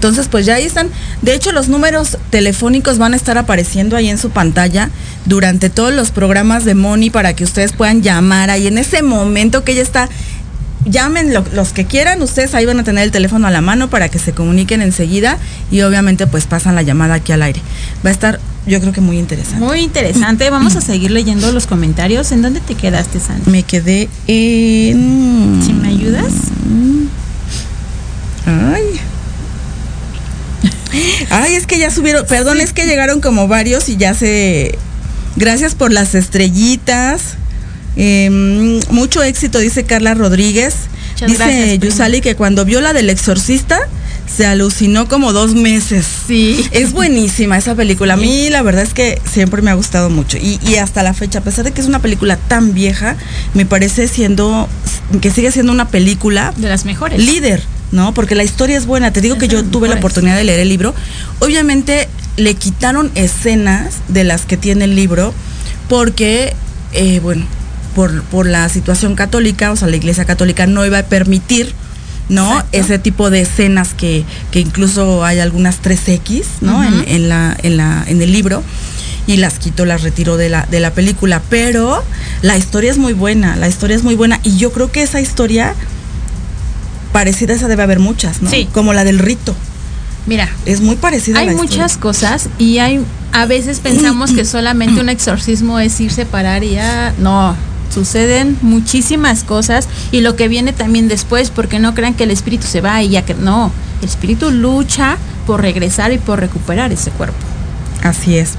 Entonces, 0.06 0.28
pues 0.30 0.46
ya 0.46 0.54
ahí 0.54 0.64
están. 0.64 0.88
De 1.22 1.34
hecho, 1.34 1.52
los 1.52 1.68
números 1.68 2.16
telefónicos 2.30 2.98
van 2.98 3.12
a 3.12 3.16
estar 3.16 3.36
apareciendo 3.38 3.96
ahí 3.96 4.08
en 4.08 4.18
su 4.18 4.30
pantalla. 4.30 4.90
durante 5.26 5.70
todos 5.70 5.92
los 5.92 6.12
programas 6.12 6.64
de 6.64 6.74
Moni 6.76 7.10
para 7.10 7.34
que 7.34 7.42
ustedes 7.42 7.72
puedan 7.72 8.00
llamar 8.00 8.48
ahí 8.48 8.68
en 8.68 8.78
ese 8.78 9.02
momento 9.02 9.64
que 9.64 9.72
ella 9.72 9.82
está. 9.82 10.08
Llamen 10.84 11.34
lo- 11.34 11.44
los 11.52 11.72
que 11.72 11.84
quieran, 11.84 12.22
ustedes 12.22 12.54
ahí 12.54 12.64
van 12.64 12.78
a 12.78 12.84
tener 12.84 13.02
el 13.02 13.10
teléfono 13.10 13.48
a 13.48 13.50
la 13.50 13.60
mano 13.60 13.90
para 13.90 14.08
que 14.08 14.20
se 14.20 14.30
comuniquen 14.32 14.82
enseguida 14.82 15.36
y 15.72 15.80
obviamente 15.80 16.28
pues 16.28 16.46
pasan 16.46 16.76
la 16.76 16.82
llamada 16.82 17.14
aquí 17.14 17.32
al 17.32 17.42
aire. 17.42 17.60
Va 18.04 18.10
a 18.10 18.12
estar 18.12 18.38
yo 18.68 18.80
creo 18.80 18.92
que 18.92 19.00
muy 19.00 19.18
interesante. 19.18 19.64
Muy 19.64 19.80
interesante. 19.80 20.48
Vamos 20.58 20.76
a 20.76 20.80
seguir 20.80 21.10
leyendo 21.10 21.50
los 21.50 21.66
comentarios. 21.66 22.30
¿En 22.30 22.42
dónde 22.42 22.60
te 22.60 22.76
quedaste, 22.76 23.18
Sandy? 23.18 23.50
Me 23.50 23.64
quedé 23.64 24.08
en... 24.28 25.60
Si 25.66 25.72
me 25.72 25.88
ayudas. 25.88 26.32
Ay. 28.46 29.00
Ay, 31.30 31.54
es 31.54 31.66
que 31.66 31.78
ya 31.78 31.90
subieron, 31.90 32.26
perdón, 32.26 32.60
es 32.60 32.72
que 32.72 32.86
llegaron 32.86 33.20
como 33.20 33.48
varios 33.48 33.88
y 33.88 33.96
ya 33.96 34.14
se... 34.14 34.78
Gracias 35.36 35.74
por 35.74 35.92
las 35.92 36.14
estrellitas. 36.14 37.34
Eh, 37.96 38.80
mucho 38.90 39.22
éxito, 39.22 39.58
dice 39.58 39.84
Carla 39.84 40.14
Rodríguez. 40.14 40.74
Muchas 41.12 41.30
dice 41.30 41.44
gracias. 41.44 41.78
Yusali 41.80 42.20
que 42.20 42.34
cuando 42.34 42.64
vio 42.64 42.80
la 42.80 42.92
del 42.92 43.08
exorcista 43.10 43.78
se 44.34 44.44
alucinó 44.46 45.08
como 45.08 45.32
dos 45.32 45.54
meses. 45.54 46.04
Sí. 46.26 46.66
Es 46.72 46.92
buenísima 46.92 47.56
esa 47.56 47.74
película. 47.74 48.14
A 48.14 48.16
mí 48.16 48.50
la 48.50 48.62
verdad 48.62 48.82
es 48.82 48.92
que 48.92 49.20
siempre 49.30 49.62
me 49.62 49.70
ha 49.70 49.74
gustado 49.74 50.10
mucho. 50.10 50.36
Y, 50.36 50.58
y 50.66 50.76
hasta 50.76 51.02
la 51.02 51.14
fecha, 51.14 51.38
a 51.38 51.42
pesar 51.42 51.64
de 51.64 51.72
que 51.72 51.80
es 51.80 51.86
una 51.86 52.00
película 52.00 52.36
tan 52.36 52.74
vieja, 52.74 53.16
me 53.54 53.64
parece 53.66 54.08
siendo, 54.08 54.68
que 55.20 55.30
sigue 55.30 55.52
siendo 55.52 55.72
una 55.72 55.88
película 55.88 56.52
De 56.56 56.68
las 56.68 56.84
mejores. 56.84 57.18
líder, 57.18 57.62
¿no? 57.92 58.14
Porque 58.14 58.34
la 58.34 58.44
historia 58.44 58.76
es 58.76 58.86
buena. 58.86 59.12
Te 59.12 59.20
digo 59.20 59.38
que 59.38 59.48
yo 59.48 59.64
tuve 59.64 59.88
la 59.88 59.94
mejores. 59.94 59.98
oportunidad 59.98 60.36
de 60.36 60.44
leer 60.44 60.60
el 60.60 60.68
libro. 60.68 60.94
Obviamente 61.40 62.08
le 62.36 62.54
quitaron 62.54 63.10
escenas 63.14 63.96
de 64.08 64.24
las 64.24 64.44
que 64.44 64.56
tiene 64.56 64.84
el 64.84 64.94
libro 64.94 65.32
porque, 65.88 66.54
eh, 66.92 67.20
bueno, 67.20 67.46
por, 67.94 68.22
por 68.24 68.46
la 68.46 68.68
situación 68.68 69.14
católica, 69.14 69.72
o 69.72 69.76
sea, 69.76 69.88
la 69.88 69.96
iglesia 69.96 70.24
católica 70.24 70.66
no 70.66 70.84
iba 70.84 70.98
a 70.98 71.02
permitir, 71.04 71.72
¿no? 72.28 72.46
Exacto. 72.50 72.76
Ese 72.76 72.98
tipo 72.98 73.30
de 73.30 73.40
escenas 73.40 73.94
que, 73.94 74.24
que 74.50 74.60
incluso 74.60 75.24
hay 75.24 75.38
algunas 75.38 75.80
3X, 75.82 76.44
¿no? 76.60 76.84
En, 76.84 77.04
en 77.08 77.28
la, 77.28 77.56
en, 77.62 77.76
la, 77.76 78.04
en 78.06 78.20
el 78.20 78.32
libro. 78.32 78.62
Y 79.28 79.38
las 79.38 79.58
quitó, 79.58 79.86
las 79.86 80.02
retiró 80.02 80.36
de 80.36 80.48
la, 80.48 80.66
de 80.70 80.78
la 80.78 80.92
película. 80.92 81.42
Pero 81.48 82.04
la 82.42 82.56
historia 82.56 82.90
es 82.90 82.98
muy 82.98 83.12
buena, 83.12 83.56
la 83.56 83.66
historia 83.66 83.96
es 83.96 84.04
muy 84.04 84.14
buena. 84.14 84.40
Y 84.44 84.56
yo 84.56 84.72
creo 84.72 84.92
que 84.92 85.02
esa 85.02 85.20
historia 85.20 85.74
parecida 87.16 87.54
a 87.54 87.56
esa 87.56 87.66
debe 87.66 87.82
haber 87.82 87.98
muchas, 87.98 88.42
¿no? 88.42 88.50
Sí. 88.50 88.68
Como 88.74 88.92
la 88.92 89.02
del 89.02 89.18
rito. 89.18 89.54
Mira, 90.26 90.50
Es 90.66 90.82
muy 90.82 90.96
parecida 90.96 91.38
a 91.38 91.40
hay 91.40 91.46
la 91.46 91.52
muchas 91.54 91.92
historia. 91.92 92.00
cosas 92.00 92.48
y 92.58 92.76
hay 92.76 93.00
a 93.32 93.46
veces 93.46 93.80
pensamos 93.80 94.32
que 94.32 94.44
solamente 94.44 95.00
un 95.00 95.08
exorcismo 95.08 95.78
es 95.78 95.98
irse 95.98 96.26
parar 96.26 96.62
y 96.62 96.72
ya 96.72 97.14
no 97.18 97.56
suceden 97.94 98.58
muchísimas 98.60 99.44
cosas 99.44 99.88
y 100.12 100.20
lo 100.20 100.36
que 100.36 100.48
viene 100.48 100.74
también 100.74 101.08
después 101.08 101.48
porque 101.48 101.78
no 101.78 101.94
crean 101.94 102.12
que 102.12 102.24
el 102.24 102.30
espíritu 102.30 102.66
se 102.66 102.82
va 102.82 103.02
y 103.02 103.08
ya 103.08 103.22
que 103.22 103.32
no 103.32 103.72
el 104.02 104.08
espíritu 104.10 104.50
lucha 104.50 105.16
por 105.46 105.62
regresar 105.62 106.12
y 106.12 106.18
por 106.18 106.38
recuperar 106.38 106.92
ese 106.92 107.10
cuerpo 107.12 107.38
Así 108.02 108.36
es. 108.36 108.50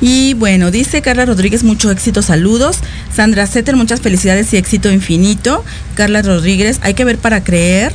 Y 0.00 0.34
bueno, 0.34 0.70
dice 0.70 1.02
Carla 1.02 1.26
Rodríguez, 1.26 1.62
mucho 1.62 1.90
éxito, 1.90 2.22
saludos. 2.22 2.78
Sandra 3.14 3.46
Setter, 3.46 3.76
muchas 3.76 4.00
felicidades 4.00 4.52
y 4.52 4.56
éxito 4.56 4.90
infinito. 4.90 5.64
Carla 5.94 6.22
Rodríguez, 6.22 6.78
hay 6.82 6.94
que 6.94 7.04
ver 7.04 7.18
para 7.18 7.44
creer. 7.44 7.92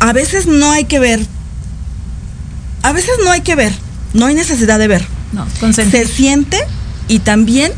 A 0.00 0.12
veces 0.12 0.46
no 0.46 0.70
hay 0.70 0.84
que 0.84 0.98
ver. 0.98 1.20
A 2.82 2.92
veces 2.92 3.12
no 3.24 3.30
hay 3.30 3.40
que 3.40 3.54
ver. 3.54 3.72
No 4.14 4.26
hay 4.26 4.34
necesidad 4.34 4.78
de 4.78 4.88
ver. 4.88 5.04
no 5.32 5.46
Se 5.72 6.06
siente 6.06 6.58
y 7.08 7.20
también 7.20 7.72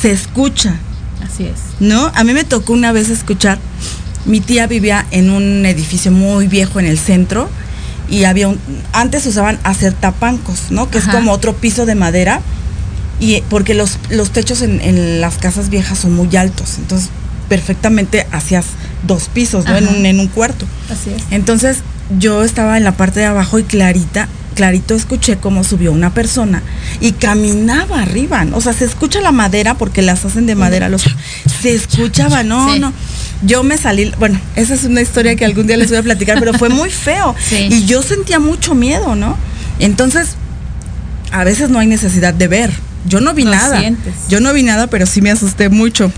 se 0.00 0.12
escucha. 0.12 0.76
así 1.22 1.44
es 1.44 1.68
¿no? 1.80 2.10
A 2.14 2.24
mí 2.24 2.32
me 2.32 2.44
tocó 2.44 2.72
una 2.72 2.92
vez 2.92 3.08
escuchar, 3.08 3.58
mi 4.24 4.40
tía 4.40 4.66
vivía 4.66 5.06
en 5.10 5.30
un 5.30 5.64
edificio 5.66 6.10
muy 6.10 6.48
viejo 6.48 6.80
en 6.80 6.86
el 6.86 6.98
centro 6.98 7.48
y 8.08 8.24
había 8.24 8.48
un, 8.48 8.58
antes 8.92 9.26
usaban 9.26 9.58
hacer 9.64 9.92
tapancos, 9.92 10.70
¿no? 10.70 10.90
Que 10.90 10.98
Ajá. 10.98 11.10
es 11.10 11.16
como 11.16 11.32
otro 11.32 11.54
piso 11.54 11.86
de 11.86 11.94
madera 11.94 12.40
y 13.20 13.40
porque 13.50 13.74
los, 13.74 13.98
los 14.10 14.30
techos 14.30 14.62
en, 14.62 14.80
en 14.80 15.20
las 15.20 15.38
casas 15.38 15.70
viejas 15.70 15.98
son 15.98 16.14
muy 16.14 16.34
altos, 16.36 16.78
entonces 16.78 17.10
perfectamente 17.48 18.26
hacías 18.30 18.66
dos 19.06 19.28
pisos, 19.32 19.64
¿no? 19.64 19.76
En 19.76 19.88
un, 19.88 20.06
en 20.06 20.20
un 20.20 20.28
cuarto. 20.28 20.66
así 20.90 21.10
es 21.10 21.22
Entonces 21.30 21.78
yo 22.18 22.44
estaba 22.44 22.76
en 22.76 22.84
la 22.84 22.92
parte 22.92 23.20
de 23.20 23.26
abajo 23.26 23.58
y 23.58 23.64
clarita, 23.64 24.28
clarito 24.58 24.96
escuché 24.96 25.36
cómo 25.36 25.62
subió 25.62 25.92
una 25.92 26.12
persona 26.12 26.64
y 27.00 27.12
caminaba 27.12 28.02
arriba. 28.02 28.44
O 28.54 28.60
sea, 28.60 28.72
se 28.72 28.84
escucha 28.86 29.20
la 29.20 29.30
madera 29.30 29.74
porque 29.74 30.02
las 30.02 30.24
hacen 30.24 30.46
de 30.46 30.56
madera 30.56 30.88
los 30.88 31.04
se 31.62 31.74
escuchaba, 31.74 32.42
no, 32.42 32.72
Sí. 32.74 32.80
no. 32.80 32.92
Yo 33.42 33.62
me 33.62 33.78
salí, 33.78 34.12
bueno, 34.18 34.40
esa 34.56 34.74
es 34.74 34.82
una 34.82 35.00
historia 35.00 35.36
que 35.36 35.44
algún 35.44 35.68
día 35.68 35.76
les 35.76 35.90
voy 35.90 35.98
a 35.98 36.02
platicar, 36.02 36.40
pero 36.40 36.54
fue 36.54 36.70
muy 36.70 36.90
feo 36.90 37.36
Sí. 37.48 37.68
y 37.70 37.86
yo 37.86 38.02
sentía 38.02 38.40
mucho 38.40 38.74
miedo, 38.74 39.14
¿no? 39.14 39.36
Entonces, 39.78 40.30
a 41.30 41.44
veces 41.44 41.70
no 41.70 41.78
hay 41.78 41.86
necesidad 41.86 42.34
de 42.34 42.48
ver. 42.48 42.72
Yo 43.06 43.20
no 43.20 43.34
vi 43.34 43.44
nada. 43.44 43.78
sientes. 43.78 44.12
Yo 44.28 44.40
no 44.40 44.52
vi 44.52 44.64
nada, 44.64 44.88
pero 44.88 45.06
sí 45.06 45.22
me 45.22 45.30
asusté 45.30 45.68
mucho. 45.68 46.10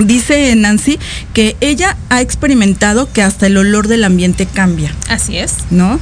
Dice 0.00 0.54
Nancy 0.56 0.98
que 1.34 1.56
ella 1.60 1.96
ha 2.08 2.20
experimentado 2.20 3.12
que 3.12 3.22
hasta 3.22 3.46
el 3.46 3.56
olor 3.56 3.86
del 3.86 4.04
ambiente 4.04 4.46
cambia, 4.46 4.94
así 5.08 5.36
es 5.36 5.56
¿no? 5.70 6.00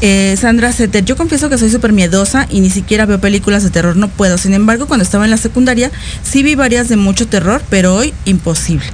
Eh, 0.00 0.36
Sandra 0.38 0.70
Setter, 0.72 1.04
yo 1.04 1.16
confieso 1.16 1.48
que 1.48 1.58
soy 1.58 1.70
súper 1.70 1.92
miedosa 1.92 2.46
y 2.50 2.60
ni 2.60 2.70
siquiera 2.70 3.06
veo 3.06 3.20
películas 3.20 3.62
de 3.64 3.70
terror, 3.70 3.96
no 3.96 4.08
puedo. 4.08 4.38
Sin 4.38 4.54
embargo, 4.54 4.86
cuando 4.86 5.02
estaba 5.02 5.24
en 5.24 5.30
la 5.30 5.36
secundaria, 5.38 5.90
sí 6.22 6.42
vi 6.42 6.54
varias 6.54 6.88
de 6.88 6.96
mucho 6.96 7.26
terror, 7.26 7.62
pero 7.70 7.94
hoy 7.94 8.12
imposible. 8.24 8.86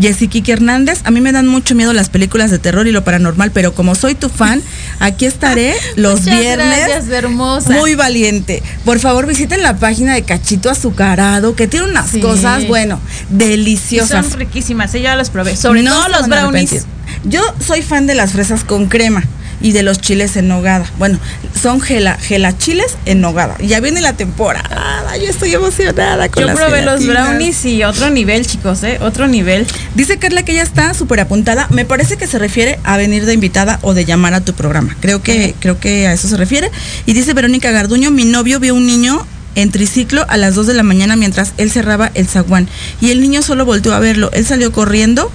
Jessy 0.00 0.28
Kiki 0.28 0.52
Hernández, 0.52 1.00
a 1.04 1.10
mí 1.10 1.20
me 1.20 1.32
dan 1.32 1.46
mucho 1.48 1.74
miedo 1.74 1.92
las 1.92 2.08
películas 2.08 2.50
de 2.50 2.58
terror 2.58 2.86
y 2.86 2.92
lo 2.92 3.04
paranormal, 3.04 3.50
pero 3.50 3.74
como 3.74 3.94
soy 3.94 4.14
tu 4.14 4.28
fan, 4.28 4.62
aquí 4.98 5.24
estaré 5.26 5.74
los 5.96 6.20
Muchas 6.22 6.38
viernes. 6.38 6.78
gracias, 6.86 7.08
hermosa. 7.10 7.70
Muy 7.70 7.94
valiente. 7.94 8.62
Por 8.84 8.98
favor, 9.00 9.26
visiten 9.26 9.62
la 9.62 9.76
página 9.76 10.14
de 10.14 10.22
Cachito 10.22 10.70
Azucarado, 10.70 11.54
que 11.56 11.66
tiene 11.68 11.86
unas 11.86 12.10
Sí. 12.10 12.20
cosas, 12.20 12.66
bueno, 12.66 13.00
Y 13.30 13.34
deliciosas. 13.36 14.26
son 14.26 14.38
riquísimas, 14.38 14.94
¿eh? 14.94 15.02
ya 15.02 15.16
las 15.16 15.30
probé. 15.30 15.56
Sobre 15.56 15.82
No 15.82 15.92
todo 16.06 16.08
los 16.20 16.28
brownies. 16.28 16.86
Yo 17.24 17.42
soy 17.64 17.82
fan 17.82 18.06
de 18.06 18.14
las 18.14 18.32
fresas 18.32 18.64
con 18.64 18.86
crema 18.86 19.24
y 19.60 19.72
de 19.72 19.82
los 19.82 20.00
chiles 20.00 20.36
en 20.36 20.48
nogada. 20.48 20.86
Bueno, 20.98 21.18
son 21.60 21.80
gela, 21.80 22.16
gelachiles 22.16 22.96
en 23.06 23.20
nogada. 23.20 23.56
Ya 23.58 23.80
viene 23.80 24.00
la 24.00 24.14
temporada. 24.14 25.16
Yo 25.16 25.28
estoy 25.28 25.54
emocionada 25.54 26.28
con 26.28 26.42
Yo 26.42 26.46
las 26.46 26.58
probé 26.58 26.82
los 26.82 27.06
brownies 27.06 27.64
y 27.64 27.84
otro 27.84 28.10
nivel, 28.10 28.46
chicos, 28.46 28.82
¿eh? 28.82 28.98
Otro 29.00 29.28
nivel. 29.28 29.66
Dice 29.94 30.18
Carla 30.18 30.42
que 30.44 30.52
ella 30.52 30.62
está 30.62 30.94
súper 30.94 31.20
apuntada. 31.20 31.66
Me 31.70 31.84
parece 31.84 32.16
que 32.16 32.26
se 32.26 32.38
refiere 32.38 32.78
a 32.84 32.96
venir 32.96 33.26
de 33.26 33.34
invitada 33.34 33.78
o 33.82 33.94
de 33.94 34.04
llamar 34.04 34.34
a 34.34 34.40
tu 34.40 34.54
programa. 34.54 34.96
Creo 35.00 35.22
que, 35.22 35.54
creo 35.60 35.78
que 35.78 36.06
a 36.06 36.12
eso 36.12 36.28
se 36.28 36.36
refiere. 36.36 36.70
Y 37.06 37.12
dice 37.12 37.34
Verónica 37.34 37.70
Garduño, 37.70 38.10
mi 38.10 38.24
novio 38.24 38.60
vio 38.60 38.74
un 38.74 38.86
niño 38.86 39.26
en 39.56 39.70
triciclo 39.70 40.24
a 40.28 40.36
las 40.36 40.54
2 40.54 40.68
de 40.68 40.74
la 40.74 40.82
mañana 40.82 41.16
mientras 41.16 41.52
él 41.56 41.70
cerraba 41.70 42.10
el 42.14 42.28
zaguán. 42.28 42.68
Y 43.00 43.10
el 43.10 43.20
niño 43.20 43.42
solo 43.42 43.64
volteó 43.64 43.94
a 43.94 43.98
verlo. 43.98 44.30
Él 44.32 44.46
salió 44.46 44.72
corriendo 44.72 45.30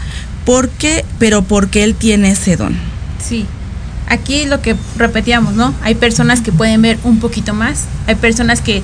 porque, 0.46 1.06
pero 1.20 1.42
porque 1.42 1.84
él 1.84 1.96
tiene 1.96 2.32
ese 2.32 2.56
don. 2.56 2.76
Sí. 3.28 3.46
Aquí 4.08 4.46
lo 4.46 4.62
que 4.62 4.76
repetíamos, 4.98 5.54
¿no? 5.56 5.74
Hay 5.82 5.96
personas 5.96 6.42
que 6.42 6.52
pueden 6.52 6.82
ver 6.82 6.98
un 7.04 7.20
poquito 7.20 7.54
más, 7.54 7.86
hay 8.08 8.16
personas 8.16 8.62
que 8.62 8.84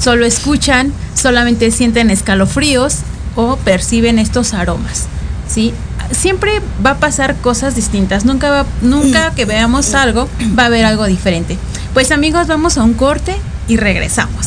solo 0.00 0.26
escuchan, 0.26 0.92
solamente 1.14 1.70
sienten 1.70 2.10
escalofríos 2.10 2.96
o 3.36 3.56
perciben 3.56 4.18
estos 4.18 4.54
aromas, 4.54 5.04
¿sí? 5.48 5.72
Siempre 6.10 6.60
va 6.84 6.90
a 6.90 6.96
pasar 6.98 7.36
cosas 7.36 7.74
distintas, 7.74 8.24
nunca 8.24 8.50
va- 8.50 8.66
nunca 8.82 9.32
que 9.34 9.44
veamos 9.44 9.94
algo 9.94 10.28
va 10.58 10.64
a 10.64 10.66
haber 10.66 10.84
algo 10.84 11.06
diferente. 11.06 11.58
Pues 11.94 12.10
amigos, 12.10 12.46
vamos 12.46 12.76
a 12.76 12.82
un 12.84 12.94
corte 12.94 13.34
y 13.68 13.76
regresamos. 13.76 14.46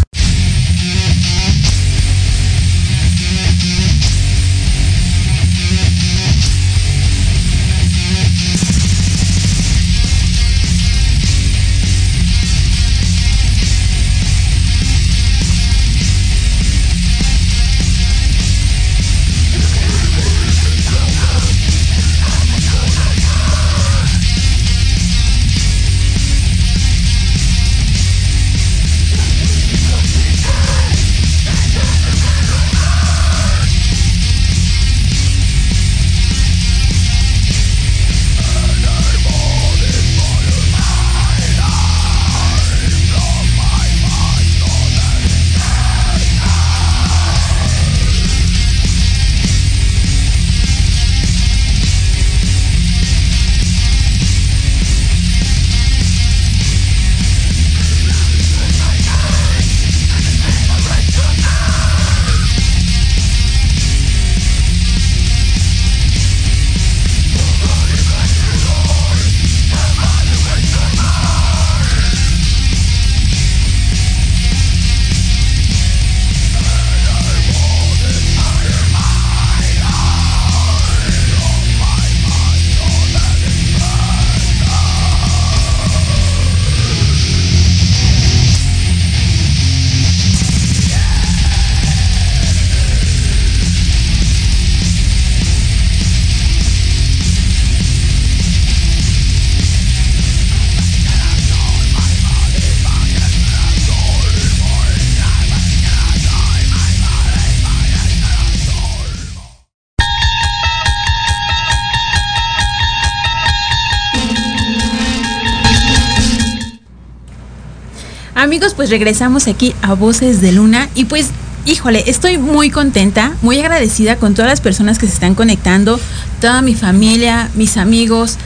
Amigos, 118.41 118.73
pues 118.73 118.89
regresamos 118.89 119.47
aquí 119.47 119.75
a 119.83 119.93
Voces 119.93 120.41
de 120.41 120.51
Luna 120.51 120.89
y 120.95 121.05
pues 121.05 121.29
híjole, 121.65 122.05
estoy 122.07 122.39
muy 122.39 122.71
contenta, 122.71 123.33
muy 123.43 123.59
agradecida 123.59 124.15
con 124.15 124.33
todas 124.33 124.49
las 124.49 124.61
personas 124.61 124.97
que 124.97 125.05
se 125.05 125.13
están 125.13 125.35
conectando, 125.35 125.99
toda 126.39 126.63
mi 126.63 126.73
familia, 126.73 127.51
mis 127.53 127.77
amigos. 127.77 128.37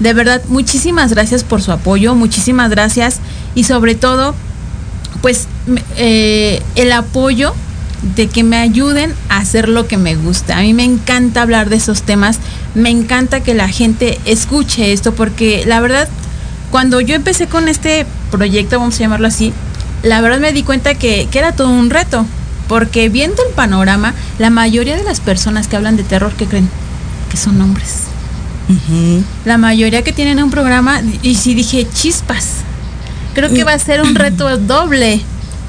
De 0.00 0.12
verdad, 0.12 0.42
muchísimas 0.48 1.12
gracias 1.12 1.44
por 1.44 1.62
su 1.62 1.70
apoyo, 1.70 2.16
muchísimas 2.16 2.68
gracias 2.68 3.20
y 3.54 3.62
sobre 3.62 3.94
todo, 3.94 4.34
pues 5.22 5.46
eh, 5.98 6.60
el 6.74 6.90
apoyo 6.90 7.54
de 8.16 8.26
que 8.26 8.42
me 8.42 8.56
ayuden 8.56 9.14
a 9.28 9.36
hacer 9.36 9.68
lo 9.68 9.86
que 9.86 9.98
me 9.98 10.16
gusta. 10.16 10.58
A 10.58 10.62
mí 10.62 10.74
me 10.74 10.82
encanta 10.82 11.42
hablar 11.42 11.68
de 11.68 11.76
esos 11.76 12.02
temas, 12.02 12.40
me 12.74 12.90
encanta 12.90 13.38
que 13.44 13.54
la 13.54 13.68
gente 13.68 14.18
escuche 14.24 14.92
esto 14.92 15.14
porque 15.14 15.62
la 15.64 15.78
verdad, 15.78 16.08
cuando 16.72 17.00
yo 17.00 17.14
empecé 17.14 17.46
con 17.46 17.68
este 17.68 18.04
proyecto, 18.36 18.78
vamos 18.78 18.96
a 18.96 18.98
llamarlo 18.98 19.26
así, 19.26 19.52
la 20.02 20.20
verdad 20.20 20.38
me 20.38 20.52
di 20.52 20.62
cuenta 20.62 20.94
que, 20.94 21.28
que 21.30 21.38
era 21.38 21.52
todo 21.52 21.68
un 21.68 21.90
reto 21.90 22.26
porque 22.68 23.08
viendo 23.08 23.42
el 23.46 23.52
panorama, 23.54 24.14
la 24.38 24.50
mayoría 24.50 24.96
de 24.96 25.04
las 25.04 25.20
personas 25.20 25.68
que 25.68 25.76
hablan 25.76 25.96
de 25.96 26.02
terror, 26.02 26.32
que 26.32 26.46
creen? 26.46 26.68
Que 27.30 27.36
son 27.36 27.60
hombres. 27.60 28.04
La 29.44 29.58
mayoría 29.58 30.02
que 30.02 30.12
tienen 30.12 30.42
un 30.42 30.50
programa, 30.50 31.02
y 31.22 31.34
si 31.34 31.54
dije 31.54 31.86
chispas, 31.92 32.62
creo 33.34 33.50
que 33.50 33.64
va 33.64 33.74
a 33.74 33.78
ser 33.78 34.00
un 34.00 34.14
reto 34.14 34.56
doble. 34.58 35.20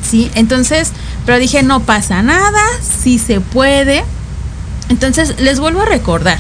¿sí? 0.01 0.31
Entonces, 0.35 0.91
pero 1.25 1.39
dije, 1.39 1.63
no 1.63 1.81
pasa 1.81 2.21
nada, 2.21 2.61
sí 2.81 3.19
se 3.19 3.41
puede. 3.41 4.05
Entonces, 4.87 5.39
les 5.39 5.59
vuelvo 5.59 5.81
a 5.81 5.85
recordar, 5.85 6.37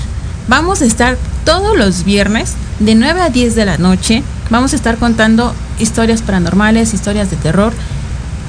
vamos 0.47 0.81
a 0.81 0.85
estar 0.85 1.17
todos 1.43 1.77
los 1.77 2.05
viernes 2.05 2.53
de 2.79 2.95
9 2.95 3.21
a 3.21 3.29
10 3.29 3.55
de 3.55 3.65
la 3.65 3.77
noche. 3.77 4.23
Vamos 4.49 4.73
a 4.73 4.75
estar 4.75 4.97
contando 4.97 5.53
historias 5.79 6.21
paranormales, 6.21 6.93
historias 6.93 7.29
de 7.31 7.37
terror 7.37 7.73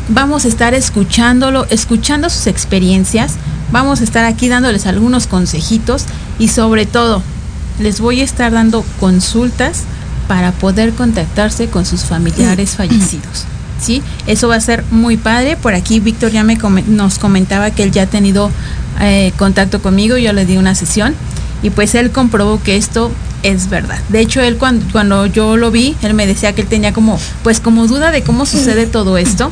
vamos 0.08 0.44
a 0.44 0.48
estar 0.48 0.74
escuchándolo, 0.74 1.66
escuchando 1.70 2.30
sus 2.30 2.46
experiencias, 2.46 3.34
vamos 3.72 4.00
a 4.00 4.04
estar 4.04 4.24
aquí 4.24 4.48
dándoles 4.48 4.86
algunos 4.86 5.26
consejitos 5.26 6.04
y 6.38 6.48
sobre 6.48 6.86
todo 6.86 7.22
les 7.80 8.00
voy 8.00 8.20
a 8.20 8.24
estar 8.24 8.52
dando 8.52 8.84
consultas 9.00 9.82
para 10.28 10.52
poder 10.52 10.92
contactarse 10.92 11.68
con 11.68 11.84
sus 11.84 12.04
familiares 12.04 12.70
fallecidos. 12.76 13.44
¿Sí? 13.80 14.02
Eso 14.26 14.48
va 14.48 14.54
a 14.54 14.60
ser 14.60 14.84
muy 14.90 15.18
padre. 15.18 15.58
Por 15.58 15.74
aquí 15.74 16.00
Víctor 16.00 16.30
ya 16.30 16.42
me 16.44 16.56
nos 16.86 17.18
comentaba 17.18 17.70
que 17.70 17.82
él 17.82 17.90
ya 17.90 18.02
ha 18.02 18.06
tenido 18.06 18.50
eh, 19.02 19.32
contacto 19.36 19.82
conmigo, 19.82 20.16
yo 20.16 20.32
le 20.32 20.46
di 20.46 20.56
una 20.56 20.74
sesión 20.74 21.14
y 21.62 21.70
pues 21.70 21.94
él 21.94 22.10
comprobó 22.10 22.62
que 22.62 22.76
esto 22.76 23.10
es 23.42 23.68
verdad. 23.68 23.98
De 24.08 24.20
hecho, 24.20 24.40
él 24.40 24.56
cuando, 24.56 24.84
cuando 24.92 25.26
yo 25.26 25.56
lo 25.56 25.70
vi, 25.70 25.96
él 26.02 26.14
me 26.14 26.26
decía 26.26 26.54
que 26.54 26.62
él 26.62 26.68
tenía 26.68 26.92
como, 26.92 27.18
pues 27.42 27.60
como 27.60 27.86
duda 27.86 28.10
de 28.10 28.22
cómo 28.22 28.46
sucede 28.46 28.86
todo 28.86 29.18
esto 29.18 29.50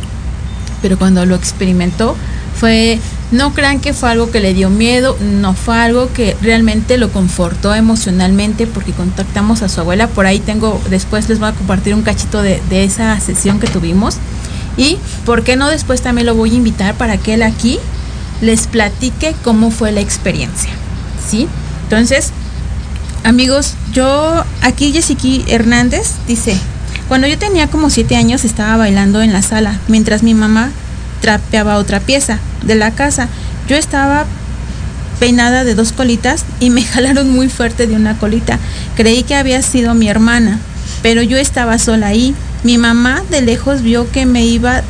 pero 0.84 0.98
cuando 0.98 1.24
lo 1.24 1.34
experimentó 1.34 2.14
fue, 2.60 3.00
no 3.32 3.54
crean 3.54 3.80
que 3.80 3.94
fue 3.94 4.10
algo 4.10 4.30
que 4.30 4.40
le 4.40 4.52
dio 4.52 4.68
miedo, 4.68 5.16
no 5.22 5.54
fue 5.54 5.78
algo 5.78 6.12
que 6.12 6.36
realmente 6.42 6.98
lo 6.98 7.10
confortó 7.10 7.74
emocionalmente 7.74 8.66
porque 8.66 8.92
contactamos 8.92 9.62
a 9.62 9.70
su 9.70 9.80
abuela, 9.80 10.08
por 10.08 10.26
ahí 10.26 10.40
tengo, 10.40 10.78
después 10.90 11.26
les 11.30 11.38
voy 11.38 11.48
a 11.48 11.52
compartir 11.52 11.94
un 11.94 12.02
cachito 12.02 12.42
de, 12.42 12.60
esa 12.84 13.18
sesión 13.18 13.60
que 13.60 13.66
tuvimos 13.66 14.18
y, 14.76 14.98
¿por 15.24 15.42
qué 15.42 15.56
no? 15.56 15.70
Después 15.70 16.02
también 16.02 16.26
lo 16.26 16.34
voy 16.34 16.50
a 16.50 16.56
invitar 16.56 16.94
para 16.96 17.16
que 17.16 17.32
él 17.32 17.42
aquí 17.44 17.78
les 18.42 18.66
platique 18.66 19.34
cómo 19.42 19.70
fue 19.70 19.90
la 19.90 20.02
experiencia, 20.02 20.68
¿sí? 21.26 21.48
Entonces, 21.94 22.30
amigos, 23.22 23.74
yo 23.92 24.44
aquí 24.62 24.92
Jessica 24.92 25.28
Hernández 25.46 26.14
dice, 26.26 26.56
cuando 27.06 27.28
yo 27.28 27.38
tenía 27.38 27.68
como 27.68 27.88
siete 27.88 28.16
años 28.16 28.44
estaba 28.44 28.76
bailando 28.76 29.22
en 29.22 29.32
la 29.32 29.42
sala, 29.42 29.78
mientras 29.86 30.24
mi 30.24 30.34
mamá 30.34 30.72
trapeaba 31.20 31.78
otra 31.78 32.00
pieza 32.00 32.40
de 32.64 32.74
la 32.74 32.90
casa. 32.90 33.28
Yo 33.68 33.76
estaba 33.76 34.26
peinada 35.20 35.62
de 35.62 35.76
dos 35.76 35.92
colitas 35.92 36.44
y 36.58 36.70
me 36.70 36.82
jalaron 36.84 37.30
muy 37.30 37.48
fuerte 37.48 37.86
de 37.86 37.94
una 37.94 38.18
colita. 38.18 38.58
Creí 38.96 39.22
que 39.22 39.36
había 39.36 39.62
sido 39.62 39.94
mi 39.94 40.08
hermana, 40.08 40.58
pero 41.00 41.22
yo 41.22 41.36
estaba 41.36 41.78
sola 41.78 42.08
ahí. 42.08 42.34
Mi 42.64 42.76
mamá 42.76 43.22
de 43.30 43.40
lejos 43.40 43.82
vio 43.82 44.10
que 44.10 44.26
me 44.26 44.44
iba, 44.44 44.82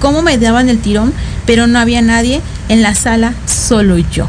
cómo 0.00 0.20
me 0.20 0.36
daban 0.36 0.68
el 0.68 0.80
tirón, 0.80 1.14
pero 1.46 1.66
no 1.66 1.78
había 1.78 2.02
nadie 2.02 2.42
en 2.68 2.82
la 2.82 2.94
sala, 2.94 3.32
solo 3.46 3.96
yo. 3.96 4.28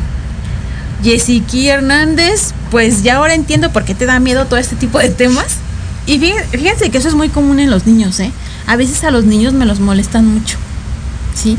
Jessica 1.04 1.58
Hernández, 1.58 2.54
pues 2.72 3.04
ya 3.04 3.18
ahora 3.18 3.34
entiendo 3.34 3.72
por 3.72 3.84
qué 3.84 3.94
te 3.94 4.06
da 4.06 4.20
miedo 4.20 4.46
todo 4.46 4.58
este 4.58 4.76
tipo 4.76 5.00
de 5.00 5.10
temas. 5.10 5.58
Y 6.06 6.20
fíjense 6.20 6.90
que 6.90 6.98
eso 6.98 7.08
es 7.08 7.16
muy 7.16 7.30
común 7.30 7.60
en 7.60 7.70
los 7.70 7.86
niños, 7.86 8.20
¿eh? 8.20 8.32
A 8.68 8.76
veces 8.76 9.04
a 9.04 9.12
los 9.12 9.26
niños 9.26 9.54
me 9.54 9.66
los 9.66 9.80
molestan 9.80 10.26
mucho, 10.26 10.58
¿sí? 11.36 11.58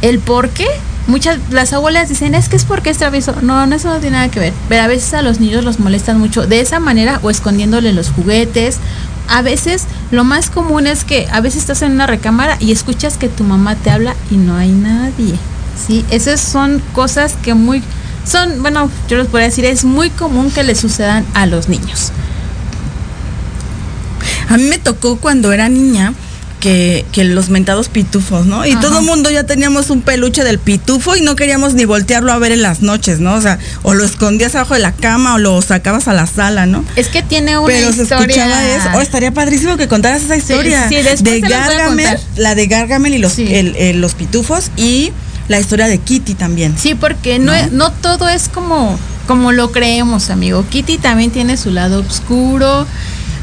El 0.00 0.18
por 0.18 0.48
qué, 0.50 0.66
muchas, 1.06 1.38
las 1.50 1.72
abuelas 1.72 2.08
dicen, 2.08 2.34
es 2.34 2.48
que 2.48 2.56
es 2.56 2.64
porque 2.64 2.90
es 2.90 2.98
travieso. 2.98 3.34
No, 3.42 3.66
no, 3.66 3.76
eso 3.76 3.88
no 3.88 4.00
tiene 4.00 4.16
nada 4.16 4.30
que 4.30 4.40
ver. 4.40 4.52
Pero 4.68 4.82
a 4.82 4.86
veces 4.86 5.14
a 5.14 5.22
los 5.22 5.40
niños 5.40 5.64
los 5.64 5.78
molestan 5.78 6.18
mucho 6.18 6.46
de 6.46 6.60
esa 6.60 6.80
manera 6.80 7.20
o 7.22 7.30
escondiéndole 7.30 7.92
los 7.92 8.10
juguetes. 8.10 8.78
A 9.28 9.42
veces 9.42 9.84
lo 10.10 10.24
más 10.24 10.50
común 10.50 10.86
es 10.86 11.04
que 11.04 11.28
a 11.30 11.40
veces 11.40 11.60
estás 11.60 11.82
en 11.82 11.92
una 11.92 12.06
recámara 12.06 12.56
y 12.60 12.72
escuchas 12.72 13.16
que 13.16 13.28
tu 13.28 13.44
mamá 13.44 13.76
te 13.76 13.90
habla 13.90 14.14
y 14.30 14.36
no 14.36 14.56
hay 14.56 14.70
nadie, 14.70 15.34
¿sí? 15.86 16.04
Esas 16.10 16.40
son 16.40 16.82
cosas 16.92 17.34
que 17.42 17.54
muy, 17.54 17.82
son, 18.24 18.62
bueno, 18.62 18.90
yo 19.08 19.18
les 19.18 19.26
podría 19.26 19.48
decir, 19.48 19.64
es 19.64 19.84
muy 19.84 20.10
común 20.10 20.50
que 20.50 20.62
le 20.62 20.74
sucedan 20.74 21.24
a 21.34 21.46
los 21.46 21.68
niños. 21.68 22.12
A 24.48 24.56
mí 24.56 24.64
me 24.64 24.78
tocó 24.78 25.16
cuando 25.16 25.52
era 25.52 25.68
niña 25.68 26.12
que, 26.62 27.24
los 27.24 27.50
mentados 27.50 27.88
pitufos, 27.88 28.46
¿no? 28.46 28.64
Y 28.64 28.76
todo 28.76 29.00
el 29.00 29.04
mundo 29.04 29.30
ya 29.30 29.44
teníamos 29.44 29.90
un 29.90 30.00
peluche 30.00 30.44
del 30.44 30.58
pitufo 30.58 31.16
y 31.16 31.20
no 31.20 31.34
queríamos 31.34 31.74
ni 31.74 31.84
voltearlo 31.84 32.32
a 32.32 32.38
ver 32.38 32.52
en 32.52 32.62
las 32.62 32.82
noches, 32.82 33.18
¿no? 33.18 33.34
O 33.34 33.40
sea, 33.40 33.58
o 33.82 33.94
lo 33.94 34.04
escondías 34.04 34.54
abajo 34.54 34.74
de 34.74 34.80
la 34.80 34.92
cama 34.92 35.34
o 35.34 35.38
lo 35.38 35.60
sacabas 35.60 36.06
a 36.06 36.12
la 36.12 36.26
sala, 36.26 36.66
¿no? 36.66 36.84
Es 36.94 37.08
que 37.08 37.22
tiene 37.22 37.58
una 37.58 37.66
Pero 37.66 37.92
se 37.92 38.02
escuchaba 38.02 38.64
eso. 38.68 38.88
Oh, 38.94 39.00
estaría 39.00 39.32
padrísimo 39.32 39.76
que 39.76 39.88
contaras 39.88 40.22
esa 40.22 40.36
historia. 40.36 40.88
Sí, 40.88 40.96
de 40.96 41.40
Gargamel, 41.40 42.18
la 42.36 42.54
de 42.54 42.66
Gargamel 42.68 43.14
y 43.14 43.18
los, 43.18 43.36
los 43.38 44.14
pitufos 44.14 44.70
y 44.76 45.12
la 45.52 45.60
historia 45.60 45.86
de 45.86 45.98
Kitty 45.98 46.34
también. 46.34 46.76
Sí, 46.76 46.96
porque 46.96 47.38
no, 47.38 47.52
no 47.70 47.92
todo 47.92 48.28
es 48.28 48.48
como, 48.48 48.98
como 49.28 49.52
lo 49.52 49.70
creemos, 49.70 50.30
amigo. 50.30 50.64
Kitty 50.68 50.98
también 50.98 51.30
tiene 51.30 51.56
su 51.56 51.70
lado 51.70 52.00
oscuro 52.00 52.86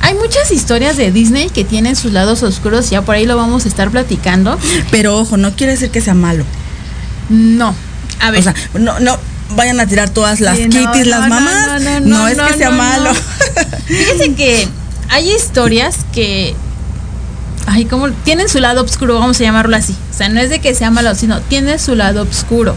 hay 0.02 0.16
muchas 0.16 0.52
historias 0.52 0.98
de 0.98 1.12
Disney 1.12 1.50
que 1.50 1.64
tienen 1.64 1.96
sus 1.96 2.14
lados 2.14 2.42
oscuros, 2.44 2.90
ya 2.90 3.02
por 3.02 3.16
ahí 3.16 3.26
lo 3.26 3.36
vamos 3.36 3.66
a 3.66 3.68
estar 3.68 3.90
platicando. 3.92 4.58
Pero 4.92 5.18
ojo, 5.18 5.38
no 5.38 5.56
quiere 5.56 5.74
decir 5.74 5.92
que 5.92 6.02
sea 6.02 6.14
malo. 6.14 6.46
No. 7.30 7.76
A 8.20 8.32
ver. 8.32 8.40
O 8.40 8.44
sea, 8.44 8.56
no, 8.74 9.00
no 9.00 9.18
vayan 9.56 9.80
a 9.80 9.88
tirar 9.88 10.10
todas 10.10 10.40
las 10.40 10.58
kitties, 10.58 11.08
las 11.08 11.28
mamás. 11.28 11.82
No, 12.04 12.28
es 12.28 12.38
que 12.38 12.54
sea 12.54 12.72
malo. 12.72 13.12
Fíjense 13.86 14.34
que 14.36 14.68
hay 15.10 15.32
historias 15.32 15.98
que 16.14 16.56
ay, 17.68 17.86
como 17.86 18.10
tienen 18.10 18.50
su 18.50 18.60
lado 18.60 18.84
oscuro, 18.84 19.20
vamos 19.20 19.40
a 19.40 19.44
llamarlo 19.44 19.76
así. 19.76 19.96
Sea, 20.20 20.28
no 20.28 20.42
es 20.42 20.50
de 20.50 20.60
que 20.60 20.76
sea 20.76 20.92
malo, 20.92 21.16
sino 21.16 21.40
tiene 21.40 21.80
su 21.80 21.96
lado 21.96 22.24
oscuro. 22.24 22.76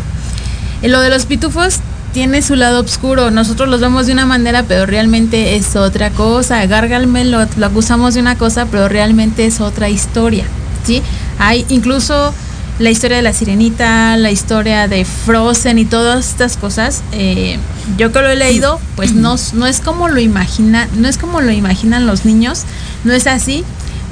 lo 0.80 1.01
de 1.01 1.11
los 1.11 1.26
pitufos 1.26 1.80
tiene 2.12 2.40
su 2.40 2.55
lado 2.55 2.82
oscuro. 2.82 3.32
Nosotros 3.32 3.68
los 3.68 3.80
vemos 3.80 4.07
de 4.07 4.12
una 4.12 4.26
manera, 4.26 4.62
pero 4.62 4.86
realmente 4.86 5.57
es 5.57 5.74
otra 5.74 6.11
cosa. 6.11 6.64
Gargamel 6.66 7.32
lo, 7.32 7.45
lo 7.57 7.66
acusamos 7.66 8.14
de 8.14 8.20
una 8.20 8.38
cosa, 8.38 8.66
pero 8.66 8.88
realmente 8.88 9.45
es 9.45 9.61
otra 9.61 9.88
historia. 9.88 10.45
¿sí? 10.86 11.03
Hay 11.40 11.66
incluso 11.68 12.32
la 12.78 12.90
historia 12.90 13.16
de 13.16 13.24
la 13.24 13.32
sirenita, 13.32 14.16
la 14.18 14.30
historia 14.30 14.86
de 14.86 15.05
Frozen 15.05 15.80
y 15.80 15.84
todas 15.84 16.28
estas 16.28 16.57
cosas. 16.57 17.03
Eh, 17.11 17.59
yo 17.99 18.12
que 18.12 18.20
lo 18.20 18.28
he 18.28 18.36
leído, 18.36 18.78
pues 18.95 19.14
no, 19.14 19.34
no 19.55 19.66
es 19.66 19.80
como 19.80 20.09
lo 20.09 20.20
imagina, 20.20 20.86
no 20.97 21.09
es 21.09 21.18
como 21.18 21.40
lo 21.40 21.51
imaginan 21.51 22.07
los 22.07 22.24
niños, 22.24 22.62
no 23.03 23.12
es 23.12 23.26
así. 23.26 23.64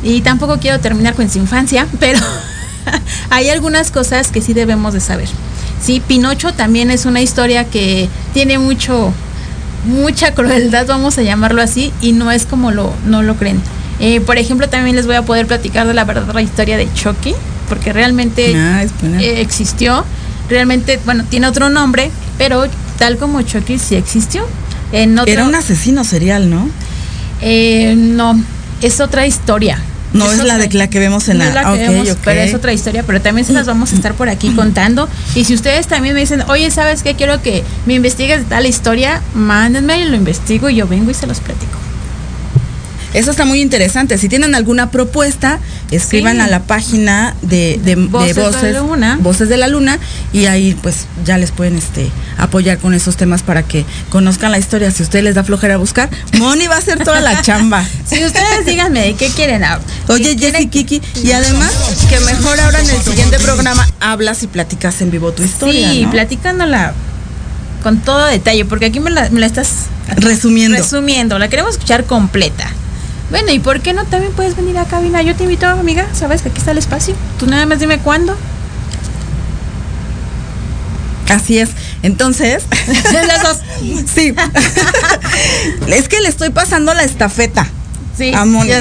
Y 0.02 0.22
tampoco 0.22 0.58
quiero 0.58 0.80
terminar 0.80 1.14
con 1.14 1.30
su 1.30 1.38
infancia, 1.38 1.86
pero 2.00 2.18
hay 3.30 3.48
algunas 3.48 3.90
cosas 3.90 4.28
que 4.28 4.40
sí 4.40 4.54
debemos 4.54 4.94
de 4.94 5.00
saber. 5.00 5.28
Sí, 5.82 6.02
Pinocho 6.06 6.52
también 6.52 6.90
es 6.90 7.06
una 7.06 7.20
historia 7.20 7.64
que 7.64 8.08
tiene 8.34 8.58
mucho, 8.58 9.12
mucha 9.86 10.34
crueldad, 10.34 10.86
vamos 10.86 11.18
a 11.18 11.22
llamarlo 11.22 11.62
así, 11.62 11.92
y 12.00 12.12
no 12.12 12.30
es 12.30 12.46
como 12.46 12.70
lo, 12.70 12.92
no 13.06 13.22
lo 13.22 13.36
creen. 13.36 13.60
Eh, 13.98 14.20
por 14.20 14.38
ejemplo, 14.38 14.68
también 14.68 14.96
les 14.96 15.06
voy 15.06 15.16
a 15.16 15.22
poder 15.22 15.46
platicar 15.46 15.86
de 15.86 15.94
la 15.94 16.04
verdadera 16.04 16.40
historia 16.40 16.76
de 16.76 16.92
Chucky, 16.92 17.34
porque 17.68 17.92
realmente 17.92 18.54
ah, 18.56 18.82
eh, 19.20 19.40
existió. 19.40 20.04
Realmente, 20.48 20.98
bueno, 21.04 21.24
tiene 21.28 21.46
otro 21.46 21.70
nombre, 21.70 22.10
pero 22.36 22.64
tal 22.98 23.16
como 23.18 23.42
Chucky 23.42 23.78
sí 23.78 23.94
existió. 23.94 24.44
Era 24.92 25.44
un 25.44 25.54
asesino 25.54 26.02
serial, 26.02 26.50
¿no? 26.50 26.68
Eh, 27.40 27.94
no, 27.96 28.42
es 28.82 29.00
otra 29.00 29.26
historia. 29.26 29.78
No 30.12 30.30
es, 30.30 30.42
la 30.42 30.58
de 30.58 30.68
la 30.72 30.88
que 30.90 30.98
vemos 30.98 31.28
en 31.28 31.38
la, 31.38 31.50
la 31.52 31.72
que 31.72 32.14
pero 32.24 32.40
es 32.40 32.52
otra 32.54 32.72
historia, 32.72 33.04
pero 33.04 33.20
también 33.20 33.46
se 33.46 33.52
las 33.52 33.66
vamos 33.66 33.92
a 33.92 33.94
estar 33.94 34.14
por 34.14 34.28
aquí 34.28 34.50
contando. 34.54 35.08
Y 35.36 35.44
si 35.44 35.54
ustedes 35.54 35.86
también 35.86 36.14
me 36.14 36.20
dicen, 36.20 36.42
oye, 36.48 36.70
¿sabes 36.70 37.02
qué? 37.04 37.14
Quiero 37.14 37.40
que 37.42 37.62
me 37.86 37.94
investigues 37.94 38.44
tal 38.48 38.66
historia, 38.66 39.22
mándenme 39.34 40.00
y 40.00 40.04
lo 40.04 40.16
investigo 40.16 40.68
y 40.68 40.74
yo 40.76 40.88
vengo 40.88 41.10
y 41.10 41.14
se 41.14 41.26
los 41.28 41.38
platico. 41.40 41.78
Eso 43.12 43.32
está 43.32 43.44
muy 43.44 43.60
interesante. 43.60 44.18
Si 44.18 44.28
tienen 44.28 44.54
alguna 44.54 44.92
propuesta, 44.92 45.58
escriban 45.90 46.36
Sí. 46.36 46.42
a 46.42 46.46
la 46.46 46.62
página 46.62 47.34
de, 47.42 47.80
de- 47.82 47.96
de 47.96 48.06
Voces 48.06 48.62
de 48.62 48.72
la 48.72 48.80
Luna. 48.80 49.18
Voces 49.20 49.48
de 49.48 49.56
la 49.56 49.66
Luna 49.66 49.98
y 50.32 50.46
ahí 50.46 50.76
pues 50.80 51.06
ya 51.24 51.36
les 51.36 51.50
pueden 51.50 51.76
este 51.76 52.08
apoyar 52.40 52.78
con 52.78 52.94
esos 52.94 53.16
temas 53.16 53.42
para 53.42 53.62
que 53.62 53.84
conozcan 54.08 54.50
la 54.50 54.58
historia. 54.58 54.90
Si 54.90 55.02
a 55.02 55.04
ustedes 55.04 55.24
les 55.24 55.34
da 55.34 55.44
flojera 55.44 55.76
buscar, 55.76 56.08
Moni 56.38 56.66
va 56.66 56.76
a 56.76 56.78
hacer 56.78 57.02
toda 57.04 57.20
la 57.20 57.42
chamba. 57.42 57.84
Si 58.06 58.24
ustedes 58.24 58.66
díganme 58.66 59.00
de 59.00 59.14
qué 59.14 59.28
quieren 59.28 59.62
hablar. 59.62 59.86
Oye, 60.08 60.36
Jessy 60.36 60.66
Kiki, 60.68 61.00
y 61.22 61.30
además 61.32 61.70
que 62.08 62.18
mejor 62.20 62.58
ahora 62.60 62.80
en 62.80 62.90
el 62.90 63.00
siguiente 63.02 63.38
programa 63.38 63.86
hablas 64.00 64.42
y 64.42 64.46
platicas 64.48 65.00
en 65.00 65.10
vivo 65.10 65.32
tu 65.32 65.42
historia. 65.44 65.90
Sí, 65.90 66.04
¿no? 66.04 66.10
platicándola 66.10 66.92
con 67.82 67.98
todo 68.00 68.26
detalle, 68.26 68.64
porque 68.64 68.86
aquí 68.86 69.00
me 69.00 69.10
la, 69.10 69.30
me 69.30 69.40
la 69.40 69.46
estás 69.46 69.86
Resumiendo. 70.16 70.76
resumiendo. 70.76 71.38
La 71.38 71.48
queremos 71.48 71.72
escuchar 71.72 72.04
completa. 72.04 72.68
Bueno, 73.30 73.52
¿y 73.52 73.60
por 73.60 73.80
qué 73.80 73.92
no 73.92 74.04
también 74.06 74.32
puedes 74.32 74.56
venir 74.56 74.76
a 74.76 74.84
cabina? 74.86 75.22
Yo 75.22 75.36
te 75.36 75.44
invito, 75.44 75.66
amiga. 75.66 76.06
Sabes 76.12 76.42
que 76.42 76.48
aquí 76.48 76.58
está 76.58 76.72
el 76.72 76.78
espacio. 76.78 77.14
Tú 77.38 77.46
nada 77.46 77.64
más 77.64 77.78
dime 77.78 77.98
cuándo. 77.98 78.36
Así 81.28 81.58
es. 81.58 81.70
Entonces, 82.02 82.64
Las 83.26 83.42
dos. 83.42 83.58
sí. 84.14 84.34
es 85.88 86.08
que 86.08 86.20
le 86.20 86.28
estoy 86.28 86.50
pasando 86.50 86.94
la 86.94 87.02
estafeta. 87.02 87.66
Sí. 88.20 88.32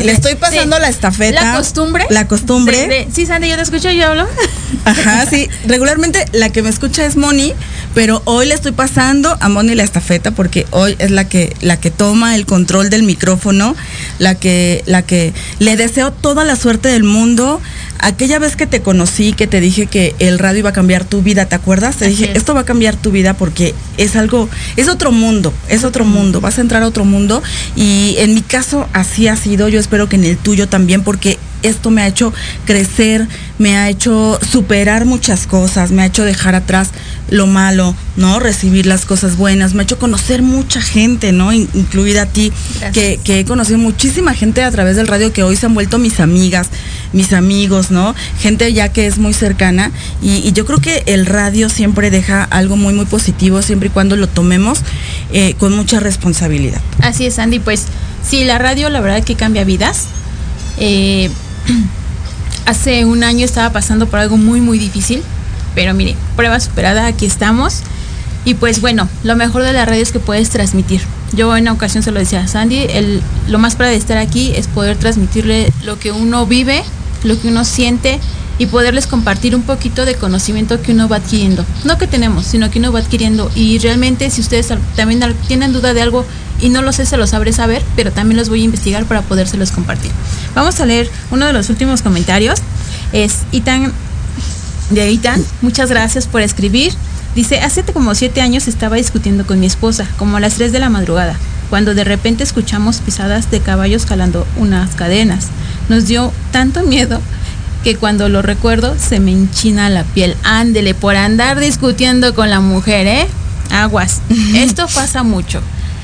Le 0.03 0.11
estoy 0.11 0.35
pasando 0.35 0.75
Sí. 0.75 0.81
la 0.81 0.89
estafeta. 0.89 1.43
La 1.43 1.57
costumbre. 1.57 2.05
La 2.09 2.27
costumbre. 2.27 2.77
de- 2.77 2.87
de- 2.87 3.07
sí, 3.13 3.25
Sandy, 3.25 3.47
yo 3.49 3.55
te 3.55 3.61
escucho, 3.61 3.89
yo 3.91 4.07
hablo. 4.07 4.27
Ajá, 4.85 5.25
sí. 5.29 5.47
Regularmente 5.65 6.25
la 6.33 6.49
que 6.49 6.61
me 6.61 6.69
escucha 6.69 7.05
es 7.05 7.15
Moni, 7.15 7.53
pero 7.95 8.21
hoy 8.25 8.47
le 8.47 8.53
estoy 8.53 8.71
pasando 8.71 9.37
a 9.39 9.49
Moni 9.49 9.75
la 9.75 9.83
estafeta 9.83 10.31
porque 10.31 10.65
hoy 10.71 10.95
es 10.99 11.11
la 11.11 11.27
que 11.27 11.55
la 11.61 11.79
que 11.79 11.89
toma 11.91 12.35
el 12.35 12.45
control 12.45 12.89
del 12.89 13.03
micrófono, 13.03 13.75
la 14.19 14.35
que 14.35 14.83
la 14.85 15.01
que 15.03 15.33
le 15.59 15.75
deseo 15.77 16.11
toda 16.11 16.43
la 16.43 16.55
suerte 16.55 16.89
del 16.89 17.03
mundo. 17.03 17.61
Aquella 18.01 18.39
vez 18.39 18.55
que 18.55 18.65
te 18.65 18.81
conocí, 18.81 19.33
que 19.33 19.45
te 19.45 19.59
dije 19.59 19.85
que 19.87 20.15
el 20.19 20.39
radio 20.39 20.59
iba 20.59 20.69
a 20.69 20.73
cambiar 20.73 21.03
tu 21.03 21.21
vida, 21.21 21.47
¿te 21.47 21.55
acuerdas? 21.55 21.97
Te 21.97 22.05
Así 22.05 22.15
dije, 22.15 22.31
es. 22.31 22.37
esto 22.37 22.53
va 22.53 22.61
a 22.61 22.65
cambiar 22.65 22.95
tu 22.95 23.11
vida 23.11 23.33
porque 23.33 23.75
es 23.97 24.15
algo, 24.15 24.47
es 24.77 24.87
otro 24.87 25.11
mundo, 25.11 25.51
es 25.67 25.83
otro 25.83 26.05
mundo, 26.05 26.39
vas 26.39 26.57
a 26.59 26.61
entrar 26.61 26.81
a 26.81 26.87
otro 26.87 27.03
mundo 27.03 27.43
y 27.75 28.15
en 28.19 28.35
mi 28.35 28.41
caso 28.41 28.87
así 28.93 29.27
ha 29.30 29.36
sido, 29.36 29.69
yo 29.69 29.80
espero 29.80 30.09
que 30.09 30.15
en 30.15 30.23
el 30.25 30.38
tuyo 30.38 30.67
también 30.67 31.03
porque 31.03 31.38
esto 31.61 31.89
me 31.91 32.01
ha 32.01 32.07
hecho 32.07 32.34
crecer, 32.65 33.27
me 33.57 33.75
ha 33.75 33.89
hecho 33.89 34.39
superar 34.49 35.05
muchas 35.05 35.45
cosas, 35.45 35.91
me 35.91 36.01
ha 36.01 36.05
hecho 36.05 36.23
dejar 36.23 36.55
atrás 36.55 36.91
lo 37.30 37.47
malo, 37.47 37.95
¿no? 38.15 38.39
Recibir 38.39 38.86
las 38.86 39.03
cosas 39.05 39.36
buenas, 39.36 39.73
me 39.73 39.82
ha 39.82 39.84
hecho 39.84 39.99
conocer 39.99 40.41
mucha 40.41 40.82
gente, 40.82 41.32
¿no? 41.34 41.51
In- 41.51 41.67
incluida 41.73 42.23
a 42.23 42.25
ti, 42.27 42.51
que, 42.93 43.19
que 43.23 43.39
he 43.41 43.45
conocido 43.45 43.77
muchísima 43.77 44.34
gente 44.34 44.63
a 44.63 44.71
través 44.71 44.95
del 44.95 45.07
radio 45.07 45.34
que 45.34 45.43
hoy 45.43 45.57
se 45.57 45.65
han 45.65 45.73
vuelto 45.73 45.97
mis 45.99 46.19
amigas, 46.21 46.69
mis 47.14 47.34
amigos, 47.34 47.91
¿no? 47.91 48.16
Gente 48.39 48.72
ya 48.74 48.89
que 48.89 49.07
es 49.07 49.18
muy 49.18 49.34
cercana 49.34 49.91
y, 50.22 50.51
yo 50.51 50.66
creo 50.66 50.80
que 50.80 51.03
el 51.05 51.26
radio 51.26 51.70
siempre 51.70 52.12
deja 52.12 52.43
algo 52.43 52.76
muy, 52.76 52.93
muy 52.93 53.05
positivo 53.05 53.62
siempre 53.62 53.88
y 53.89 53.91
cuando 53.91 54.16
lo 54.16 54.28
tomemos 54.28 54.80
eh, 55.32 55.53
con 55.55 55.76
mucha 55.76 55.99
responsabilidad. 55.99 56.82
Así 57.01 57.26
es, 57.26 57.36
Sandy. 57.36 57.60
Pues 57.60 57.86
sí, 58.28 58.43
la 58.43 58.57
radio, 58.57 58.89
la 58.89 58.99
verdad 58.99 59.24
que 59.24 59.36
cambia 59.36 59.64
vidas. 59.64 60.07
Eh, 60.78 61.30
hace 62.66 63.05
un 63.05 63.24
año 63.24 63.45
estaba 63.45 63.72
pasando 63.72 64.07
por 64.07 64.20
algo 64.20 64.38
muy, 64.38 64.60
muy 64.62 64.80
difícil. 64.80 65.22
Pero 65.76 65.93
mire, 65.93 66.16
prueba 66.36 66.60
superada, 66.60 67.05
aquí 67.05 67.26
estamos. 67.26 67.84
Y 68.45 68.55
pues 68.55 68.82
bueno, 68.82 69.07
lo 69.24 69.36
mejor 69.36 69.64
de 69.64 69.74
la 69.74 69.86
radio 69.86 70.01
es 70.01 70.12
que 70.12 70.20
puedes 70.20 70.49
transmitir. 70.49 71.01
Yo 71.34 71.55
en 71.55 71.64
una 71.64 71.74
ocasión 71.74 72.03
se 72.03 72.12
lo 72.12 72.20
decía 72.20 72.41
a 72.41 72.47
Sandy, 72.47 72.88
el, 72.89 73.22
lo 73.47 73.60
más 73.60 73.76
para 73.76 73.89
de 73.89 73.95
estar 73.95 74.18
aquí 74.18 74.53
es 74.55 74.68
poder 74.68 74.97
transmitirle 74.97 75.72
lo 75.84 75.99
que 75.99 76.12
uno 76.12 76.45
vive, 76.45 76.84
lo 77.24 77.39
que 77.39 77.47
uno 77.47 77.65
siente 77.65 78.20
y 78.57 78.65
poderles 78.65 79.07
compartir 79.07 79.55
un 79.55 79.63
poquito 79.63 80.05
de 80.05 80.15
conocimiento 80.15 80.82
que 80.82 80.91
uno 80.91 81.07
va 81.07 81.17
adquiriendo. 81.17 81.65
No 81.86 81.97
que 81.97 82.07
tenemos, 82.07 82.45
sino 82.45 82.70
que 82.70 82.80
uno 82.80 82.91
va 82.91 82.99
adquiriendo. 82.99 83.49
Y 83.55 83.80
realmente 83.80 84.30
si 84.30 84.41
ustedes 84.41 84.67
también 84.95 85.22
tienen 85.47 85.72
duda 85.72 85.93
de 85.93 86.01
algo 86.01 86.26
y 86.61 86.70
no 86.70 86.82
lo 86.82 86.91
sé, 86.91 87.05
se 87.05 87.15
lo 87.15 87.26
sabré 87.26 87.53
saber, 87.53 87.82
pero 87.95 88.11
también 88.11 88.38
los 88.38 88.49
voy 88.49 88.61
a 88.61 88.65
investigar 88.65 89.05
para 89.05 89.22
podérselos 89.22 89.72
compartir. 89.72 90.11
Vamos 90.55 90.80
a 90.82 90.86
leer 90.86 91.09
uno 91.32 91.45
de 91.45 91.53
los 91.53 91.70
últimos 91.70 92.01
comentarios. 92.01 92.59
Es 93.13 93.39
Itan 93.51 93.93
de 94.89 95.09
Itan. 95.09 95.43
Muchas 95.61 95.89
gracias 95.89 96.28
por 96.28 96.41
escribir. 96.41 96.93
Dice, 97.36 97.59
hace 97.61 97.84
como 97.84 98.15
siete 98.15 98.41
años 98.41 98.67
estaba 98.67 98.97
discutiendo 98.97 99.45
con 99.45 99.59
mi 99.59 99.67
esposa, 99.67 100.05
como 100.17 100.38
a 100.38 100.39
las 100.39 100.55
3 100.55 100.72
de 100.72 100.80
la 100.80 100.89
madrugada, 100.89 101.38
cuando 101.70 101.93
de 101.93 102.03
repente 102.03 102.43
escuchamos 102.43 102.97
pisadas 102.97 103.51
de 103.51 103.61
caballos 103.61 104.05
jalando 104.05 104.45
unas 104.57 104.95
cadenas. 104.95 105.47
Nos 105.89 106.07
dio 106.07 106.31
tanto 106.51 106.83
miedo 106.83 107.19
que 107.83 107.95
cuando 107.95 108.29
lo 108.29 108.41
recuerdo 108.41 108.95
se 108.99 109.19
me 109.19 109.31
enchina 109.31 109.89
la 109.89 110.03
piel. 110.03 110.35
Ándele, 110.43 110.93
por 110.93 111.15
andar 111.15 111.59
discutiendo 111.59 112.33
con 112.35 112.49
la 112.49 112.59
mujer, 112.59 113.07
¿eh? 113.07 113.27
Aguas. 113.71 114.21
Esto 114.55 114.87
pasa 114.93 115.23
mucho. 115.23 115.61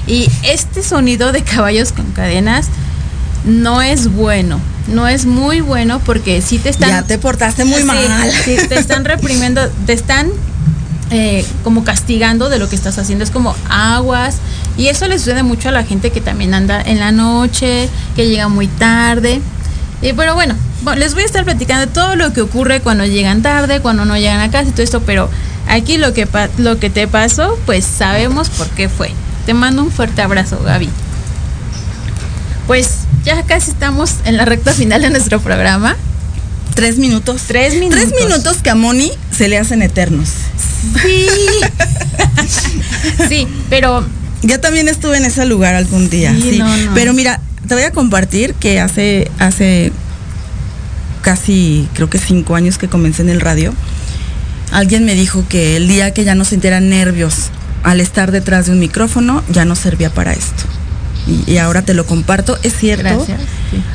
Y 0.08 0.30
este 0.44 0.84
sonido 0.84 1.32
de 1.32 1.42
caballos 1.44 1.92
con 1.92 2.06
cadenas 2.12 2.68
no 3.46 3.82
es 3.82 4.12
bueno. 4.12 4.60
No 4.88 5.08
es 5.08 5.26
muy 5.26 5.62
bueno 5.62 6.00
porque 6.00 6.42
si 6.42 6.60
te 6.60 6.70
están... 6.70 6.90
ya 6.90 7.02
te 7.04 7.18
portaste 7.18 7.66
muy 7.66 7.80
Sí, 7.82 7.86
mal. 7.86 8.32
sí, 8.44 8.56
te 8.70 8.76
están 8.80 9.04
reprimiendo, 9.04 9.62
te 9.88 9.94
están 9.94 10.30
eh, 11.10 11.44
como 11.64 11.84
castigando 11.84 12.50
de 12.50 12.60
lo 12.60 12.70
que 12.70 12.76
estás 12.76 12.98
haciendo. 13.00 13.24
Es 13.24 13.32
como 13.32 13.56
aguas. 13.70 14.38
Y 14.78 14.88
eso 14.88 15.08
le 15.08 15.18
sucede 15.18 15.42
mucho 15.44 15.70
a 15.70 15.72
la 15.72 15.84
gente 15.84 16.12
que 16.12 16.22
también 16.22 16.54
anda 16.54 16.82
en 16.82 17.00
la 17.00 17.12
noche, 17.12 17.90
que 18.16 18.28
llega 18.28 18.48
muy 18.48 18.68
tarde. 18.68 19.42
Y 20.06 20.14
pero 20.14 20.36
bueno, 20.36 20.56
bueno, 20.84 21.00
les 21.00 21.16
voy 21.16 21.24
a 21.24 21.26
estar 21.26 21.44
platicando 21.46 21.92
todo 21.92 22.16
lo 22.16 22.32
que 22.32 22.42
ocurre 22.42 22.80
cuando 22.80 23.08
llegan 23.08 23.42
tarde, 23.42 23.80
cuando 23.80 24.06
no 24.06 24.16
llegan 24.16 24.40
a 24.40 24.52
casa 24.52 24.70
y 24.70 24.72
todo 24.72 24.84
esto, 24.84 25.02
pero 25.02 25.32
aquí 25.68 25.98
lo 25.98 26.14
que, 26.14 26.28
lo 26.60 26.80
que 26.80 26.92
te 26.92 27.08
pasó, 27.08 27.58
pues 27.66 27.86
sabemos 27.86 28.50
por 28.50 28.68
qué 28.70 28.88
fue. 28.88 29.10
Te 29.48 29.56
mando 29.56 29.82
un 29.82 29.92
fuerte 29.92 30.22
abrazo, 30.22 30.62
Gaby. 30.64 30.90
Pues 32.68 32.90
ya 33.24 33.42
casi 33.48 33.72
estamos 33.72 34.18
en 34.26 34.38
la 34.38 34.46
recta 34.46 34.74
final 34.74 35.02
de 35.02 35.10
nuestro 35.10 35.40
programa. 35.40 35.96
Tres 36.76 37.00
minutos. 37.00 37.42
Tres 37.48 37.74
minutos. 37.74 38.06
Tres 38.08 38.24
minutos 38.24 38.58
que 38.58 38.70
a 38.70 38.76
Moni 38.76 39.12
se 39.36 39.48
le 39.48 39.58
hacen 39.58 39.82
eternos. 39.82 40.30
Sí. 41.02 41.28
sí, 43.28 43.48
pero 43.72 44.06
Ya 44.44 44.62
también 44.62 44.88
estuve 44.88 45.18
en 45.18 45.26
ese 45.26 45.48
lugar 45.48 45.74
algún 45.74 46.12
día. 46.12 46.32
Sí, 46.32 46.52
sí. 46.52 46.58
no, 46.60 46.78
no. 46.78 46.94
Pero 46.94 47.14
mira, 47.14 47.42
te 47.66 47.74
voy 47.74 47.84
a 47.84 47.92
compartir 47.92 48.54
que 48.56 48.80
hace, 48.80 49.32
hace 49.40 49.92
casi, 51.22 51.88
creo 51.94 52.10
que 52.10 52.20
cinco 52.20 52.56
años 52.56 52.78
que 52.78 52.88
comencé 52.88 53.22
en 53.22 53.30
el 53.30 53.42
radio, 53.42 53.74
alguien 54.72 55.06
me 55.06 55.16
dijo 55.16 55.46
que 55.50 55.76
el 55.76 55.88
día 55.88 56.14
que 56.14 56.24
ya 56.24 56.36
no 56.36 56.46
sintiera 56.46 56.80
nervios 56.80 57.50
al 57.84 58.00
estar 58.02 58.32
detrás 58.32 58.66
de 58.68 58.74
un 58.74 58.80
micrófono, 58.80 59.44
ya 59.50 59.66
no 59.66 59.76
servía 59.76 60.10
para 60.10 60.34
esto. 60.34 60.64
Y, 61.48 61.58
ahora 61.58 61.82
te 61.82 61.96
lo 61.96 62.06
comparto, 62.06 62.58
es 62.62 62.76
cierto. 62.78 63.26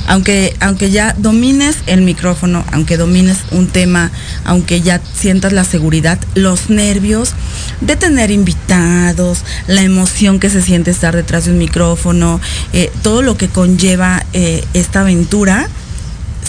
Aunque, 0.07 0.55
aunque 0.61 0.91
ya 0.91 1.15
domines 1.17 1.79
el 1.87 2.03
micrófono, 2.03 2.65
aunque 2.73 2.97
domines 2.97 3.39
un 3.51 3.69
tema, 3.69 4.11
aunque 4.45 4.81
ya 4.81 5.01
sientas 5.15 5.53
la 5.53 5.65
seguridad, 5.65 6.19
los 6.35 6.71
nervios 6.71 7.35
de 7.81 7.97
tener 7.97 8.31
invitados, 8.31 9.45
la 9.67 9.83
emoción 9.83 10.41
que 10.41 10.51
se 10.51 10.63
siente 10.63 10.91
estar 10.91 11.15
detrás 11.15 11.45
de 11.45 11.53
un 11.53 11.59
micrófono, 11.59 12.41
eh, 12.73 12.91
todo 13.03 13.23
lo 13.23 13.37
que 13.37 13.49
conlleva 13.49 14.25
eh, 14.33 14.65
esta 14.75 15.01
aventura, 15.01 15.69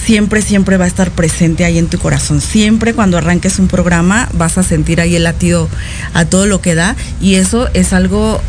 siempre, 0.06 0.42
siempre 0.42 0.78
va 0.78 0.86
a 0.86 0.88
estar 0.88 1.12
presente 1.12 1.66
ahí 1.66 1.78
en 1.78 1.88
tu 1.88 2.00
corazón. 2.00 2.42
Siempre 2.42 2.94
cuando 2.94 3.18
arranques 3.18 3.60
un 3.60 3.68
programa 3.68 4.30
vas 4.34 4.58
a 4.58 4.64
sentir 4.64 5.02
ahí 5.02 5.16
el 5.16 5.24
latido 5.24 5.70
a 6.14 6.26
todo 6.26 6.46
lo 6.46 6.62
que 6.62 6.76
da 6.76 6.96
y 7.22 7.36
eso 7.36 7.70
es 7.74 7.94
algo 7.94 8.42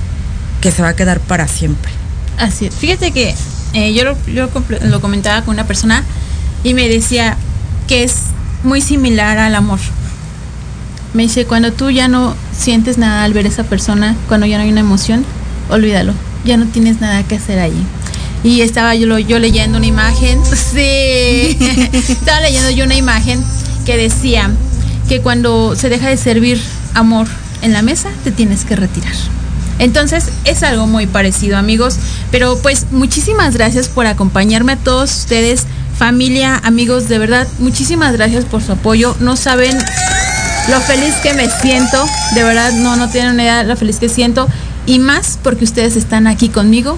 que 0.61 0.71
se 0.71 0.83
va 0.83 0.89
a 0.89 0.97
quedar 0.97 1.21
para 1.21 1.49
siempre. 1.49 2.02
Así 2.39 2.67
es. 2.67 2.75
Fíjate 2.75 3.13
que 3.13 3.35
eh, 3.75 3.95
yo, 3.95 4.05
lo, 4.05 5.01
comentaba 5.01 5.43
con 5.43 5.55
una 5.55 5.67
persona 5.67 6.05
y 6.63 6.75
me 6.75 6.89
decía 6.89 7.37
que 7.89 8.05
es 8.05 8.17
muy 8.63 8.81
similar 8.81 9.39
al 9.39 9.55
amor. 9.55 9.79
Me 11.15 11.25
dice, 11.25 11.45
cuando 11.45 11.73
tú 11.73 11.91
ya 11.91 12.09
no 12.09 12.35
sientes 12.57 12.99
nada 12.99 13.25
al 13.25 13.33
ver 13.33 13.47
a 13.47 13.49
esa 13.49 13.65
persona, 13.65 14.17
cuando 14.29 14.47
ya 14.47 14.57
no 14.57 14.65
hay 14.65 14.71
una 14.71 14.81
emoción, 14.81 15.25
olvídalo, 15.69 16.15
ya 16.45 16.57
no 16.57 16.67
tienes 16.67 17.01
nada 17.01 17.23
que 17.23 17.37
hacer 17.37 17.59
allí. 17.59 17.83
Y 18.45 18.63
estaba 18.63 18.95
yo 18.95 19.07
leyendo 19.39 19.79
una 19.79 19.87
imagen, 19.87 20.41
sí, 20.73 21.59
estaba 22.09 22.41
leyendo 22.41 22.71
yo 22.71 22.85
una 22.85 22.97
imagen 22.97 23.43
que 23.85 23.97
decía 23.97 24.51
que 25.09 25.21
cuando 25.21 25.77
se 25.77 25.89
deja 25.89 26.09
de 26.09 26.17
servir 26.17 26.61
amor 26.95 27.27
en 27.63 27.73
la 27.73 27.83
mesa, 27.83 28.11
te 28.25 28.33
tienes 28.33 28.65
que 28.65 28.77
retirar. 28.77 29.15
Entonces 29.83 30.29
es 30.45 30.63
algo 30.63 30.87
muy 30.87 31.09
parecido 31.09 31.59
amigos, 31.59 31.97
pero 32.31 32.57
pues 32.59 32.87
muchísimas 32.93 33.55
gracias 33.55 33.89
por 33.89 34.07
acompañarme 34.07 34.75
a 34.75 34.77
todos 34.77 35.11
ustedes, 35.11 35.67
familia, 35.99 36.61
amigos, 36.63 37.09
de 37.09 37.19
verdad, 37.19 37.49
muchísimas 37.59 38.13
gracias 38.13 38.45
por 38.45 38.63
su 38.63 38.71
apoyo. 38.71 39.17
No 39.19 39.35
saben 39.35 39.77
lo 40.69 40.81
feliz 40.83 41.17
que 41.17 41.35
me 41.35 41.51
siento, 41.51 42.07
de 42.37 42.45
verdad 42.45 42.71
no, 42.75 42.95
no 42.95 43.11
tienen 43.11 43.33
una 43.33 43.43
idea 43.43 43.59
de 43.59 43.65
lo 43.65 43.77
feliz 43.77 43.99
que 43.99 44.09
siento 44.09 44.47
y 44.87 45.01
más 45.01 45.37
porque 45.43 45.65
ustedes 45.65 45.97
están 45.97 46.29
aquí 46.29 46.49
conmigo 46.49 46.97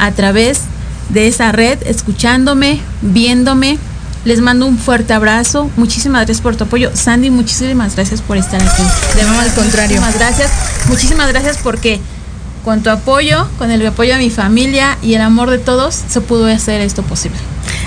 a 0.00 0.10
través 0.10 0.62
de 1.10 1.28
esa 1.28 1.52
red, 1.52 1.78
escuchándome, 1.86 2.80
viéndome. 3.02 3.78
Les 4.24 4.40
mando 4.40 4.66
un 4.66 4.76
fuerte 4.76 5.12
abrazo. 5.12 5.70
Muchísimas 5.76 6.22
gracias 6.22 6.40
por 6.40 6.56
tu 6.56 6.64
apoyo. 6.64 6.90
Sandy, 6.92 7.30
muchísimas 7.30 7.94
gracias 7.94 8.20
por 8.20 8.36
estar 8.36 8.60
aquí. 8.60 8.82
De 9.14 9.22
nuevo, 9.22 9.38
al 9.38 9.54
contrario. 9.54 10.00
Muchísimas 10.00 10.14
gracias. 10.18 10.50
Muchísimas 10.88 11.28
gracias 11.28 11.58
porque 11.62 12.00
con 12.66 12.82
tu 12.82 12.90
apoyo, 12.90 13.48
con 13.58 13.70
el 13.70 13.86
apoyo 13.86 14.14
de 14.14 14.18
mi 14.18 14.28
familia 14.28 14.98
y 15.00 15.14
el 15.14 15.20
amor 15.20 15.50
de 15.50 15.58
todos, 15.58 15.94
se 15.94 16.20
pudo 16.20 16.46
hacer 16.46 16.80
esto 16.80 17.04
posible. 17.04 17.38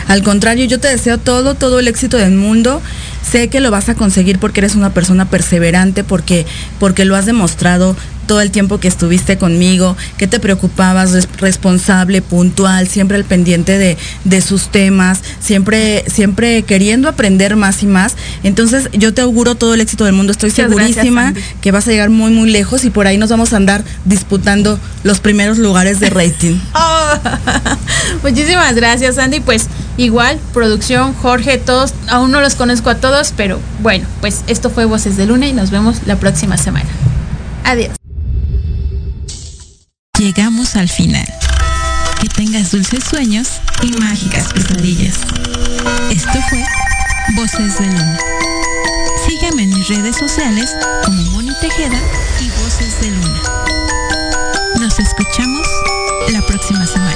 Al 0.08 0.24
contrario, 0.24 0.64
yo 0.68 0.80
te 0.80 0.88
deseo 0.88 1.18
todo, 1.18 1.54
todo 1.56 1.80
el 1.80 1.90
éxito 1.90 2.16
del 2.16 2.32
mundo. 2.32 2.82
Sé 3.22 3.50
que 3.50 3.60
lo 3.60 3.72
vas 3.72 3.90
a 3.90 3.96
conseguir 3.96 4.40
porque 4.40 4.62
eres 4.62 4.76
una 4.76 4.94
persona 4.94 5.30
perseverante, 5.30 6.06
porque, 6.06 6.46
porque 6.80 7.04
lo 7.04 7.18
has 7.18 7.26
demostrado 7.26 7.98
todo 8.30 8.42
el 8.42 8.52
tiempo 8.52 8.80
que 8.80 8.88
estuviste 8.88 9.40
conmigo, 9.40 9.98
que 10.18 10.28
te 10.28 10.40
preocupabas, 10.40 11.28
responsable, 11.40 12.22
puntual, 12.22 12.88
siempre 12.88 13.18
al 13.18 13.26
pendiente 13.26 13.80
de, 13.80 13.98
de, 14.24 14.42
sus 14.42 14.68
temas, 14.68 15.22
siempre, 15.40 16.06
siempre 16.08 16.62
queriendo 16.62 17.10
aprender 17.10 17.56
más 17.56 17.82
y 17.82 17.88
más. 17.88 18.16
Entonces 18.44 18.88
yo 18.94 19.16
te 19.16 19.22
auguro 19.22 19.56
todo 19.56 19.74
el 19.74 19.82
éxito 19.82 20.06
del 20.06 20.14
mundo, 20.14 20.32
estoy 20.32 20.52
segurísima 20.52 21.34
que 21.60 21.72
vas 21.72 21.88
a 21.88 21.92
llegar 21.92 22.12
muy, 22.12 22.30
muy 22.30 22.52
lejos 22.52 22.86
y 22.86 22.92
por 22.92 23.08
ahí 23.08 23.18
nos 23.18 23.32
vamos 23.32 23.52
a 23.52 23.58
andar 23.58 23.84
disputando 24.06 24.80
los 25.04 25.20
primeros 25.22 25.58
lugares 25.58 26.00
de 26.00 26.12
rating. 26.12 26.60
oh, 26.76 27.14
muchísimas 28.22 28.76
gracias, 28.76 29.18
Andy. 29.18 29.40
Pues 29.40 29.66
igual, 29.98 30.38
producción, 30.54 31.16
Jorge, 31.16 31.58
todos, 31.58 31.96
aún 32.08 32.30
no 32.30 32.42
los 32.42 32.54
conozco 32.54 32.92
a 32.92 32.96
todos, 32.98 33.34
pero 33.36 33.60
bueno, 33.82 34.06
pues 34.22 34.44
esto 34.46 34.70
fue 34.70 34.86
Voces 34.86 35.18
de 35.18 35.26
Luna 35.26 35.48
y 35.48 35.54
nos 35.54 35.72
vemos 35.72 36.02
la 36.06 36.18
próxima 36.18 36.58
semana. 36.58 36.90
Adiós. 37.64 37.99
Llegamos 40.20 40.76
al 40.76 40.90
final. 40.90 41.26
Que 42.20 42.28
tengas 42.28 42.72
dulces 42.72 43.06
sueños 43.06 43.62
y 43.82 43.92
mágicas 44.02 44.52
pesadillas. 44.52 45.16
Esto 46.12 46.40
fue 46.50 46.62
Voces 47.36 47.80
de 47.80 47.86
Luna. 47.86 48.20
Sígueme 49.26 49.64
en 49.64 49.70
mis 49.70 49.88
redes 49.88 50.18
sociales 50.18 50.76
como 51.06 51.24
Moni 51.32 51.54
Tejeda 51.62 51.98
y 52.42 52.50
Voces 52.62 53.00
de 53.00 53.12
Luna. 53.12 53.42
Nos 54.82 55.00
escuchamos 55.00 55.66
la 56.34 56.42
próxima 56.42 56.86
semana. 56.86 57.16